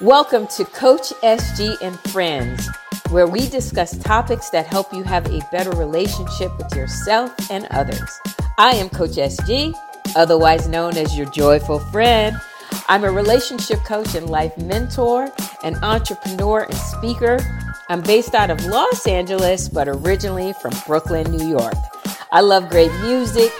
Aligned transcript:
Welcome 0.00 0.46
to 0.56 0.64
Coach 0.64 1.12
SG 1.22 1.76
and 1.82 2.00
Friends, 2.10 2.66
where 3.10 3.26
we 3.26 3.46
discuss 3.50 3.98
topics 3.98 4.48
that 4.48 4.64
help 4.64 4.94
you 4.94 5.02
have 5.02 5.26
a 5.26 5.46
better 5.52 5.72
relationship 5.72 6.56
with 6.56 6.74
yourself 6.74 7.34
and 7.50 7.66
others. 7.70 8.18
I 8.56 8.76
am 8.76 8.88
Coach 8.88 9.16
SG, 9.16 9.74
otherwise 10.16 10.68
known 10.68 10.96
as 10.96 11.18
your 11.18 11.26
joyful 11.26 11.80
friend. 11.80 12.34
I'm 12.88 13.04
a 13.04 13.12
relationship 13.12 13.80
coach 13.84 14.14
and 14.14 14.30
life 14.30 14.56
mentor, 14.56 15.30
an 15.64 15.76
entrepreneur 15.84 16.62
and 16.62 16.74
speaker. 16.74 17.36
I'm 17.90 18.00
based 18.00 18.34
out 18.34 18.48
of 18.48 18.64
Los 18.64 19.06
Angeles, 19.06 19.68
but 19.68 19.86
originally 19.86 20.54
from 20.54 20.72
Brooklyn, 20.86 21.30
New 21.30 21.46
York. 21.46 21.74
I 22.32 22.40
love 22.40 22.70
great 22.70 22.92
music, 23.02 23.52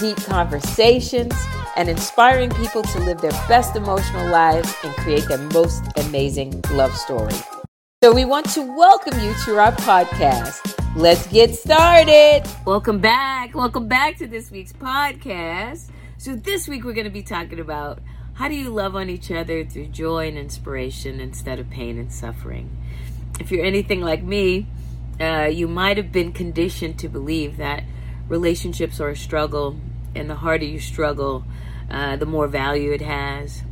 deep 0.00 0.16
conversations, 0.24 1.34
and 1.76 1.88
inspiring 1.88 2.50
people 2.50 2.82
to 2.82 3.00
live 3.00 3.20
their 3.20 3.32
best 3.48 3.76
emotional 3.76 4.28
lives 4.30 4.74
and 4.84 4.94
create 4.96 5.26
their 5.28 5.38
most 5.38 5.82
amazing 5.96 6.60
love 6.72 6.94
story. 6.94 7.34
So, 8.02 8.12
we 8.12 8.24
want 8.24 8.48
to 8.50 8.62
welcome 8.62 9.18
you 9.20 9.32
to 9.44 9.58
our 9.58 9.72
podcast. 9.72 10.76
Let's 10.96 11.26
get 11.28 11.54
started. 11.54 12.42
Welcome 12.66 12.98
back. 12.98 13.54
Welcome 13.54 13.86
back 13.86 14.18
to 14.18 14.26
this 14.26 14.50
week's 14.50 14.72
podcast. 14.72 15.88
So, 16.18 16.34
this 16.34 16.68
week 16.68 16.84
we're 16.84 16.94
going 16.94 17.04
to 17.04 17.10
be 17.10 17.22
talking 17.22 17.60
about 17.60 18.00
how 18.34 18.48
do 18.48 18.54
you 18.54 18.70
love 18.70 18.96
on 18.96 19.08
each 19.08 19.30
other 19.30 19.64
through 19.64 19.86
joy 19.86 20.28
and 20.28 20.36
inspiration 20.36 21.20
instead 21.20 21.58
of 21.58 21.70
pain 21.70 21.98
and 21.98 22.12
suffering. 22.12 22.76
If 23.38 23.50
you're 23.52 23.64
anything 23.64 24.00
like 24.00 24.22
me, 24.22 24.66
uh, 25.20 25.48
you 25.50 25.68
might 25.68 25.96
have 25.96 26.10
been 26.10 26.32
conditioned 26.32 26.98
to 26.98 27.08
believe 27.08 27.56
that 27.58 27.84
relationships 28.28 29.00
are 29.00 29.10
a 29.10 29.16
struggle, 29.16 29.76
and 30.14 30.28
the 30.28 30.34
harder 30.36 30.64
you 30.64 30.80
struggle, 30.80 31.44
uh, 31.90 32.16
the 32.16 32.26
more 32.26 32.46
value 32.46 32.92
it 32.92 33.02
has. 33.02 33.62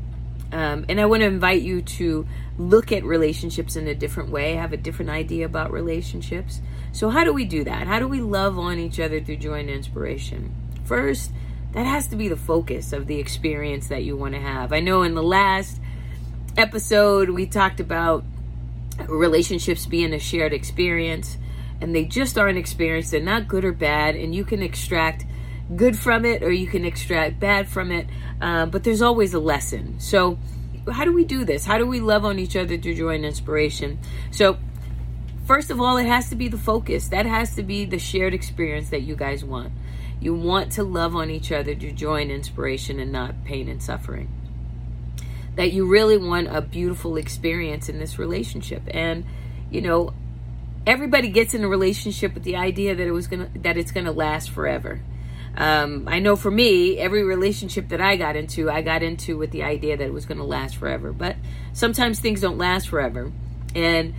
Um, 0.53 0.85
and 0.89 1.01
I 1.01 1.07
want 1.07 1.21
to 1.21 1.27
invite 1.27 1.63
you 1.63 1.81
to 1.83 2.27
look 2.59 2.93
at 2.93 3.05
relationships 3.05 3.77
in 3.77 3.87
a 3.87 3.95
different 3.95 4.31
way, 4.31 4.55
have 4.55 4.73
a 4.73 4.77
different 4.77 5.11
idea 5.11 5.47
about 5.47 5.71
relationships. 5.71 6.61
So, 6.93 7.09
how 7.09 7.25
do 7.25 7.33
we 7.33 7.45
do 7.45 7.65
that? 7.65 7.87
How 7.87 8.01
do 8.01 8.09
we 8.09 8.21
love 8.21 8.59
on 8.59 8.79
each 8.79 8.99
other 8.99 9.21
through 9.21 9.37
joy 9.37 9.61
and 9.61 9.71
inspiration? 9.71 10.55
First, 10.85 11.31
that 11.73 11.87
has 11.87 12.09
to 12.09 12.17
be 12.17 12.29
the 12.29 12.37
focus 12.37 12.93
of 12.93 13.07
the 13.07 13.19
experience 13.19 13.89
that 13.89 14.03
you 14.03 14.17
want 14.17 14.35
to 14.35 14.41
have. 14.41 14.73
I 14.73 14.81
know 14.81 15.03
in 15.03 15.15
the 15.15 15.23
last 15.23 15.81
episode, 16.57 17.31
we 17.31 17.47
talked 17.47 17.79
about 17.79 18.25
relationships 19.09 19.87
being 19.87 20.13
a 20.13 20.19
shared 20.19 20.53
experience, 20.53 21.39
and 21.81 21.95
they 21.95 22.05
just 22.05 22.37
are 22.37 22.49
an 22.49 22.57
experience. 22.57 23.11
They're 23.11 23.21
not 23.21 23.47
good 23.47 23.65
or 23.65 23.73
bad, 23.73 24.17
and 24.17 24.35
you 24.35 24.45
can 24.45 24.63
extract 24.63 25.25
good 25.75 25.99
from 25.99 26.25
it 26.25 26.43
or 26.43 26.51
you 26.51 26.67
can 26.67 26.85
extract 26.85 27.39
bad 27.39 27.69
from 27.69 27.93
it, 27.93 28.07
uh, 28.41 28.67
but 28.67 28.85
there's 28.85 29.03
always 29.03 29.35
a 29.35 29.39
lesson. 29.39 29.99
So, 30.01 30.39
how 30.91 31.05
do 31.05 31.13
we 31.13 31.25
do 31.25 31.45
this? 31.45 31.65
How 31.65 31.79
do 31.79 31.87
we 31.87 32.01
love 32.01 32.25
on 32.25 32.39
each 32.39 32.57
other 32.57 32.77
through 32.79 32.95
joy 32.95 33.15
and 33.15 33.25
inspiration? 33.25 33.99
So, 34.31 34.59
first 35.47 35.71
of 35.71 35.81
all, 35.81 35.97
it 35.99 36.07
has 36.07 36.31
to 36.31 36.37
be 36.37 36.49
the 36.49 36.59
focus. 36.59 37.09
That 37.09 37.27
has 37.27 37.55
to 37.57 37.63
be 37.63 37.85
the 37.85 37.99
shared 37.99 38.35
experience 38.35 38.91
that 38.91 39.03
you 39.03 39.15
guys 39.15 39.45
want. 39.45 39.73
You 40.21 40.35
want 40.35 40.73
to 40.73 40.83
love 40.83 41.15
on 41.15 41.31
each 41.31 41.53
other 41.53 41.75
through 41.75 41.93
joy 41.93 42.23
and 42.23 42.31
inspiration 42.31 42.99
and 42.99 43.13
not 43.13 43.45
pain 43.45 43.69
and 43.69 43.83
suffering. 43.83 44.31
That 45.57 45.73
you 45.73 45.87
really 45.87 46.17
want 46.17 46.55
a 46.55 46.61
beautiful 46.61 47.17
experience 47.17 47.89
in 47.89 47.99
this 47.99 48.19
relationship. 48.19 48.83
And, 48.91 49.25
you 49.71 49.81
know, 49.81 50.13
everybody 50.87 51.29
gets 51.29 51.55
in 51.55 51.65
a 51.65 51.69
relationship 51.69 52.35
with 52.35 52.43
the 52.43 52.57
idea 52.57 52.95
that 52.95 53.07
it 53.07 53.13
was 53.13 53.27
gonna 53.27 53.51
that 53.57 53.77
it's 53.77 53.93
gonna 53.93 54.13
last 54.13 54.51
forever. 54.51 55.01
Um, 55.61 56.09
I 56.09 56.21
know 56.21 56.37
for 56.37 56.51
me, 56.51 56.97
every 56.97 57.23
relationship 57.23 57.91
that 57.91 58.01
I 58.01 58.17
got 58.17 58.35
into, 58.35 58.71
I 58.71 58.81
got 58.81 59.03
into 59.03 59.37
with 59.37 59.51
the 59.51 59.63
idea 59.63 59.95
that 59.95 60.05
it 60.07 60.13
was 60.13 60.25
going 60.25 60.39
to 60.39 60.45
last 60.45 60.77
forever. 60.77 61.13
But 61.13 61.37
sometimes 61.75 62.19
things 62.19 62.41
don't 62.41 62.57
last 62.57 62.89
forever. 62.89 63.31
And 63.75 64.15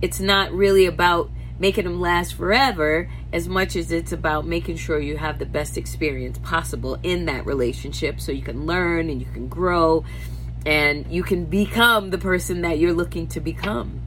it's 0.00 0.18
not 0.18 0.50
really 0.50 0.86
about 0.86 1.30
making 1.58 1.84
them 1.84 2.00
last 2.00 2.32
forever 2.32 3.10
as 3.34 3.50
much 3.50 3.76
as 3.76 3.92
it's 3.92 4.12
about 4.12 4.46
making 4.46 4.76
sure 4.76 4.98
you 4.98 5.18
have 5.18 5.38
the 5.38 5.44
best 5.44 5.76
experience 5.76 6.38
possible 6.38 6.98
in 7.02 7.26
that 7.26 7.44
relationship 7.44 8.18
so 8.18 8.32
you 8.32 8.42
can 8.42 8.64
learn 8.64 9.10
and 9.10 9.20
you 9.20 9.28
can 9.30 9.46
grow 9.46 10.06
and 10.64 11.06
you 11.12 11.22
can 11.22 11.44
become 11.44 12.08
the 12.08 12.18
person 12.18 12.62
that 12.62 12.78
you're 12.78 12.94
looking 12.94 13.26
to 13.26 13.40
become. 13.40 14.00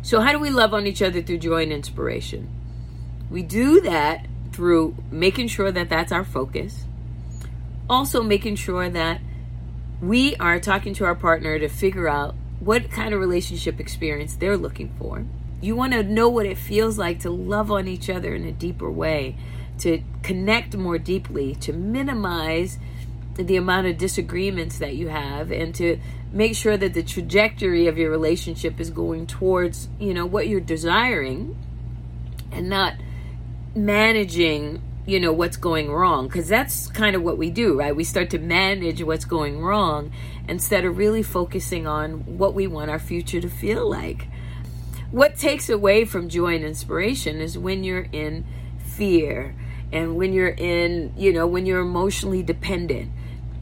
So, 0.00 0.20
how 0.22 0.32
do 0.32 0.38
we 0.38 0.48
love 0.48 0.72
on 0.72 0.86
each 0.86 1.02
other 1.02 1.20
through 1.20 1.38
joy 1.38 1.64
and 1.64 1.72
inspiration? 1.72 2.48
We 3.28 3.42
do 3.42 3.82
that 3.82 4.26
through 4.54 4.94
making 5.10 5.48
sure 5.48 5.72
that 5.72 5.88
that's 5.88 6.12
our 6.12 6.24
focus. 6.24 6.84
Also, 7.90 8.22
making 8.22 8.54
sure 8.54 8.88
that 8.88 9.20
we 10.00 10.36
are 10.36 10.60
talking 10.60 10.94
to 10.94 11.04
our 11.04 11.14
partner 11.14 11.58
to 11.58 11.68
figure 11.68 12.08
out 12.08 12.34
what 12.60 12.88
kind 12.90 13.12
of 13.12 13.20
relationship 13.20 13.80
experience 13.80 14.36
they're 14.36 14.56
looking 14.56 14.94
for. 14.98 15.26
You 15.60 15.74
want 15.74 15.92
to 15.92 16.02
know 16.02 16.28
what 16.28 16.46
it 16.46 16.56
feels 16.56 16.98
like 16.98 17.20
to 17.20 17.30
love 17.30 17.70
on 17.70 17.88
each 17.88 18.08
other 18.08 18.34
in 18.34 18.44
a 18.44 18.52
deeper 18.52 18.90
way, 18.90 19.36
to 19.78 20.02
connect 20.22 20.76
more 20.76 20.98
deeply, 20.98 21.56
to 21.56 21.72
minimize 21.72 22.78
the 23.34 23.56
amount 23.56 23.88
of 23.88 23.98
disagreements 23.98 24.78
that 24.78 24.94
you 24.94 25.08
have 25.08 25.50
and 25.50 25.74
to 25.74 25.98
make 26.32 26.54
sure 26.54 26.76
that 26.76 26.94
the 26.94 27.02
trajectory 27.02 27.88
of 27.88 27.98
your 27.98 28.10
relationship 28.10 28.78
is 28.78 28.90
going 28.90 29.26
towards, 29.26 29.88
you 29.98 30.14
know, 30.14 30.24
what 30.24 30.46
you're 30.46 30.60
desiring 30.60 31.56
and 32.52 32.68
not 32.68 32.94
managing 33.74 34.82
you 35.06 35.20
know 35.20 35.32
what's 35.32 35.58
going 35.58 35.90
wrong 35.90 36.28
because 36.28 36.48
that's 36.48 36.86
kind 36.88 37.14
of 37.14 37.22
what 37.22 37.36
we 37.36 37.50
do 37.50 37.78
right? 37.78 37.94
We 37.94 38.04
start 38.04 38.30
to 38.30 38.38
manage 38.38 39.02
what's 39.02 39.24
going 39.24 39.60
wrong 39.60 40.12
instead 40.48 40.84
of 40.84 40.96
really 40.96 41.22
focusing 41.22 41.86
on 41.86 42.38
what 42.38 42.54
we 42.54 42.66
want 42.66 42.90
our 42.90 42.98
future 42.98 43.40
to 43.40 43.48
feel 43.48 43.88
like. 43.88 44.28
What 45.10 45.36
takes 45.36 45.68
away 45.68 46.04
from 46.04 46.28
joy 46.28 46.56
and 46.56 46.64
inspiration 46.64 47.40
is 47.40 47.56
when 47.56 47.84
you're 47.84 48.08
in 48.12 48.44
fear 48.78 49.54
and 49.92 50.16
when 50.16 50.32
you're 50.32 50.48
in 50.48 51.12
you 51.16 51.32
know 51.32 51.46
when 51.46 51.66
you're 51.66 51.80
emotionally 51.80 52.42
dependent 52.42 53.12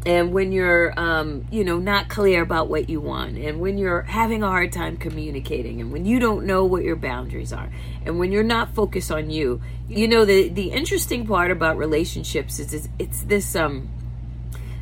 and 0.05 0.33
when 0.33 0.51
you're 0.51 0.99
um, 0.99 1.47
you 1.51 1.65
know 1.65 1.79
not 1.79 2.09
clear 2.09 2.43
about 2.43 2.69
what 2.69 2.89
you 2.89 3.01
want 3.01 3.37
and 3.37 3.61
when 3.61 3.79
you're 3.79 4.03
having 4.03 4.43
a 4.43 4.49
hard 4.49 4.73
time 4.73 4.97
communicating 4.97 5.81
and 5.81 5.93
when 5.93 6.05
you 6.05 6.19
don't 6.19 6.45
know 6.45 6.65
what 6.65 6.83
your 6.83 6.97
boundaries 6.97 7.53
are 7.53 7.71
and 8.07 8.19
when 8.19 8.33
you're 8.33 8.43
not 8.43 8.75
focused 8.75 9.11
on 9.11 9.31
you 9.31 9.61
you 9.89 10.09
know 10.09 10.25
the 10.25 10.49
the 10.49 10.71
interesting 10.71 11.27
part 11.27 11.51
about 11.51 11.77
relationships 11.77 12.59
is, 12.59 12.73
is 12.73 12.89
it's 12.99 13.23
this 13.23 13.55
um 13.57 13.89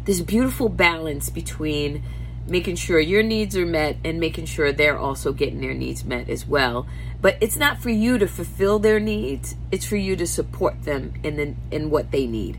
this 0.04 0.20
beautiful 0.20 0.69
balance 0.69 1.31
between 1.31 2.03
making 2.47 2.75
sure 2.75 2.98
your 2.98 3.22
needs 3.22 3.56
are 3.56 3.66
met 3.66 3.97
and 4.04 4.19
making 4.19 4.44
sure 4.44 4.72
they're 4.72 4.98
also 4.98 5.32
getting 5.32 5.60
their 5.60 5.75
needs 5.75 6.04
met 6.04 6.28
as 6.28 6.47
well. 6.47 6.86
But 7.20 7.36
it's 7.41 7.56
not 7.56 7.78
for 7.78 7.91
you 7.91 8.19
to 8.19 8.26
fulfill 8.26 8.78
their 8.78 8.98
needs. 8.98 9.54
It's 9.70 9.84
for 9.84 9.97
you 9.97 10.16
to 10.16 10.26
support 10.26 10.82
them 10.82 11.14
in 11.22 11.37
the, 11.37 11.54
in 11.70 11.91
what 11.91 12.10
they 12.10 12.26
need. 12.26 12.58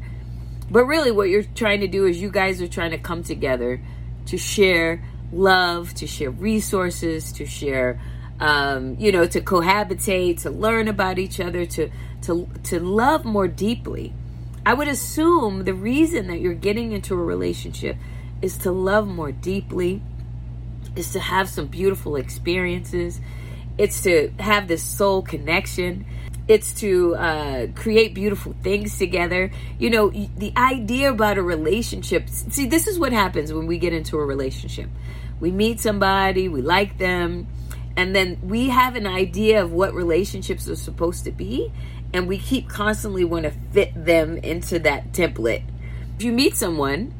But 0.69 0.85
really, 0.85 1.11
what 1.11 1.29
you're 1.29 1.43
trying 1.43 1.81
to 1.81 1.87
do 1.87 2.05
is 2.05 2.21
you 2.21 2.31
guys 2.31 2.61
are 2.61 2.67
trying 2.67 2.91
to 2.91 2.97
come 2.97 3.23
together 3.23 3.81
to 4.27 4.37
share 4.37 5.03
love, 5.33 5.93
to 5.95 6.07
share 6.07 6.29
resources, 6.29 7.33
to 7.33 7.45
share, 7.45 7.99
um, 8.41 8.97
you 8.99 9.11
know, 9.11 9.25
to 9.27 9.39
cohabitate, 9.39 10.41
to 10.41 10.49
learn 10.49 10.87
about 10.87 11.19
each 11.19 11.39
other, 11.39 11.65
to 11.65 11.89
to 12.23 12.49
to 12.63 12.79
love 12.79 13.23
more 13.23 13.47
deeply. 13.47 14.13
I 14.65 14.73
would 14.73 14.87
assume 14.87 15.63
the 15.63 15.73
reason 15.73 16.27
that 16.27 16.39
you're 16.39 16.53
getting 16.53 16.91
into 16.91 17.13
a 17.13 17.23
relationship 17.23 17.97
is 18.41 18.57
to 18.59 18.71
love 18.71 19.07
more 19.07 19.31
deeply, 19.31 20.01
is 20.95 21.13
to 21.13 21.19
have 21.19 21.47
some 21.47 21.67
beautiful 21.67 22.15
experiences, 22.15 23.21
it's 23.77 24.01
to 24.01 24.31
have 24.39 24.67
this 24.67 24.83
soul 24.83 25.21
connection 25.21 26.05
it's 26.47 26.73
to 26.81 27.15
uh, 27.15 27.67
create 27.75 28.13
beautiful 28.13 28.53
things 28.61 28.97
together. 28.97 29.51
You 29.79 29.89
know, 29.89 30.09
the 30.09 30.51
idea 30.57 31.11
about 31.11 31.37
a 31.37 31.43
relationship. 31.43 32.27
See, 32.27 32.65
this 32.65 32.87
is 32.87 32.99
what 32.99 33.13
happens 33.13 33.53
when 33.53 33.67
we 33.67 33.77
get 33.77 33.93
into 33.93 34.17
a 34.17 34.25
relationship. 34.25 34.89
We 35.39 35.51
meet 35.51 35.79
somebody, 35.79 36.49
we 36.49 36.61
like 36.61 36.97
them, 36.97 37.47
and 37.95 38.15
then 38.15 38.39
we 38.43 38.69
have 38.69 38.95
an 38.95 39.07
idea 39.07 39.63
of 39.63 39.71
what 39.71 39.93
relationships 39.93 40.67
are 40.69 40.75
supposed 40.75 41.25
to 41.25 41.31
be, 41.31 41.71
and 42.13 42.27
we 42.27 42.37
keep 42.37 42.69
constantly 42.69 43.23
want 43.23 43.43
to 43.43 43.51
fit 43.71 43.91
them 43.95 44.37
into 44.37 44.79
that 44.79 45.11
template. 45.11 45.63
If 46.17 46.23
you 46.23 46.31
meet 46.31 46.55
someone 46.55 47.13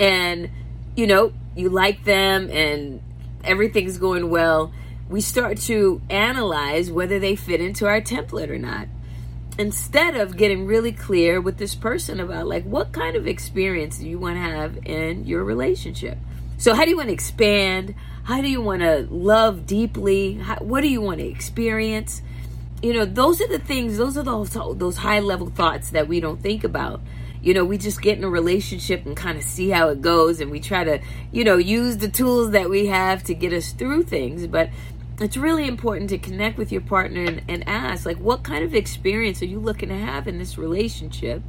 and 0.00 0.50
you 0.96 1.06
know 1.06 1.32
you 1.56 1.68
like 1.68 2.04
them 2.04 2.50
and 2.50 3.02
everything's 3.44 3.98
going 3.98 4.30
well 4.30 4.72
we 5.08 5.20
start 5.20 5.58
to 5.58 6.00
analyze 6.10 6.90
whether 6.90 7.18
they 7.18 7.34
fit 7.34 7.60
into 7.60 7.86
our 7.86 8.00
template 8.00 8.50
or 8.50 8.58
not. 8.58 8.88
Instead 9.58 10.16
of 10.16 10.36
getting 10.36 10.66
really 10.66 10.92
clear 10.92 11.40
with 11.40 11.56
this 11.56 11.74
person 11.74 12.20
about 12.20 12.46
like 12.46 12.64
what 12.64 12.92
kind 12.92 13.16
of 13.16 13.26
experience 13.26 13.98
do 13.98 14.08
you 14.08 14.18
want 14.18 14.36
to 14.36 14.40
have 14.40 14.78
in 14.84 15.24
your 15.24 15.42
relationship? 15.42 16.18
So 16.58 16.74
how 16.74 16.84
do 16.84 16.90
you 16.90 16.96
want 16.96 17.08
to 17.08 17.14
expand 17.14 17.94
how 18.28 18.42
do 18.42 18.48
you 18.48 18.60
want 18.60 18.82
to 18.82 19.08
love 19.10 19.66
deeply 19.66 20.34
how, 20.34 20.56
what 20.56 20.82
do 20.82 20.88
you 20.88 21.00
want 21.00 21.18
to 21.18 21.26
experience 21.26 22.22
you 22.82 22.92
know 22.92 23.04
those 23.04 23.40
are 23.40 23.48
the 23.48 23.58
things 23.58 23.96
those 23.96 24.16
are 24.16 24.22
those 24.22 24.50
those 24.78 24.98
high 24.98 25.20
level 25.20 25.48
thoughts 25.48 25.90
that 25.90 26.06
we 26.06 26.20
don't 26.20 26.42
think 26.42 26.62
about 26.62 27.00
you 27.40 27.54
know, 27.54 27.64
we 27.64 27.78
just 27.78 28.02
get 28.02 28.18
in 28.18 28.24
a 28.24 28.28
relationship 28.28 29.06
and 29.06 29.16
kind 29.16 29.38
of 29.38 29.44
see 29.44 29.70
how 29.70 29.88
it 29.88 30.00
goes 30.00 30.40
and 30.40 30.50
we 30.50 30.60
try 30.60 30.84
to, 30.84 31.00
you 31.30 31.44
know, 31.44 31.56
use 31.56 31.98
the 31.98 32.08
tools 32.08 32.50
that 32.50 32.68
we 32.68 32.86
have 32.86 33.22
to 33.24 33.34
get 33.34 33.52
us 33.52 33.72
through 33.72 34.02
things. 34.02 34.46
But 34.46 34.70
it's 35.20 35.36
really 35.36 35.66
important 35.66 36.10
to 36.10 36.18
connect 36.18 36.58
with 36.58 36.72
your 36.72 36.80
partner 36.80 37.22
and, 37.22 37.42
and 37.48 37.68
ask, 37.68 38.06
like, 38.06 38.18
what 38.18 38.42
kind 38.42 38.64
of 38.64 38.74
experience 38.74 39.40
are 39.42 39.46
you 39.46 39.60
looking 39.60 39.88
to 39.88 39.96
have 39.96 40.26
in 40.26 40.38
this 40.38 40.58
relationship? 40.58 41.42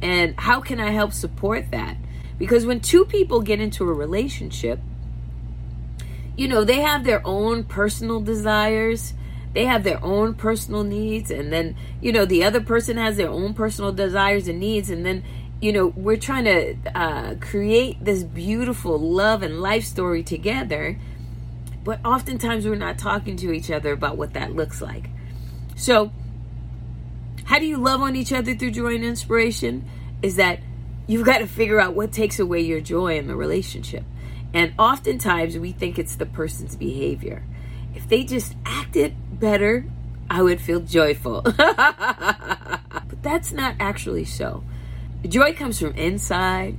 And 0.00 0.38
how 0.38 0.60
can 0.60 0.80
I 0.80 0.90
help 0.90 1.12
support 1.12 1.70
that? 1.70 1.96
Because 2.38 2.66
when 2.66 2.80
two 2.80 3.04
people 3.04 3.40
get 3.40 3.60
into 3.60 3.88
a 3.88 3.92
relationship, 3.92 4.78
you 6.36 6.48
know, 6.48 6.64
they 6.64 6.80
have 6.80 7.04
their 7.04 7.26
own 7.26 7.64
personal 7.64 8.20
desires. 8.20 9.14
They 9.54 9.64
have 9.64 9.84
their 9.84 10.02
own 10.04 10.34
personal 10.34 10.84
needs. 10.84 11.30
And 11.30 11.52
then 11.52 11.76
you 12.02 12.12
know 12.12 12.26
the 12.26 12.44
other 12.44 12.60
person 12.60 12.98
has 12.98 13.16
their 13.16 13.30
own 13.30 13.54
personal 13.54 13.92
desires 13.92 14.48
and 14.48 14.60
needs. 14.60 14.90
And 14.90 15.04
then 15.04 15.24
you 15.60 15.72
know 15.72 15.86
we're 15.86 16.18
trying 16.18 16.44
to 16.44 16.76
uh, 16.94 17.34
create 17.40 18.04
this 18.04 18.22
beautiful 18.22 18.98
love 18.98 19.42
and 19.42 19.60
life 19.60 19.84
story 19.84 20.22
together. 20.22 20.98
But 21.84 22.04
oftentimes 22.04 22.66
we're 22.66 22.74
not 22.74 22.98
talking 22.98 23.36
to 23.36 23.52
each 23.52 23.70
other 23.70 23.92
about 23.92 24.18
what 24.18 24.34
that 24.34 24.52
looks 24.52 24.82
like. 24.82 25.08
So 25.74 26.12
how 27.44 27.58
do 27.58 27.64
you 27.64 27.78
love 27.78 28.02
on 28.02 28.16
each 28.16 28.32
other 28.32 28.54
through 28.54 28.72
joy 28.72 28.94
and 28.96 29.04
inspiration? 29.04 29.88
Is 30.20 30.36
that 30.36 30.60
you've 31.06 31.24
got 31.24 31.38
to 31.38 31.46
figure 31.46 31.80
out 31.80 31.94
what 31.94 32.12
takes 32.12 32.38
away 32.38 32.60
your 32.60 32.80
joy 32.80 33.16
in 33.16 33.26
the 33.26 33.36
relationship 33.36 34.04
and 34.52 34.72
oftentimes 34.78 35.58
we 35.58 35.72
think 35.72 35.98
it's 35.98 36.16
the 36.16 36.26
person's 36.26 36.76
behavior 36.76 37.42
if 37.96 38.06
they 38.08 38.24
just 38.24 38.54
acted 38.66 39.14
better, 39.40 39.86
I 40.28 40.42
would 40.42 40.60
feel 40.60 40.80
joyful. 40.80 41.40
but 41.56 43.22
that's 43.22 43.52
not 43.52 43.74
actually 43.80 44.26
so. 44.26 44.62
Joy 45.26 45.54
comes 45.54 45.80
from 45.80 45.94
inside. 45.94 46.76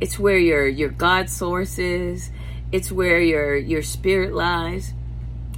It's 0.00 0.18
where 0.18 0.38
your 0.38 0.66
your 0.66 0.88
God 0.88 1.28
source 1.28 1.78
is. 1.78 2.30
It's 2.72 2.90
where 2.90 3.20
your 3.20 3.54
your 3.56 3.82
spirit 3.82 4.32
lies. 4.32 4.94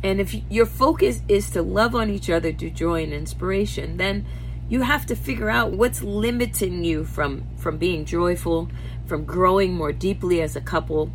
And 0.02 0.20
if 0.20 0.34
your 0.50 0.66
focus 0.66 1.22
is 1.28 1.48
to 1.50 1.62
love 1.62 1.94
on 1.94 2.10
each 2.10 2.28
other 2.28 2.52
through 2.52 2.70
joy 2.70 3.04
and 3.04 3.12
inspiration, 3.12 3.96
then 3.96 4.26
you 4.68 4.82
have 4.82 5.06
to 5.06 5.16
figure 5.16 5.48
out 5.48 5.70
what's 5.70 6.02
limiting 6.02 6.84
you 6.84 7.04
from 7.04 7.44
from 7.56 7.78
being 7.78 8.04
joyful, 8.04 8.68
from 9.06 9.24
growing 9.24 9.74
more 9.74 9.92
deeply 9.92 10.40
as 10.40 10.56
a 10.56 10.60
couple, 10.60 11.10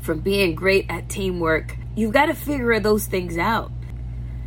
from 0.00 0.20
being 0.20 0.54
great 0.54 0.86
at 0.88 1.08
teamwork. 1.08 1.76
You've 1.94 2.12
got 2.12 2.26
to 2.26 2.34
figure 2.34 2.78
those 2.80 3.06
things 3.06 3.38
out. 3.38 3.70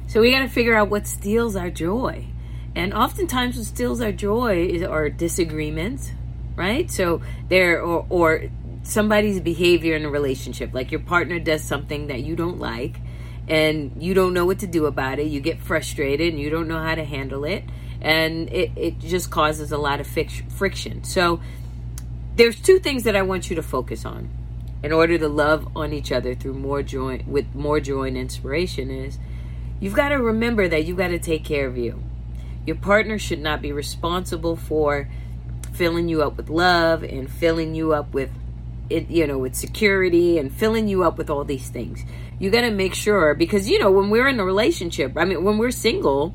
So 0.07 0.21
we 0.21 0.31
got 0.31 0.41
to 0.41 0.49
figure 0.49 0.75
out 0.75 0.89
what 0.89 1.07
steals 1.07 1.55
our 1.55 1.69
joy. 1.69 2.27
And 2.75 2.93
oftentimes, 2.93 3.55
what 3.57 3.65
steals 3.65 4.01
our 4.01 4.11
joy 4.11 4.65
is 4.65 4.83
our 4.83 5.09
disagreements, 5.09 6.11
right? 6.55 6.89
So 6.89 7.21
there, 7.49 7.81
or, 7.81 8.05
or 8.09 8.43
somebody's 8.83 9.39
behavior 9.39 9.95
in 9.95 10.05
a 10.05 10.09
relationship, 10.09 10.73
like 10.73 10.91
your 10.91 11.01
partner 11.01 11.39
does 11.39 11.63
something 11.63 12.07
that 12.07 12.23
you 12.23 12.35
don't 12.35 12.59
like, 12.59 12.97
and 13.47 14.01
you 14.01 14.13
don't 14.13 14.33
know 14.33 14.45
what 14.45 14.59
to 14.59 14.67
do 14.67 14.85
about 14.87 15.19
it. 15.19 15.27
You 15.27 15.39
get 15.39 15.61
frustrated, 15.61 16.33
and 16.33 16.41
you 16.41 16.49
don't 16.49 16.67
know 16.67 16.81
how 16.81 16.95
to 16.95 17.03
handle 17.03 17.45
it, 17.45 17.63
and 18.01 18.49
it, 18.49 18.71
it 18.75 18.99
just 18.99 19.29
causes 19.29 19.71
a 19.71 19.77
lot 19.77 19.99
of 19.99 20.07
friction. 20.07 21.03
So 21.03 21.41
there's 22.35 22.59
two 22.59 22.79
things 22.79 23.03
that 23.03 23.15
I 23.15 23.21
want 23.21 23.49
you 23.49 23.55
to 23.55 23.63
focus 23.63 24.05
on 24.05 24.29
in 24.81 24.91
order 24.91 25.17
to 25.17 25.27
love 25.27 25.67
on 25.75 25.93
each 25.93 26.11
other 26.11 26.35
through 26.35 26.55
more 26.55 26.83
joy 26.83 27.23
with 27.27 27.53
more 27.53 27.79
joy 27.79 28.07
and 28.07 28.17
inspiration 28.17 28.89
is 28.89 29.19
you've 29.79 29.93
got 29.93 30.09
to 30.09 30.15
remember 30.15 30.67
that 30.67 30.85
you've 30.85 30.97
got 30.97 31.09
to 31.09 31.19
take 31.19 31.45
care 31.45 31.67
of 31.67 31.77
you. 31.77 32.03
Your 32.65 32.75
partner 32.75 33.19
should 33.19 33.39
not 33.39 33.61
be 33.61 33.71
responsible 33.71 34.55
for 34.55 35.09
filling 35.73 36.09
you 36.09 36.21
up 36.23 36.37
with 36.37 36.49
love 36.49 37.03
and 37.03 37.29
filling 37.29 37.75
you 37.75 37.93
up 37.93 38.13
with 38.13 38.31
it, 38.89 39.09
you 39.09 39.25
know, 39.27 39.37
with 39.37 39.55
security 39.55 40.37
and 40.37 40.51
filling 40.51 40.87
you 40.87 41.03
up 41.03 41.17
with 41.17 41.29
all 41.29 41.43
these 41.43 41.69
things. 41.69 42.03
You 42.39 42.49
got 42.49 42.61
to 42.61 42.71
make 42.71 42.93
sure 42.93 43.33
because 43.35 43.69
you 43.69 43.79
know, 43.79 43.91
when 43.91 44.09
we're 44.09 44.27
in 44.27 44.39
a 44.39 44.45
relationship, 44.45 45.13
I 45.17 45.25
mean, 45.25 45.43
when 45.43 45.57
we're 45.57 45.71
single, 45.71 46.33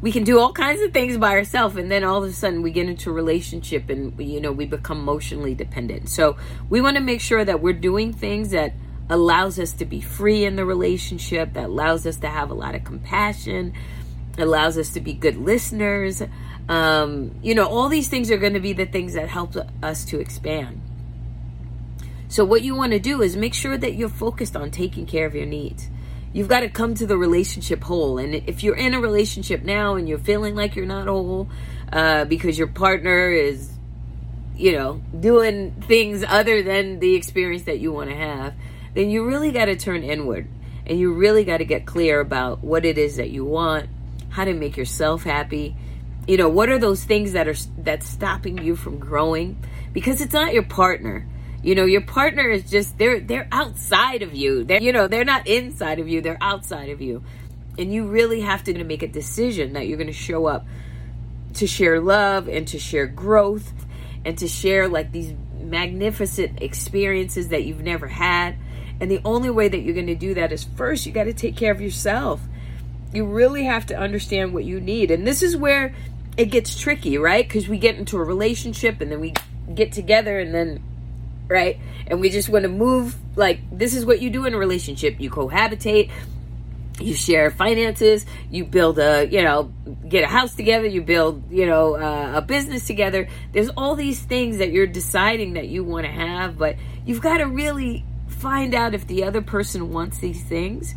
we 0.00 0.12
can 0.12 0.22
do 0.24 0.38
all 0.38 0.52
kinds 0.52 0.80
of 0.80 0.92
things 0.92 1.18
by 1.18 1.32
ourselves 1.32 1.76
and 1.76 1.90
then 1.90 2.04
all 2.04 2.22
of 2.22 2.30
a 2.30 2.32
sudden 2.32 2.62
we 2.62 2.70
get 2.70 2.88
into 2.88 3.10
a 3.10 3.12
relationship 3.12 3.90
and 3.90 4.18
you 4.20 4.40
know 4.40 4.52
we 4.52 4.64
become 4.64 4.98
emotionally 4.98 5.54
dependent 5.54 6.08
so 6.08 6.36
we 6.70 6.80
want 6.80 6.96
to 6.96 7.02
make 7.02 7.20
sure 7.20 7.44
that 7.44 7.60
we're 7.60 7.72
doing 7.72 8.12
things 8.12 8.50
that 8.50 8.72
allows 9.10 9.58
us 9.58 9.72
to 9.72 9.84
be 9.84 10.00
free 10.00 10.44
in 10.44 10.56
the 10.56 10.64
relationship, 10.64 11.54
that 11.54 11.64
allows 11.64 12.06
us 12.06 12.16
to 12.18 12.28
have 12.28 12.50
a 12.50 12.54
lot 12.54 12.74
of 12.74 12.84
compassion, 12.84 13.72
allows 14.36 14.76
us 14.76 14.90
to 14.90 15.00
be 15.00 15.12
good 15.12 15.36
listeners. 15.36 16.22
Um, 16.68 17.38
you 17.42 17.54
know, 17.54 17.66
all 17.66 17.88
these 17.88 18.08
things 18.08 18.30
are 18.30 18.36
going 18.36 18.54
to 18.54 18.60
be 18.60 18.72
the 18.72 18.84
things 18.84 19.14
that 19.14 19.28
help 19.28 19.56
us 19.82 20.04
to 20.06 20.20
expand. 20.20 20.82
So, 22.28 22.44
what 22.44 22.62
you 22.62 22.74
want 22.74 22.92
to 22.92 22.98
do 22.98 23.22
is 23.22 23.36
make 23.36 23.54
sure 23.54 23.78
that 23.78 23.94
you're 23.94 24.10
focused 24.10 24.54
on 24.54 24.70
taking 24.70 25.06
care 25.06 25.26
of 25.26 25.34
your 25.34 25.46
needs. 25.46 25.88
You've 26.32 26.48
got 26.48 26.60
to 26.60 26.68
come 26.68 26.94
to 26.94 27.06
the 27.06 27.16
relationship 27.16 27.82
whole. 27.82 28.18
And 28.18 28.34
if 28.34 28.62
you're 28.62 28.76
in 28.76 28.94
a 28.94 29.00
relationship 29.00 29.62
now 29.62 29.94
and 29.94 30.08
you're 30.08 30.18
feeling 30.18 30.54
like 30.54 30.76
you're 30.76 30.86
not 30.86 31.08
whole 31.08 31.48
uh, 31.92 32.26
because 32.26 32.58
your 32.58 32.68
partner 32.68 33.30
is, 33.30 33.70
you 34.56 34.72
know, 34.72 35.00
doing 35.18 35.72
things 35.82 36.24
other 36.26 36.62
than 36.62 37.00
the 37.00 37.14
experience 37.14 37.62
that 37.64 37.78
you 37.78 37.92
want 37.92 38.10
to 38.10 38.16
have, 38.16 38.54
then 38.94 39.10
you 39.10 39.24
really 39.24 39.52
got 39.52 39.66
to 39.66 39.76
turn 39.76 40.02
inward 40.02 40.48
and 40.86 40.98
you 40.98 41.12
really 41.12 41.44
got 41.44 41.58
to 41.58 41.64
get 41.64 41.86
clear 41.86 42.20
about 42.20 42.62
what 42.62 42.84
it 42.84 42.98
is 42.98 43.16
that 43.16 43.30
you 43.30 43.44
want, 43.44 43.88
how 44.30 44.44
to 44.44 44.54
make 44.54 44.76
yourself 44.76 45.22
happy. 45.22 45.76
You 46.26 46.36
know, 46.36 46.48
what 46.48 46.68
are 46.68 46.78
those 46.78 47.04
things 47.04 47.32
that 47.32 47.48
are 47.48 47.56
that's 47.78 48.06
stopping 48.06 48.58
you 48.58 48.76
from 48.76 48.98
growing? 48.98 49.62
Because 49.92 50.20
it's 50.20 50.32
not 50.32 50.52
your 50.52 50.62
partner. 50.62 51.26
You 51.68 51.74
know, 51.74 51.84
your 51.84 52.00
partner 52.00 52.48
is 52.48 52.70
just 52.70 52.96
they're 52.96 53.20
they're 53.20 53.48
outside 53.52 54.22
of 54.22 54.34
you. 54.34 54.64
They're 54.64 54.80
you 54.80 54.92
know, 54.92 55.06
they're 55.06 55.24
not 55.24 55.46
inside 55.46 55.98
of 55.98 56.08
you, 56.08 56.22
they're 56.22 56.38
outside 56.40 56.88
of 56.88 57.00
you. 57.02 57.22
And 57.78 57.92
you 57.92 58.06
really 58.06 58.40
have 58.40 58.64
to 58.64 58.84
make 58.84 59.02
a 59.02 59.08
decision 59.08 59.74
that 59.74 59.86
you're 59.86 59.98
going 59.98 60.08
to 60.08 60.12
show 60.12 60.46
up 60.46 60.66
to 61.54 61.66
share 61.66 62.00
love 62.00 62.48
and 62.48 62.66
to 62.68 62.78
share 62.78 63.06
growth 63.06 63.72
and 64.24 64.38
to 64.38 64.48
share 64.48 64.88
like 64.88 65.12
these 65.12 65.34
magnificent 65.60 66.62
experiences 66.62 67.48
that 67.48 67.64
you've 67.64 67.82
never 67.82 68.06
had 68.06 68.56
and 69.00 69.10
the 69.10 69.20
only 69.24 69.50
way 69.50 69.68
that 69.68 69.78
you're 69.78 69.94
going 69.94 70.08
to 70.08 70.14
do 70.14 70.34
that 70.34 70.52
is 70.52 70.64
first, 70.64 71.06
you 71.06 71.12
got 71.12 71.24
to 71.24 71.32
take 71.32 71.56
care 71.56 71.72
of 71.72 71.80
yourself. 71.80 72.40
You 73.12 73.26
really 73.26 73.64
have 73.64 73.86
to 73.86 73.96
understand 73.96 74.52
what 74.52 74.64
you 74.64 74.80
need. 74.80 75.10
And 75.10 75.26
this 75.26 75.42
is 75.42 75.56
where 75.56 75.94
it 76.36 76.46
gets 76.46 76.78
tricky, 76.78 77.16
right? 77.16 77.46
Because 77.46 77.68
we 77.68 77.78
get 77.78 77.96
into 77.96 78.16
a 78.16 78.24
relationship 78.24 79.00
and 79.00 79.10
then 79.10 79.20
we 79.20 79.34
get 79.72 79.92
together 79.92 80.38
and 80.38 80.54
then, 80.54 80.82
right? 81.48 81.78
And 82.06 82.20
we 82.20 82.30
just 82.30 82.48
want 82.48 82.62
to 82.62 82.68
move. 82.68 83.16
Like, 83.36 83.60
this 83.72 83.94
is 83.94 84.04
what 84.04 84.20
you 84.20 84.30
do 84.30 84.44
in 84.46 84.54
a 84.54 84.58
relationship 84.58 85.20
you 85.20 85.30
cohabitate, 85.30 86.10
you 87.00 87.14
share 87.14 87.50
finances, 87.50 88.26
you 88.50 88.64
build 88.64 88.98
a, 88.98 89.26
you 89.28 89.42
know, 89.42 89.72
get 90.08 90.24
a 90.24 90.26
house 90.26 90.54
together, 90.54 90.86
you 90.86 91.02
build, 91.02 91.50
you 91.50 91.66
know, 91.66 91.94
uh, 91.94 92.32
a 92.36 92.42
business 92.42 92.86
together. 92.86 93.28
There's 93.52 93.68
all 93.70 93.94
these 93.94 94.20
things 94.20 94.58
that 94.58 94.70
you're 94.70 94.86
deciding 94.86 95.54
that 95.54 95.68
you 95.68 95.84
want 95.84 96.06
to 96.06 96.12
have, 96.12 96.58
but 96.58 96.76
you've 97.06 97.20
got 97.20 97.38
to 97.38 97.44
really 97.44 98.04
find 98.28 98.74
out 98.74 98.94
if 98.94 99.06
the 99.06 99.24
other 99.24 99.42
person 99.42 99.92
wants 99.92 100.18
these 100.18 100.42
things. 100.42 100.94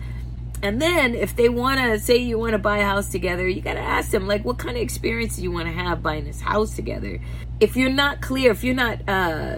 And 0.64 0.80
then 0.80 1.16
if 1.16 1.36
they 1.36 1.50
want 1.50 1.80
to 1.80 2.00
say 2.00 2.18
you 2.18 2.38
want 2.38 2.52
to 2.52 2.60
buy 2.60 2.80
a 2.80 2.86
house 2.86 3.10
together, 3.10 3.48
you 3.48 3.62
got 3.62 3.74
to 3.74 3.80
ask 3.80 4.12
them 4.12 4.28
like 4.28 4.46
what 4.46 4.60
kind 4.60 4.78
of 4.78 4.84
experience 4.84 5.38
do 5.38 5.44
you 5.44 5.52
want 5.52 5.68
to 5.68 5.74
have 5.74 6.04
buying 6.04 6.26
this 6.26 6.40
house 6.40 6.76
together? 6.76 7.20
If 7.60 7.76
you're 7.76 7.90
not 7.90 8.22
clear, 8.22 8.52
if 8.52 8.64
you're 8.64 8.76
not 8.76 9.00
uh, 9.08 9.58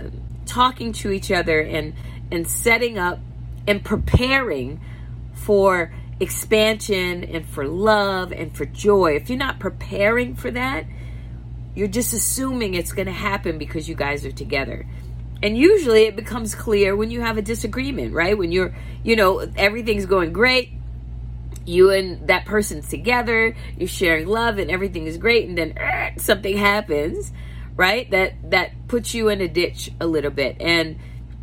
talking 0.53 0.93
to 0.93 1.11
each 1.11 1.31
other 1.31 1.59
and 1.59 1.93
and 2.31 2.47
setting 2.47 2.97
up 2.97 3.19
and 3.67 3.83
preparing 3.83 4.79
for 5.33 5.93
expansion 6.19 7.23
and 7.23 7.45
for 7.47 7.67
love 7.67 8.31
and 8.31 8.55
for 8.55 8.65
joy, 8.65 9.15
if 9.15 9.29
you're 9.29 9.37
not 9.37 9.59
preparing 9.59 10.35
for 10.35 10.51
that, 10.51 10.85
you're 11.75 11.87
just 11.87 12.13
assuming 12.13 12.75
it's 12.75 12.91
going 12.91 13.07
to 13.07 13.11
happen 13.11 13.57
because 13.57 13.89
you 13.89 13.95
guys 13.95 14.25
are 14.25 14.31
together. 14.31 14.85
And 15.41 15.57
usually 15.57 16.03
it 16.03 16.15
becomes 16.15 16.55
clear 16.55 16.95
when 16.95 17.11
you 17.11 17.21
have 17.21 17.37
a 17.37 17.41
disagreement, 17.41 18.13
right? 18.13 18.37
When 18.37 18.51
you're, 18.51 18.73
you 19.03 19.15
know, 19.15 19.39
everything's 19.57 20.05
going 20.05 20.33
great, 20.33 20.71
you 21.65 21.91
and 21.91 22.27
that 22.27 22.45
person's 22.45 22.89
together, 22.89 23.55
you're 23.77 23.87
sharing 23.87 24.27
love 24.27 24.57
and 24.59 24.69
everything 24.69 25.07
is 25.07 25.17
great 25.17 25.49
and 25.49 25.57
then 25.57 25.77
uh, 25.77 26.11
something 26.17 26.57
happens, 26.57 27.31
right? 27.75 28.09
That 28.11 28.51
that 28.51 28.87
puts 28.87 29.13
you 29.13 29.29
in 29.29 29.41
a 29.41 29.47
ditch 29.47 29.89
a 29.99 30.07
little 30.07 30.31
bit. 30.31 30.57
And 30.59 30.99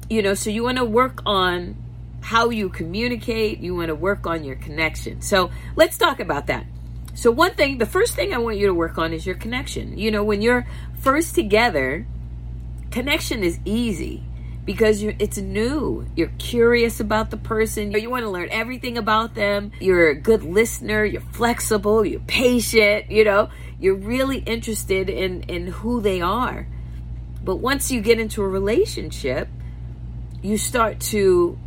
you 0.08 0.22
know, 0.22 0.34
so 0.34 0.50
you 0.50 0.64
want 0.64 0.78
to 0.78 0.84
work 0.84 1.22
on 1.24 1.76
how 2.20 2.50
you 2.50 2.68
communicate, 2.68 3.60
you 3.60 3.74
want 3.74 3.88
to 3.88 3.94
work 3.94 4.26
on 4.26 4.44
your 4.44 4.56
connection. 4.56 5.22
So, 5.22 5.50
let's 5.76 5.96
talk 5.96 6.20
about 6.20 6.48
that. 6.48 6.66
So, 7.14 7.30
one 7.30 7.54
thing, 7.54 7.78
the 7.78 7.86
first 7.86 8.14
thing 8.14 8.34
I 8.34 8.38
want 8.38 8.58
you 8.58 8.66
to 8.66 8.74
work 8.74 8.98
on 8.98 9.12
is 9.12 9.24
your 9.26 9.36
connection. 9.36 9.96
You 9.98 10.10
know, 10.10 10.22
when 10.22 10.42
you're 10.42 10.66
first 11.00 11.34
together, 11.34 12.06
connection 12.90 13.42
is 13.42 13.58
easy 13.64 14.22
because 14.70 15.02
it's 15.02 15.36
new. 15.36 16.06
You're 16.14 16.30
curious 16.38 17.00
about 17.00 17.30
the 17.30 17.36
person. 17.36 17.90
You 17.90 18.08
want 18.08 18.22
to 18.22 18.30
learn 18.30 18.50
everything 18.52 18.98
about 18.98 19.34
them. 19.34 19.72
You're 19.80 20.10
a 20.10 20.14
good 20.14 20.44
listener. 20.44 21.04
You're 21.04 21.22
flexible. 21.32 22.06
You're 22.06 22.20
patient. 22.20 23.10
You 23.10 23.24
know, 23.24 23.50
you're 23.80 23.96
really 23.96 24.38
interested 24.38 25.10
in, 25.10 25.42
in 25.42 25.66
who 25.66 26.00
they 26.00 26.20
are. 26.20 26.68
But 27.42 27.56
once 27.56 27.90
you 27.90 28.00
get 28.00 28.20
into 28.20 28.44
a 28.44 28.48
relationship, 28.48 29.48
you 30.40 30.56
start 30.56 31.00
to, 31.00 31.58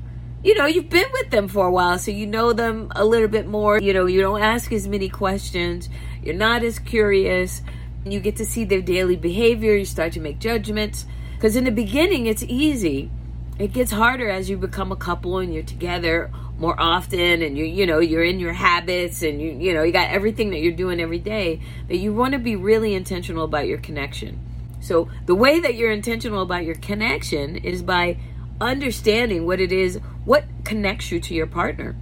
you 0.42 0.56
know, 0.56 0.66
you've 0.66 0.90
been 0.90 1.12
with 1.12 1.30
them 1.30 1.50
for 1.50 1.68
a 1.68 1.72
while, 1.72 2.00
so 2.00 2.10
you 2.10 2.26
know 2.26 2.54
them 2.54 2.90
a 2.96 3.04
little 3.04 3.28
bit 3.28 3.48
more. 3.48 3.82
You 3.82 3.92
know, 3.92 4.06
you 4.06 4.22
don't 4.22 4.42
ask 4.42 4.72
as 4.72 4.88
many 4.88 5.10
questions. 5.10 5.90
You're 6.24 6.36
not 6.36 6.64
as 6.64 6.80
curious. 6.80 7.64
You 8.06 8.22
get 8.22 8.38
to 8.38 8.46
see 8.46 8.64
their 8.64 8.82
daily 8.82 9.18
behavior. 9.18 9.76
You 9.76 9.84
start 9.84 10.14
to 10.14 10.22
make 10.22 10.40
judgments 10.40 11.06
because 11.44 11.58
in 11.58 11.66
the 11.66 11.72
beginning, 11.72 12.26
it's 12.26 12.42
easy. 12.44 13.12
It 13.60 13.74
gets 13.74 13.92
harder 13.92 14.30
as 14.30 14.50
you 14.50 14.56
become 14.56 14.94
a 14.94 14.96
couple 14.96 15.40
and 15.40 15.54
you're 15.54 15.62
together 15.62 16.32
more 16.58 16.80
often 16.80 17.42
and 17.42 17.58
you 17.58 17.66
you 17.66 17.86
know 17.86 18.00
you're 18.00 18.24
in 18.24 18.40
your 18.40 18.54
habits 18.54 19.22
and 19.24 19.42
you 19.42 19.52
you 19.52 19.74
know 19.74 19.84
you 19.84 19.92
got 19.92 20.08
everything 20.10 20.52
that 20.52 20.60
you're 20.60 20.72
doing 20.72 21.02
every 21.02 21.20
day 21.20 21.60
that 21.90 21.98
you 21.98 22.14
want 22.14 22.32
to 22.32 22.40
be 22.40 22.56
really 22.56 22.94
intentional 22.94 23.44
about 23.44 23.68
your 23.68 23.80
connection 23.80 24.40
so 24.80 25.10
the 25.26 25.36
way 25.36 25.60
that 25.60 25.76
you're 25.76 25.92
intentional 25.92 26.44
about 26.44 26.64
your 26.64 26.76
connection 26.76 27.58
is 27.58 27.82
by 27.82 28.16
understanding 28.62 29.46
what 29.46 29.60
it 29.60 29.72
is 29.72 30.00
what 30.26 30.46
connects 30.64 31.12
you 31.12 31.20
to 31.20 31.34
your 31.34 31.48
partner 31.48 31.96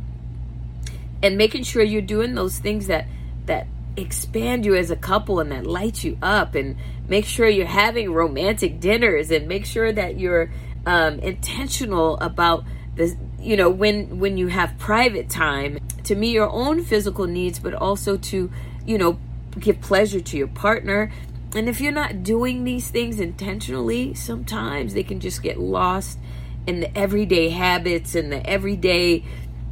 and 1.24 1.38
making 1.38 1.64
sure 1.64 1.82
you're 1.82 2.02
doing 2.02 2.36
those 2.36 2.60
things 2.60 2.88
that 2.88 3.08
that 3.46 3.66
expand 3.98 4.66
you 4.66 4.76
as 4.76 4.92
a 4.92 4.96
couple 4.96 5.40
and 5.40 5.52
that 5.52 5.66
lights 5.66 6.04
you 6.04 6.18
up 6.22 6.56
and 6.56 6.78
make 7.08 7.26
sure 7.26 7.48
you're 7.48 7.66
having 7.66 8.12
romantic 8.12 8.80
dinners 8.80 9.32
and 9.32 9.48
make 9.48 9.66
sure 9.66 9.92
that 9.92 10.18
you're 10.18 10.50
um, 10.86 11.20
intentional 11.20 12.18
about 12.20 12.64
the 12.96 13.16
you 13.40 13.56
know 13.56 13.70
when 13.70 14.20
when 14.20 14.38
you 14.38 14.48
have 14.48 14.78
private 14.78 15.30
time 15.30 15.78
to 16.04 16.16
meet 16.16 16.32
your 16.32 16.50
own 16.50 16.84
physical 16.84 17.26
needs 17.26 17.60
but 17.60 17.74
also 17.74 18.18
to 18.18 18.52
you 18.86 18.98
know 18.98 19.20
give 19.60 19.82
pleasure 19.82 20.22
to 20.22 20.38
your 20.38 20.48
partner. 20.48 21.12
And 21.54 21.68
if 21.68 21.82
you're 21.82 21.92
not 21.92 22.24
doing 22.24 22.64
these 22.64 22.90
things 22.90 23.20
intentionally 23.20 24.14
sometimes 24.14 24.94
they 24.94 25.04
can 25.04 25.20
just 25.20 25.44
get 25.44 25.60
lost 25.60 26.18
in 26.66 26.80
the 26.80 26.98
everyday 26.98 27.50
habits 27.50 28.16
and 28.16 28.32
the 28.32 28.46
everyday 28.48 29.26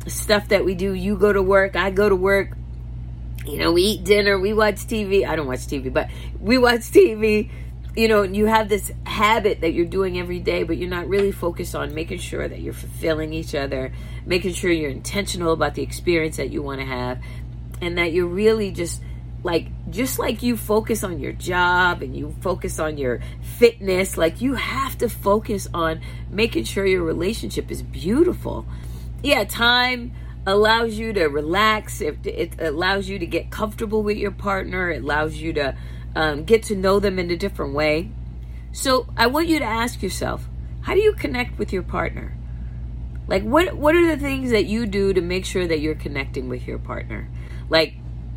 stuff 0.07 0.49
that 0.49 0.65
we 0.65 0.75
do. 0.75 0.93
You 0.93 1.17
go 1.17 1.31
to 1.31 1.41
work 1.41 1.75
i 1.75 1.89
go 1.89 2.09
to 2.09 2.15
work 2.15 2.57
you 3.50 3.58
know, 3.58 3.72
we 3.72 3.82
eat 3.82 4.03
dinner, 4.03 4.38
we 4.39 4.53
watch 4.53 4.75
TV. 4.75 5.27
I 5.27 5.36
don't 5.36 5.48
watch 5.48 5.60
TV, 5.68 5.91
but 5.91 6.10
we 6.39 6.58
watch 6.58 6.82
TV. 6.82 7.50
You 7.96 8.08
know, 8.08 8.22
you 8.22 8.46
have 8.46 8.70
this 8.70 8.91
habit 9.06 9.62
that 9.62 9.74
you're 9.74 9.86
doing 9.86 10.20
every 10.20 10.39
day, 10.39 10.63
but 10.63 10.77
you're 10.77 10.89
not 10.89 11.08
really 11.08 11.32
focused 11.32 11.75
on 11.75 11.94
making 11.94 12.20
sure 12.20 12.48
that 12.48 12.62
you're 12.62 12.74
fulfilling 12.74 13.34
each 13.34 13.56
other, 13.56 13.91
making 14.25 14.53
sure 14.53 14.72
you're 14.72 14.91
intentional 14.91 15.51
about 15.51 15.75
the 15.75 15.82
experience 15.82 16.38
that 16.38 16.51
you 16.51 16.62
want 16.62 16.79
to 16.79 16.86
have, 16.86 17.20
and 17.82 17.98
that 17.98 18.13
you're 18.13 18.27
really 18.27 18.72
just 18.72 19.01
like 19.44 19.68
just 19.89 20.20
like 20.20 20.44
you 20.44 20.58
focus 20.58 21.03
on 21.03 21.20
your 21.20 21.32
job 21.32 22.01
and 22.01 22.15
you 22.15 22.36
focus 22.41 22.77
on 22.77 22.98
your 22.98 23.22
fitness 23.41 24.18
like 24.18 24.41
you 24.41 24.56
have 24.56 24.98
to 24.98 25.08
focus 25.08 25.68
on 25.74 26.01
making 26.29 26.65
sure 26.65 26.86
your 26.86 27.03
relationship 27.03 27.72
is 27.72 27.82
beautiful 27.82 28.65
yeah 29.24 29.46
time 29.46 30.13
allows 30.50 30.98
you 30.98 31.13
to 31.13 31.25
relax. 31.25 32.01
It, 32.01 32.25
it 32.25 32.60
allows 32.60 33.08
you 33.08 33.20
to 33.20 33.25
get 33.25 33.50
comfortable 33.50 34.03
with 34.03 34.18
your 34.18 34.32
partner. 34.32 34.89
It 34.89 35.03
allows 35.03 35.36
you 35.36 35.53
to 35.53 35.75
um, 36.15 36.44
get 36.44 36.63
to 36.63 36.75
know 36.75 37.00
them 37.00 37.20
in 37.20 37.32
a 37.32 37.38
different 37.38 37.74
way. 37.74 38.12
So 38.72 39.08
I 39.18 39.27
want 39.27 39.48
you 39.48 39.60
to 39.60 39.65
ask 39.65 40.01
yourself, 40.01 40.48
how 40.82 40.94
do 40.94 41.01
you 41.01 41.13
connect 41.13 41.58
with 41.58 41.74
your 41.74 41.84
partner? 41.84 42.36
Like 43.27 43.44
what 43.44 43.75
what 43.75 43.96
are 43.96 44.08
the 44.08 44.18
things 44.18 44.50
that 44.51 44.65
you 44.65 44.88
do 44.88 45.13
to 45.13 45.22
make 45.22 45.46
sure 45.46 45.68
that 45.68 45.79
you're 45.79 45.96
connecting 45.96 46.50
with 46.50 46.68
your 46.68 46.79
partner? 46.79 47.29
Like 47.70 47.94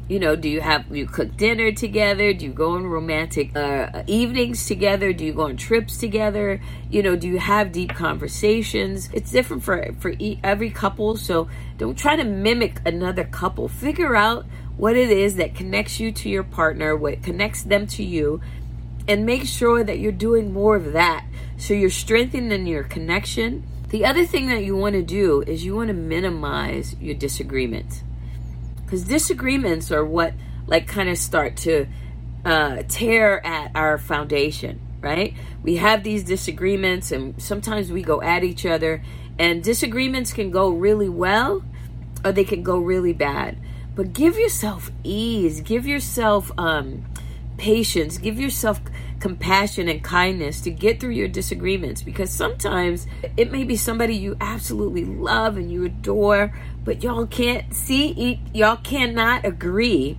you 0.08 0.18
know 0.18 0.34
do 0.34 0.48
you 0.48 0.60
have 0.60 0.94
you 0.94 1.06
cook 1.06 1.36
dinner 1.36 1.72
together? 1.72 2.32
Do 2.32 2.46
you 2.46 2.52
go 2.52 2.72
on 2.72 2.86
romantic 2.86 3.56
uh, 3.56 4.02
evenings 4.06 4.66
together? 4.66 5.12
Do 5.12 5.24
you 5.24 5.32
go 5.32 5.42
on 5.42 5.56
trips 5.56 5.96
together? 5.96 6.60
You 6.90 7.02
know 7.02 7.16
do 7.16 7.28
you 7.28 7.38
have 7.38 7.72
deep 7.72 7.94
conversations? 7.94 9.08
It's 9.12 9.30
different 9.30 9.62
for 9.62 9.92
for 10.00 10.12
every 10.42 10.70
couple 10.70 11.16
so 11.16 11.48
don't 11.78 11.96
try 11.96 12.16
to 12.16 12.24
mimic 12.24 12.80
another 12.84 13.24
couple. 13.24 13.68
Figure 13.68 14.16
out 14.16 14.44
what 14.76 14.96
it 14.96 15.10
is 15.10 15.36
that 15.36 15.54
connects 15.54 16.00
you 16.00 16.10
to 16.10 16.28
your 16.28 16.42
partner 16.42 16.96
what 16.96 17.22
connects 17.22 17.62
them 17.62 17.86
to 17.86 18.02
you 18.02 18.40
and 19.06 19.26
make 19.26 19.44
sure 19.44 19.84
that 19.84 19.98
you're 19.98 20.12
doing 20.12 20.52
more 20.52 20.76
of 20.76 20.92
that. 20.92 21.24
So 21.56 21.74
you're 21.74 21.90
strengthening 21.90 22.66
your 22.66 22.84
connection. 22.84 23.64
The 23.88 24.04
other 24.04 24.24
thing 24.24 24.48
that 24.48 24.64
you 24.64 24.76
want 24.76 24.94
to 24.94 25.02
do 25.02 25.42
is 25.42 25.64
you 25.64 25.76
want 25.76 25.88
to 25.88 25.94
minimize 25.94 26.96
your 27.00 27.14
disagreements 27.14 28.02
because 28.92 29.04
disagreements 29.04 29.90
are 29.90 30.04
what 30.04 30.34
like 30.66 30.86
kind 30.86 31.08
of 31.08 31.16
start 31.16 31.56
to 31.56 31.86
uh, 32.44 32.82
tear 32.88 33.44
at 33.46 33.70
our 33.74 33.96
foundation 33.96 34.78
right? 35.00 35.34
We 35.64 35.76
have 35.76 36.04
these 36.04 36.22
disagreements 36.22 37.10
and 37.10 37.40
sometimes 37.42 37.90
we 37.90 38.02
go 38.02 38.20
at 38.22 38.44
each 38.44 38.66
other 38.66 39.02
and 39.38 39.64
disagreements 39.64 40.32
can 40.32 40.50
go 40.50 40.68
really 40.68 41.08
well 41.08 41.64
or 42.22 42.30
they 42.32 42.44
can 42.44 42.62
go 42.62 42.78
really 42.78 43.14
bad. 43.14 43.58
But 43.96 44.12
give 44.12 44.36
yourself 44.36 44.92
ease 45.02 45.62
give 45.62 45.86
yourself 45.86 46.52
um, 46.58 47.02
patience 47.56 48.18
give 48.18 48.38
yourself 48.38 48.80
compassion 49.22 49.88
and 49.88 50.02
kindness 50.02 50.60
to 50.60 50.70
get 50.70 50.98
through 50.98 51.10
your 51.10 51.28
disagreements 51.28 52.02
because 52.02 52.28
sometimes 52.28 53.06
it 53.36 53.52
may 53.52 53.62
be 53.62 53.76
somebody 53.76 54.16
you 54.16 54.36
absolutely 54.40 55.04
love 55.04 55.56
and 55.56 55.70
you 55.70 55.84
adore, 55.84 56.52
but 56.84 57.02
y'all 57.02 57.26
can't 57.26 57.72
see, 57.74 58.40
y'all 58.52 58.76
cannot 58.76 59.44
agree 59.44 60.18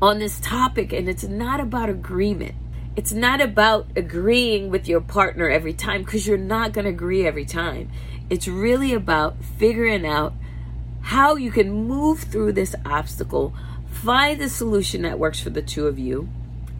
on 0.00 0.18
this 0.18 0.40
topic. 0.40 0.92
And 0.92 1.08
it's 1.08 1.24
not 1.24 1.60
about 1.60 1.88
agreement. 1.88 2.54
It's 2.96 3.12
not 3.12 3.40
about 3.40 3.86
agreeing 3.96 4.70
with 4.70 4.88
your 4.88 5.00
partner 5.00 5.48
every 5.48 5.72
time 5.72 6.02
because 6.02 6.26
you're 6.26 6.36
not 6.36 6.72
going 6.72 6.84
to 6.84 6.90
agree 6.90 7.26
every 7.26 7.44
time. 7.44 7.90
It's 8.28 8.48
really 8.48 8.92
about 8.92 9.36
figuring 9.58 10.06
out 10.06 10.34
how 11.02 11.36
you 11.36 11.50
can 11.50 11.72
move 11.72 12.20
through 12.20 12.52
this 12.52 12.74
obstacle, 12.84 13.54
find 13.90 14.40
the 14.40 14.48
solution 14.48 15.02
that 15.02 15.18
works 15.18 15.40
for 15.40 15.50
the 15.50 15.62
two 15.62 15.86
of 15.86 15.98
you 15.98 16.28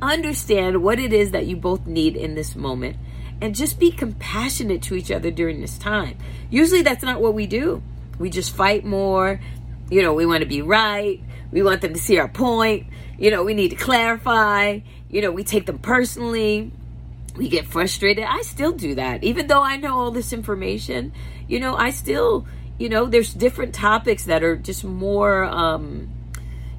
understand 0.03 0.83
what 0.83 0.99
it 0.99 1.13
is 1.13 1.31
that 1.31 1.47
you 1.47 1.57
both 1.57 1.87
need 1.87 2.17
in 2.17 2.35
this 2.35 2.57
moment 2.57 2.97
and 3.41 3.55
just 3.55 3.79
be 3.79 3.91
compassionate 3.91 4.83
to 4.83 4.95
each 4.95 5.11
other 5.11 5.31
during 5.31 5.61
this 5.61 5.79
time. 5.79 6.17
Usually 6.51 6.83
that's 6.83 7.03
not 7.03 7.21
what 7.21 7.35
we 7.35 7.47
do. 7.47 7.83
We 8.21 8.31
just 8.31 8.55
fight 8.55 8.85
more. 8.85 9.41
You 9.91 10.03
know, 10.03 10.13
we 10.15 10.27
want 10.27 10.43
to 10.43 10.47
be 10.49 10.63
right. 10.63 11.21
We 11.51 11.63
want 11.63 11.81
them 11.81 11.95
to 11.95 11.99
see 11.99 12.19
our 12.19 12.29
point. 12.29 12.87
You 13.19 13.31
know, 13.31 13.43
we 13.43 13.55
need 13.55 13.71
to 13.71 13.77
clarify. 13.77 14.81
You 15.09 15.23
know, 15.23 15.33
we 15.33 15.43
take 15.43 15.67
them 15.67 15.79
personally. 15.79 16.71
We 17.35 17.49
get 17.49 17.67
frustrated. 17.67 18.25
I 18.25 18.43
still 18.43 18.73
do 18.73 18.95
that. 18.97 19.25
Even 19.25 19.47
though 19.47 19.63
I 19.63 19.77
know 19.79 19.99
all 19.99 20.11
this 20.11 20.33
information, 20.33 21.13
you 21.49 21.59
know, 21.59 21.75
I 21.75 21.91
still, 21.91 22.47
you 22.79 22.89
know, 22.89 23.07
there's 23.07 23.33
different 23.33 23.75
topics 23.75 24.25
that 24.27 24.45
are 24.45 24.57
just 24.57 24.85
more 24.85 25.45
um 25.45 26.11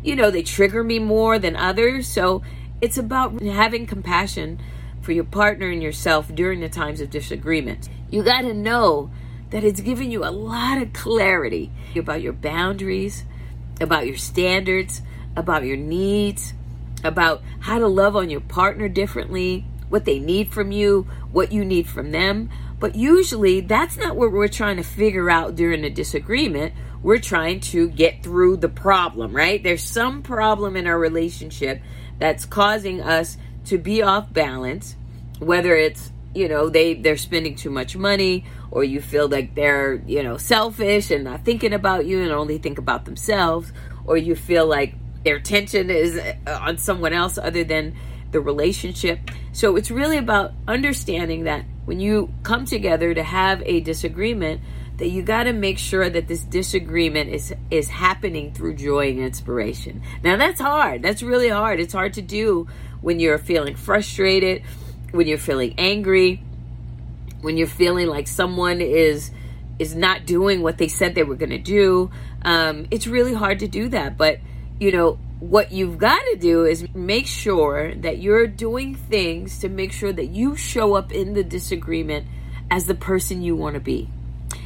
you 0.04 0.16
know, 0.16 0.32
they 0.32 0.44
trigger 0.44 0.84
me 0.84 1.00
more 1.00 1.38
than 1.38 1.56
others. 1.56 2.08
So 2.08 2.42
it's 2.82 2.98
about 2.98 3.40
having 3.42 3.86
compassion 3.86 4.60
for 5.02 5.12
your 5.12 5.24
partner 5.24 5.70
and 5.70 5.82
yourself 5.82 6.34
during 6.34 6.60
the 6.60 6.70
times 6.70 7.02
of 7.02 7.10
disagreement. 7.10 7.90
You 8.10 8.24
got 8.24 8.42
to 8.42 8.54
know 8.54 9.12
that 9.52 9.64
it's 9.64 9.82
given 9.82 10.12
you 10.12 10.26
a 10.26 10.32
lot 10.32 10.82
of 10.82 10.92
clarity 10.94 11.72
about 11.96 12.22
your 12.22 12.34
boundaries, 12.34 13.24
about 13.80 14.08
your 14.08 14.18
standards, 14.18 15.02
about 15.36 15.64
your 15.64 15.78
needs, 15.78 16.54
about 17.04 17.42
how 17.60 17.78
to 17.80 17.88
love 17.88 18.16
on 18.16 18.30
your 18.30 18.42
partner 18.42 18.90
differently, 18.90 19.66
what 19.90 20.06
they 20.06 20.20
need 20.20 20.52
from 20.52 20.72
you, 20.72 21.08
what 21.32 21.52
you 21.52 21.64
need 21.66 21.88
from 21.88 22.12
them. 22.12 22.50
But 22.80 22.96
usually 22.96 23.62
that's 23.62 23.98
not 23.98 24.16
what 24.16 24.32
we're 24.32 24.48
trying 24.48 24.78
to 24.78 24.84
figure 24.84 25.30
out 25.30 25.56
during 25.56 25.84
a 25.84 25.90
disagreement. 25.90 26.74
We're 27.04 27.20
trying 27.20 27.60
to 27.62 27.90
get 27.90 28.24
through 28.24 28.58
the 28.58 28.70
problem, 28.70 29.36
right? 29.36 29.62
There's 29.62 29.84
some 29.84 30.22
problem 30.22 30.76
in 30.76 30.88
our 30.88 30.98
relationship 30.98 31.82
that's 32.20 32.46
causing 32.46 33.02
us 33.02 33.38
to 33.66 33.78
be 33.78 34.02
off 34.02 34.32
balance, 34.32 34.96
whether 35.40 35.76
it's 35.76 36.12
you 36.34 36.48
know 36.48 36.70
they 36.70 36.94
they're 36.94 37.18
spending 37.18 37.56
too 37.56 37.70
much 37.70 37.98
money 37.98 38.46
or 38.72 38.84
you 38.84 39.02
feel 39.02 39.28
like 39.28 39.54
they're 39.54 39.96
you 40.08 40.24
know 40.24 40.38
selfish 40.38 41.12
and 41.12 41.24
not 41.24 41.46
thinking 41.46 41.74
about 41.74 42.06
you 42.06 42.22
and 42.22 42.32
only 42.32 42.58
think 42.58 42.78
about 42.78 43.06
themselves 43.06 43.72
or 44.06 44.18
you 44.18 44.36
feel 44.36 44.66
like 44.66 44.96
their 45.24 45.36
attention 45.36 45.90
is 45.90 46.18
uh, 46.18 46.60
on 46.62 46.78
someone 46.78 47.14
else 47.14 47.38
other 47.38 47.64
than 47.64 47.96
the 48.32 48.40
relationship 48.40 49.20
so 49.52 49.76
it's 49.76 49.92
really 49.92 50.18
about 50.18 50.54
understanding 50.68 51.44
that 51.44 51.66
when 51.86 52.00
you 52.00 52.34
come 52.44 52.66
together 52.66 53.14
to 53.14 53.22
have 53.22 53.62
a 53.66 53.82
disagreement 53.82 54.62
that 54.98 55.10
you 55.10 55.24
got 55.24 55.44
to 55.44 55.54
make 55.54 55.80
sure 55.80 56.08
that 56.08 56.28
this 56.28 56.44
disagreement 56.44 57.30
is 57.30 57.54
is 57.72 57.88
happening 57.88 58.54
through 58.54 58.76
joy 58.76 59.10
and 59.10 59.20
inspiration. 59.20 60.04
Now 60.24 60.38
that's 60.38 60.62
hard. 60.62 61.02
That's 61.02 61.24
really 61.24 61.50
hard. 61.50 61.80
It's 61.80 61.94
hard 61.94 62.14
to 62.14 62.22
do 62.22 62.68
when 63.02 63.20
you're 63.20 63.40
feeling 63.40 63.76
frustrated, 63.76 64.62
when 65.10 65.26
you're 65.26 65.40
feeling 65.40 65.74
angry, 65.80 66.44
when 67.42 67.58
you're 67.58 67.68
feeling 67.68 68.08
like 68.08 68.28
someone 68.28 68.82
is 68.82 69.32
is 69.80 69.96
not 69.96 70.26
doing 70.26 70.62
what 70.62 70.78
they 70.78 70.88
said 70.88 71.16
they 71.16 71.24
were 71.24 71.36
going 71.36 71.50
to 71.50 71.58
do, 71.58 72.12
um, 72.44 72.86
it's 72.92 73.08
really 73.08 73.34
hard 73.34 73.60
to 73.60 73.68
do 73.68 73.90
that. 73.90 74.18
But 74.18 74.40
you 74.80 74.92
know 74.92 75.20
what 75.40 75.72
you've 75.72 75.98
got 75.98 76.20
to 76.20 76.38
do 76.38 76.66
is 76.66 76.88
make 76.94 77.26
sure 77.26 77.96
that 77.96 78.20
you're 78.20 78.46
doing 78.46 78.94
things 78.94 79.60
to 79.60 79.70
make 79.70 79.92
sure 79.92 80.14
that 80.14 80.28
you 80.28 80.56
show 80.56 80.94
up 80.94 81.12
in 81.12 81.34
the 81.34 81.44
disagreement 81.44 82.28
as 82.70 82.86
the 82.86 82.94
person 82.94 83.42
you 83.42 83.56
want 83.56 83.74
to 83.74 83.80
be, 83.80 84.08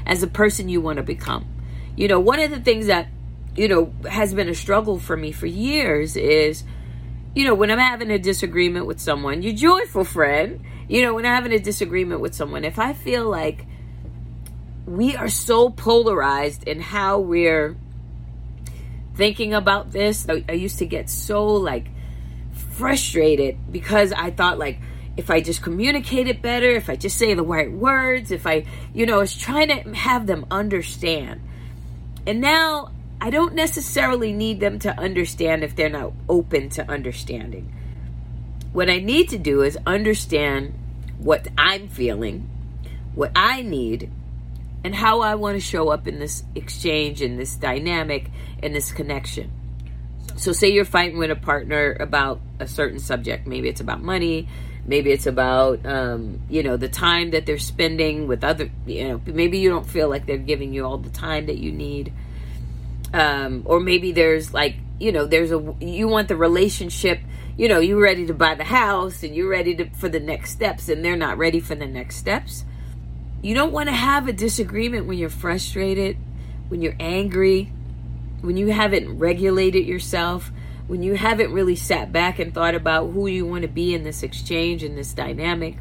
as 0.05 0.20
the 0.20 0.27
person 0.27 0.67
you 0.67 0.82
want 0.82 0.98
to 0.98 1.03
become. 1.03 1.48
You 1.96 2.10
know, 2.10 2.20
one 2.20 2.41
of 2.41 2.51
the 2.51 2.60
things 2.60 2.88
that 2.88 3.08
you 3.55 3.67
know 3.67 3.94
has 4.10 4.34
been 4.34 4.50
a 4.50 4.55
struggle 4.55 5.00
for 5.00 5.15
me 5.15 5.32
for 5.32 5.48
years 5.48 6.15
is 6.15 6.63
you 7.34 7.46
know 7.46 7.53
when 7.53 7.72
i'm 7.72 7.79
having 7.79 8.12
a 8.12 8.20
disagreement 8.20 8.86
with 8.86 9.00
someone 9.00 9.41
your 9.41 9.53
joyful 9.53 10.03
friend 10.03 10.62
you 10.88 11.01
know, 11.01 11.13
when 11.13 11.25
I'm 11.25 11.34
having 11.34 11.54
a 11.54 11.60
disagreement 11.60 12.22
with 12.22 12.36
someone, 12.36 12.63
if 12.63 12.80
I 12.80 12.94
feel 12.94 13.30
like 13.30 13.65
we 14.86 15.15
are 15.15 15.30
so 15.30 15.70
polarized 15.70 16.68
in 16.68 16.80
how 16.80 17.20
we're 17.20 17.75
thinking 19.15 19.54
about 19.54 19.92
this, 19.92 20.27
I, 20.30 20.51
used 20.51 20.80
to 20.80 20.86
get 20.86 21.10
so 21.10 21.46
like 21.46 21.88
frustrated 22.54 23.72
because 23.72 24.12
I 24.12 24.32
thought 24.32 24.60
like 24.60 24.80
if 25.18 25.32
I 25.32 25.42
just 25.42 25.62
communicated 25.62 26.42
better, 26.42 26.70
if 26.70 26.89
I 26.89 26.96
just 26.96 27.18
say 27.18 27.34
the 27.34 27.44
right 27.44 27.72
words, 27.72 28.32
if 28.32 28.46
I, 28.46 28.65
you 28.94 29.06
know, 29.06 29.20
was 29.20 29.36
trying 29.36 29.70
to 29.70 29.94
have 29.96 30.27
them 30.27 30.46
understand. 30.51 31.42
And 32.27 32.42
now 32.42 32.92
I 33.22 33.30
don't 33.30 33.56
necessarily 33.56 34.34
need 34.34 34.60
them 34.60 34.80
to 34.80 35.00
understand 35.00 35.63
if 35.63 35.75
they're 35.75 35.89
not 35.89 36.12
open 36.27 36.70
to 36.72 36.89
understanding. 36.89 37.74
What 38.75 38.89
I 38.89 39.00
need 39.00 39.29
to 39.29 39.38
do 39.38 39.62
is 39.62 39.77
understand 39.88 40.74
what 41.17 41.48
I'm 41.58 41.88
feeling, 41.88 42.50
what 43.13 43.32
I 43.34 43.62
need, 43.62 44.12
and 44.84 44.94
how 44.94 45.22
I 45.22 45.36
want 45.36 45.55
to 45.55 45.62
show 45.62 45.88
up 45.88 46.10
in 46.10 46.20
this 46.20 46.44
exchange, 46.55 47.22
in 47.22 47.38
this 47.38 47.55
dynamic, 47.55 48.29
in 48.62 48.74
this 48.74 48.91
connection. 48.91 49.50
So, 50.36 50.51
say 50.51 50.74
you're 50.74 50.84
fighting 50.84 51.17
with 51.17 51.32
a 51.32 51.38
partner 51.38 51.96
about 51.98 52.41
a 52.60 52.67
certain 52.67 53.00
subject. 53.00 53.48
Maybe 53.48 53.70
it's 53.70 53.79
about 53.79 54.03
money. 54.03 54.50
Maybe 54.86 55.13
it's 55.13 55.25
about, 55.25 55.86
um, 55.86 56.41
you 56.50 56.62
know, 56.62 56.75
the 56.75 56.89
time 56.89 57.32
that 57.32 57.46
they're 57.46 57.58
spending 57.58 58.27
with 58.27 58.44
other, 58.44 58.70
you 58.86 59.08
know, 59.08 59.22
maybe 59.25 59.60
you 59.60 59.70
don't 59.70 59.88
feel 59.88 60.10
like 60.10 60.25
they're 60.25 60.38
giving 60.38 60.74
you 60.74 60.84
all 60.84 60.98
the 60.98 61.10
time 61.10 61.46
that 61.46 61.60
you 61.60 61.72
need. 61.72 62.12
Um, 63.13 63.62
or 63.63 63.79
maybe 63.79 64.12
there's 64.12 64.53
like, 64.53 64.75
you 65.00 65.13
know, 65.13 65.25
there's 65.25 65.53
a, 65.53 65.75
you 65.79 66.10
want 66.10 66.27
the 66.27 66.36
relationship 66.36 67.22
you 67.57 67.67
know, 67.69 67.79
you're 67.79 68.01
ready 68.01 68.25
to 68.27 68.33
buy 68.33 68.55
the 68.55 68.65
house 68.65 69.24
and 69.24 69.35
you're 69.35 69.50
ready 69.50 69.75
to, 69.75 69.89
for 69.91 70.09
the 70.09 70.19
next 70.19 70.51
steps 70.51 70.89
and 70.89 71.03
they're 71.03 71.15
not 71.15 71.38
ready 71.38 71.59
for 71.59 71.75
the 71.75 71.88
next 71.88 72.17
steps. 72.17 72.65
You 73.41 73.53
don't 73.53 73.71
want 73.71 73.88
to 73.89 73.95
have 73.95 74.27
a 74.27 74.33
disagreement 74.33 75.05
when 75.05 75.17
you're 75.17 75.29
frustrated, 75.29 76.17
when 76.67 76.81
you're 76.81 76.95
angry, 77.00 77.71
when 78.41 78.57
you 78.57 78.67
haven't 78.67 79.17
regulated 79.17 79.85
yourself, 79.85 80.51
when 80.88 81.01
you 81.01 81.15
haven't 81.15 81.53
really 81.53 81.75
sat 81.75 82.12
back 82.12 82.39
and 82.39 82.53
thought 82.53 82.75
about 82.75 83.12
who 83.12 83.27
you 83.27 83.45
want 83.45 83.62
to 83.62 83.67
be 83.67 83.93
in 83.93 84.03
this 84.03 84.24
exchange, 84.24 84.83
in 84.83 84.95
this 84.95 85.13
dynamic, 85.13 85.77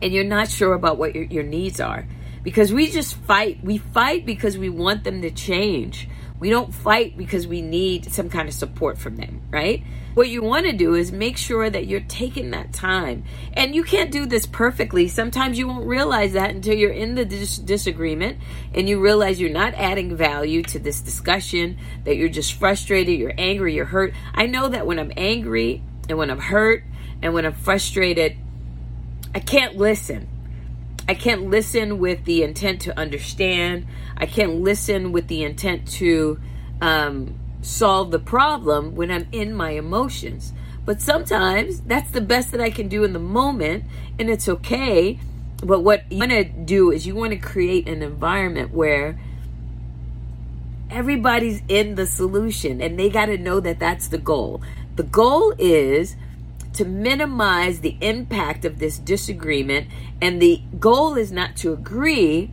and 0.00 0.12
you're 0.12 0.24
not 0.24 0.50
sure 0.50 0.74
about 0.74 0.98
what 0.98 1.14
your, 1.14 1.24
your 1.24 1.42
needs 1.42 1.80
are. 1.80 2.06
Because 2.42 2.72
we 2.72 2.90
just 2.90 3.14
fight. 3.14 3.62
We 3.62 3.78
fight 3.78 4.26
because 4.26 4.58
we 4.58 4.68
want 4.68 5.04
them 5.04 5.22
to 5.22 5.30
change. 5.30 6.08
We 6.42 6.50
don't 6.50 6.74
fight 6.74 7.16
because 7.16 7.46
we 7.46 7.62
need 7.62 8.12
some 8.12 8.28
kind 8.28 8.48
of 8.48 8.54
support 8.54 8.98
from 8.98 9.14
them, 9.14 9.42
right? 9.50 9.84
What 10.14 10.28
you 10.28 10.42
want 10.42 10.66
to 10.66 10.72
do 10.72 10.94
is 10.94 11.12
make 11.12 11.38
sure 11.38 11.70
that 11.70 11.86
you're 11.86 12.00
taking 12.00 12.50
that 12.50 12.72
time. 12.72 13.22
And 13.54 13.76
you 13.76 13.84
can't 13.84 14.10
do 14.10 14.26
this 14.26 14.44
perfectly. 14.44 15.06
Sometimes 15.06 15.56
you 15.56 15.68
won't 15.68 15.86
realize 15.86 16.32
that 16.32 16.50
until 16.50 16.74
you're 16.74 16.90
in 16.90 17.14
the 17.14 17.24
dis- 17.24 17.58
disagreement 17.58 18.38
and 18.74 18.88
you 18.88 19.00
realize 19.00 19.40
you're 19.40 19.50
not 19.50 19.74
adding 19.74 20.16
value 20.16 20.62
to 20.64 20.80
this 20.80 21.00
discussion, 21.00 21.78
that 22.04 22.16
you're 22.16 22.28
just 22.28 22.54
frustrated, 22.54 23.18
you're 23.18 23.34
angry, 23.38 23.74
you're 23.74 23.84
hurt. 23.84 24.12
I 24.34 24.46
know 24.46 24.68
that 24.68 24.84
when 24.84 24.98
I'm 24.98 25.12
angry 25.16 25.82
and 26.08 26.18
when 26.18 26.28
I'm 26.28 26.40
hurt 26.40 26.82
and 27.22 27.32
when 27.32 27.46
I'm 27.46 27.54
frustrated, 27.54 28.36
I 29.34 29.38
can't 29.38 29.76
listen. 29.76 30.28
I 31.08 31.14
can't 31.14 31.50
listen 31.50 31.98
with 31.98 32.24
the 32.24 32.42
intent 32.42 32.82
to 32.82 32.98
understand. 32.98 33.86
I 34.16 34.26
can't 34.26 34.60
listen 34.60 35.12
with 35.12 35.28
the 35.28 35.42
intent 35.42 35.88
to 35.92 36.40
um, 36.80 37.38
solve 37.60 38.10
the 38.10 38.18
problem 38.18 38.94
when 38.94 39.10
I'm 39.10 39.26
in 39.32 39.54
my 39.54 39.70
emotions. 39.70 40.52
But 40.84 41.00
sometimes 41.00 41.80
that's 41.80 42.10
the 42.10 42.20
best 42.20 42.50
that 42.52 42.60
I 42.60 42.70
can 42.70 42.88
do 42.88 43.04
in 43.04 43.12
the 43.12 43.18
moment, 43.18 43.84
and 44.18 44.28
it's 44.28 44.48
okay. 44.48 45.18
But 45.62 45.80
what 45.80 46.10
you 46.10 46.18
want 46.18 46.32
to 46.32 46.44
do 46.44 46.90
is 46.90 47.06
you 47.06 47.14
want 47.14 47.32
to 47.32 47.38
create 47.38 47.88
an 47.88 48.02
environment 48.02 48.72
where 48.72 49.18
everybody's 50.90 51.62
in 51.68 51.94
the 51.94 52.06
solution, 52.06 52.80
and 52.80 52.98
they 52.98 53.08
got 53.08 53.26
to 53.26 53.38
know 53.38 53.60
that 53.60 53.78
that's 53.78 54.08
the 54.08 54.18
goal. 54.18 54.60
The 54.96 55.04
goal 55.04 55.54
is 55.58 56.16
to 56.74 56.84
minimize 56.84 57.80
the 57.80 57.96
impact 58.00 58.64
of 58.64 58.78
this 58.78 58.98
disagreement, 58.98 59.88
and 60.20 60.40
the 60.40 60.62
goal 60.78 61.16
is 61.16 61.30
not 61.30 61.56
to 61.56 61.72
agree, 61.72 62.50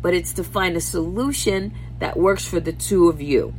but 0.00 0.14
it's 0.14 0.32
to 0.34 0.44
find 0.44 0.76
a 0.76 0.80
solution 0.80 1.74
that 1.98 2.16
works 2.16 2.46
for 2.46 2.60
the 2.60 2.72
two 2.72 3.08
of 3.08 3.20
you 3.20 3.52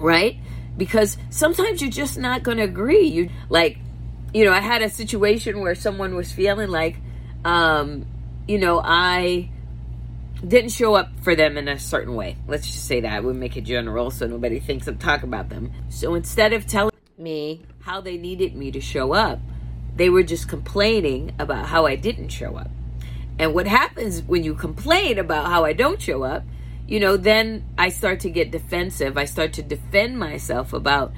right? 0.00 0.36
Because 0.76 1.16
sometimes 1.28 1.80
you're 1.80 1.90
just 1.90 2.18
not 2.18 2.42
going 2.42 2.56
to 2.56 2.64
agree. 2.64 3.06
You 3.06 3.30
like, 3.48 3.78
you 4.32 4.44
know, 4.44 4.52
I 4.52 4.60
had 4.60 4.82
a 4.82 4.88
situation 4.88 5.60
where 5.60 5.74
someone 5.74 6.16
was 6.16 6.32
feeling 6.32 6.70
like, 6.70 6.96
um, 7.44 8.06
you 8.48 8.58
know, 8.58 8.80
I 8.82 9.50
didn't 10.46 10.70
show 10.70 10.94
up 10.94 11.10
for 11.20 11.36
them 11.36 11.58
in 11.58 11.68
a 11.68 11.78
certain 11.78 12.14
way. 12.14 12.36
Let's 12.48 12.66
just 12.66 12.86
say 12.86 13.02
that. 13.02 13.22
Would 13.22 13.36
make 13.36 13.56
it 13.56 13.62
general 13.62 14.10
so 14.10 14.26
nobody 14.26 14.58
thinks 14.58 14.88
I'm 14.88 14.98
talking 14.98 15.28
about 15.28 15.50
them. 15.50 15.72
So 15.90 16.14
instead 16.14 16.52
of 16.52 16.66
telling 16.66 16.89
me 17.20 17.62
how 17.82 18.00
they 18.00 18.16
needed 18.16 18.56
me 18.56 18.70
to 18.72 18.80
show 18.80 19.12
up, 19.12 19.38
they 19.94 20.08
were 20.08 20.22
just 20.22 20.48
complaining 20.48 21.32
about 21.38 21.66
how 21.66 21.86
I 21.86 21.96
didn't 21.96 22.30
show 22.30 22.56
up. 22.56 22.70
And 23.38 23.54
what 23.54 23.66
happens 23.66 24.22
when 24.22 24.44
you 24.44 24.54
complain 24.54 25.18
about 25.18 25.46
how 25.46 25.64
I 25.64 25.72
don't 25.72 26.00
show 26.00 26.24
up 26.24 26.44
you 26.90 26.98
know, 26.98 27.16
then 27.16 27.64
I 27.78 27.88
start 27.88 28.18
to 28.20 28.30
get 28.30 28.50
defensive. 28.50 29.16
I 29.16 29.24
start 29.24 29.52
to 29.54 29.62
defend 29.62 30.18
myself 30.18 30.72
about, 30.72 31.12